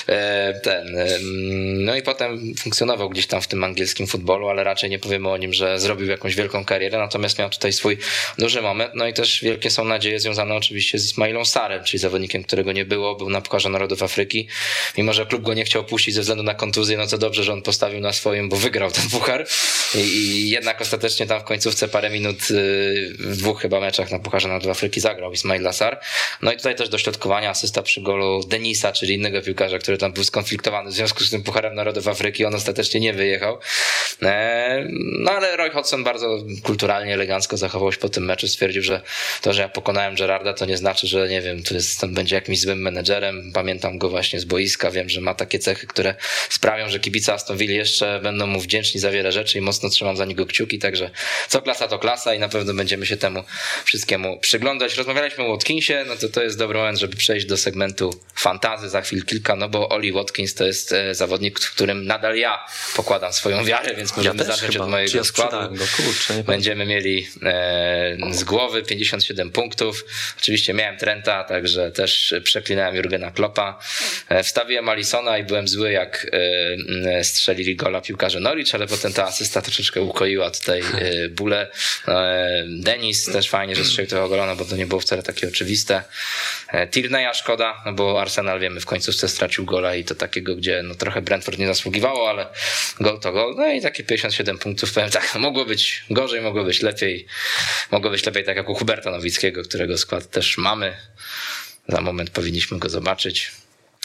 [0.08, 0.96] E, ten,
[1.78, 5.36] no i potem funkcjonował gdzieś tam w tym angielskim futbolu, ale raczej nie powiemy o
[5.36, 7.98] nim, że zrobił jakąś wielką karierę, natomiast miał tutaj swój
[8.38, 8.85] duży moment.
[8.94, 12.84] No i też wielkie są nadzieje związane oczywiście z Ismailą Sarem, czyli zawodnikiem, którego nie
[12.84, 14.48] było, był na Pucharze Narodów Afryki.
[14.98, 17.52] Mimo, że klub go nie chciał puścić ze względu na kontuzję, no to dobrze, że
[17.52, 19.46] on postawił na swoim, bo wygrał ten puchar.
[19.94, 24.18] I, i jednak ostatecznie tam w końcówce parę minut y, w dwóch chyba meczach na
[24.18, 26.00] Pucharze Narodów Afryki zagrał Ismail Lasar.
[26.42, 30.24] No i tutaj też dośrodkowania, asysta przy golu Denisa, czyli innego piłkarza, który tam był
[30.24, 32.44] skonfliktowany w związku z tym Pucharem Narodów Afryki.
[32.44, 33.58] On ostatecznie nie wyjechał.
[34.22, 34.86] E,
[35.18, 38.48] No ale Roy Hodgson bardzo kulturalnie, elegancko zachował się po tym meczu.
[38.48, 39.00] Stwierdził, że
[39.42, 42.34] to, że ja pokonałem Gerarda, to nie znaczy, że nie wiem, to jest, tam będzie
[42.34, 43.50] jakimś złym menedżerem.
[43.54, 44.90] Pamiętam go właśnie z boiska.
[44.90, 46.14] Wiem, że ma takie cechy, które
[46.48, 50.16] sprawią, że kibice Aston Villa jeszcze będą mu wdzięczni za wiele rzeczy i mocno trzymam
[50.16, 50.78] za niego kciuki.
[50.78, 51.10] Także
[51.48, 53.44] co klasa, to klasa i na pewno będziemy się temu
[53.84, 54.96] wszystkiemu przyglądać.
[54.96, 59.00] Rozmawialiśmy o Watkinsie, no to to jest dobry moment, żeby przejść do segmentu fantazy za
[59.02, 62.64] chwil kilka, no bo Oli Watkins to jest e, zawodnik, w którym nadal ja
[62.96, 65.74] pokładam swoją wiarę, więc możemy zacząć od mojego ja składu.
[65.76, 70.04] go, kurczę, Będziemy mieli e, z głowy 57 punktów.
[70.38, 73.78] Oczywiście miałem Trenta, także też przeklinałem Jurgena Kloppa.
[74.28, 76.26] E, wstawiłem Alisona i byłem zły, jak
[77.06, 81.70] e, strzelili gola piłkarze Norwich, ale potem ta asysta troszeczkę ukoiła tutaj e, bóle.
[82.08, 85.48] E, Denis też fajnie, że strzelił tego gola, no bo to nie było wcale takie
[85.48, 86.02] oczywiste.
[86.72, 90.94] Tierney'a szkoda, no bo Arsenal wiemy w końcówce stracił gola i to takiego, gdzie no
[90.94, 92.46] trochę Brentford nie zasługiwało, ale
[93.00, 93.54] gol to gol.
[93.56, 97.26] No i takie 57 punktów, powiem tak, mogło być gorzej, mogło być lepiej.
[97.90, 100.96] Mogło być lepiej tak jak u Huberta Nowickiego, którego skład też mamy.
[101.88, 103.52] Za moment powinniśmy go zobaczyć.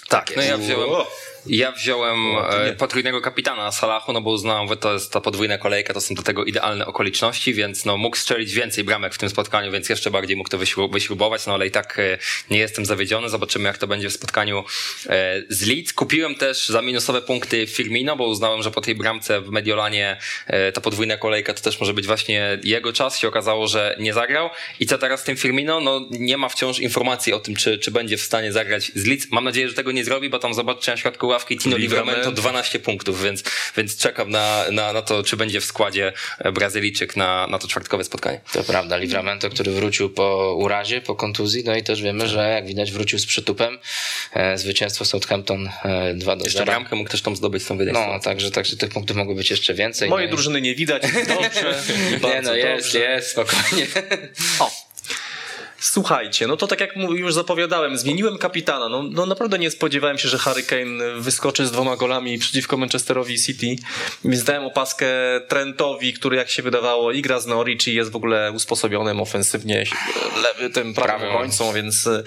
[0.08, 1.06] Tak, no ja wziąłem.
[1.46, 2.18] Ja wziąłem
[2.50, 6.16] e, potrójnego kapitana Salahu, no bo uznałem, że to jest ta podwójna kolejka, to są
[6.16, 10.12] do tego idealne okoliczności, więc no mógł strzelić więcej bramek w tym spotkaniu, więc jeszcze
[10.12, 12.18] bardziej mógł to wyśru- wyśrubować, no ale i tak e,
[12.50, 14.64] nie jestem zawiedziony, zobaczymy jak to będzie w spotkaniu
[15.10, 15.94] e, z Leeds.
[15.94, 20.18] Kupiłem też za minusowe punkty Firmino, bo uznałem, że po tej bramce w Mediolanie
[20.74, 24.50] ta podwójna kolejka to też może być właśnie jego czas, się okazało, że nie zagrał.
[24.80, 25.80] I co teraz z tym Firmino?
[25.80, 29.28] No nie ma wciąż informacji o tym, czy, czy będzie w stanie zagrać z Leeds.
[29.32, 32.12] Mam nadzieję, że tego nie zrobi, bo tam zobaczcie na środku ławki Tino Livramento.
[32.18, 33.44] Livramento 12 punktów, więc,
[33.78, 37.68] więc czekam na, na, na to, czy będzie w składzie e, Brazylijczyk na, na to
[37.68, 38.42] czwartkowe spotkanie.
[38.54, 42.68] To prawda, Livramento, który wrócił po urazie, po kontuzji, no i też wiemy, że jak
[42.68, 43.80] widać wrócił z przytupem.
[44.34, 46.66] E, Zwycięstwo Southampton e, 2 do Jeszcze 0.
[46.72, 47.78] bramkę mógł też tam zdobyć z tą.
[47.94, 50.10] No, także, także tych punktów mogło być jeszcze więcej.
[50.10, 51.82] Mojej No i- drużyny nie widać, dobrze,
[52.22, 53.00] Nie no, jest, dobrze.
[53.00, 53.88] jest, spokojnie.
[54.60, 54.72] O.
[55.82, 58.90] Słuchajcie, no to tak jak już zapowiadałem, zmieniłem kapitana.
[58.90, 63.40] No, no naprawdę nie spodziewałem się, że Harry Kane wyskoczy z dwoma golami przeciwko Manchesterowi
[63.40, 63.76] City.
[64.26, 65.08] Więc dałem opaskę
[65.48, 69.84] Trentowi, który jak się wydawało i gra z Norwich i jest w ogóle usposobionym ofensywnie
[70.44, 72.24] lewy tym prawym obrońcą, więc y,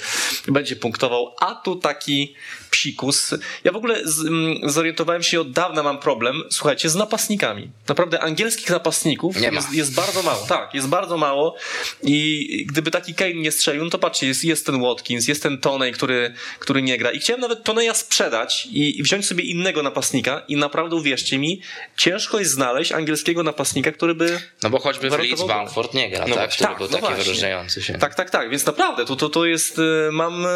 [0.49, 1.35] będzie punktował.
[1.41, 2.35] A tu taki
[2.75, 3.35] psikus.
[3.65, 7.71] Ja w ogóle z, mm, zorientowałem się od dawna mam problem, słuchajcie, z napastnikami.
[7.89, 10.47] Naprawdę angielskich napastników jest, jest bardzo mało.
[10.47, 11.57] Tak, jest bardzo mało
[12.03, 15.59] i gdyby taki Kane nie strzelił, no to patrzcie, jest, jest ten Watkins, jest ten
[15.59, 17.11] Tonej, który, który nie gra.
[17.11, 21.61] I chciałem nawet Toneja sprzedać i, i wziąć sobie innego napastnika i naprawdę uwierzcie mi,
[21.97, 24.41] ciężko jest znaleźć angielskiego napastnika, który by...
[24.63, 25.43] No bo choćby w Leeds.
[25.43, 26.51] Bamford nie gra, No tak?
[26.51, 27.25] Który Tak, był no taki właśnie.
[27.25, 27.99] wyróżniający się.
[27.99, 30.47] Tak, tak, tak, więc naprawdę to, to, to jest, y, mam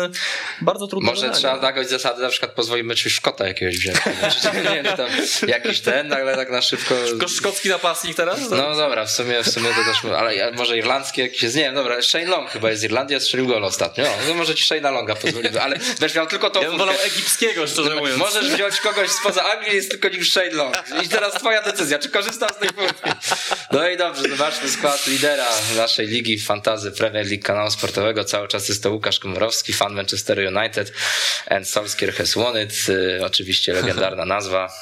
[0.61, 1.39] bardzo trudne Może zadanie.
[1.39, 3.99] trzeba taką zasadę, na przykład pozwolimy czy Szkota jakiegoś wziąć.
[4.41, 5.09] Znaczy, nie wiem, tam
[5.49, 6.95] jakiś ten, ale tak na szybko.
[7.29, 8.51] Szkocki napastnik teraz?
[8.51, 11.75] No dobra, w sumie, w sumie to też, ale może irlandzki jakiś jest, nie wiem,
[11.75, 14.05] dobra, Shane Long chyba jest z Irlandii, strzelił gol ostatnio.
[14.29, 17.67] No, może ci Shane'a Longa pozwolimy, ale będziesz miał tylko tą Ja bym wolał egipskiego,
[17.67, 18.19] szczerze mówiąc.
[18.19, 20.77] Możesz wziąć kogoś spoza Anglii, jest tylko nim Shane Long.
[21.05, 23.11] I teraz twoja decyzja, czy korzystasz z tej furtki.
[23.73, 28.25] No i dobrze, zobaczmy skład lidera naszej ligi Fantazy Premier League kanału sportowego.
[28.25, 30.93] Cały czas jest to Łukasz Komorowski, fan Manchester United
[31.51, 32.91] and Solskjaer Baskier Hesłonyc,
[33.23, 34.73] oczywiście legendarna nazwa,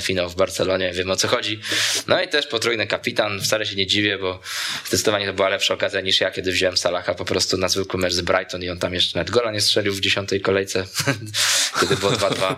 [0.00, 1.60] finał w Barcelonie, wiem o co chodzi.
[2.06, 4.40] No i też potrójny kapitan, wcale się nie dziwię, bo
[4.84, 8.12] zdecydowanie to była lepsza okazja niż ja, kiedy wziąłem Salaha po prostu na zwykły mecz
[8.12, 10.84] z Brighton i on tam jeszcze nawet gola nie strzelił w dziesiątej kolejce,
[11.80, 12.56] kiedy było 2-2.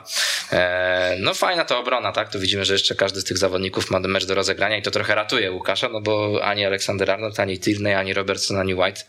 [1.19, 2.33] No fajna to obrona, tak?
[2.33, 5.15] Tu widzimy, że jeszcze każdy z tych zawodników ma mecz do rozegrania i to trochę
[5.15, 9.03] ratuje Łukasza, no bo ani Aleksander Arnold, ani Tierney, ani Robertson, ani White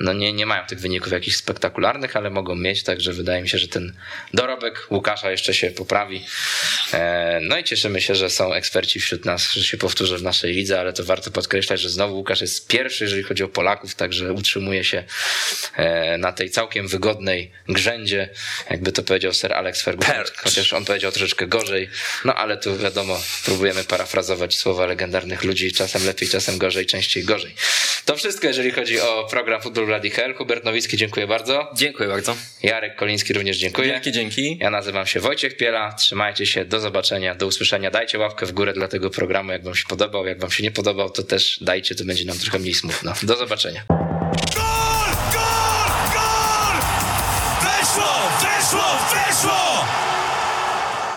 [0.00, 3.58] no nie, nie mają tych wyników jakichś spektakularnych, ale mogą mieć, także wydaje mi się,
[3.58, 3.92] że ten
[4.42, 6.24] dorobek Łukasza jeszcze się poprawi.
[6.92, 10.52] E, no i cieszymy się, że są eksperci wśród nas, że się powtórzę w naszej
[10.52, 14.32] lidze, ale to warto podkreślać, że znowu Łukasz jest pierwszy, jeżeli chodzi o Polaków, także
[14.32, 15.04] utrzymuje się
[15.76, 18.28] e, na tej całkiem wygodnej grzędzie,
[18.70, 21.88] jakby to powiedział Sir Alex Ferguson, chociaż on powiedział troszeczkę gorzej,
[22.24, 27.54] no ale tu wiadomo, próbujemy parafrazować słowa legendarnych ludzi, czasem lepiej, czasem gorzej, częściej gorzej.
[28.04, 30.34] To wszystko, jeżeli chodzi o program Football Bloody Hell.
[30.34, 31.70] Hubert Nowicki, dziękuję bardzo.
[31.74, 32.36] Dziękuję bardzo.
[32.62, 33.88] Jarek Koliński również dziękuję.
[33.88, 34.31] Wielkie dzięki.
[34.38, 35.92] Ja nazywam się Wojciech Piela.
[35.92, 37.90] Trzymajcie się, do zobaczenia, do usłyszenia.
[37.90, 40.26] Dajcie łapkę w górę dla tego programu, jak wam się podobał.
[40.26, 43.12] Jak wam się nie podobał, to też dajcie, to będzie nam trochę mniej smutno.
[43.22, 44.01] Do zobaczenia.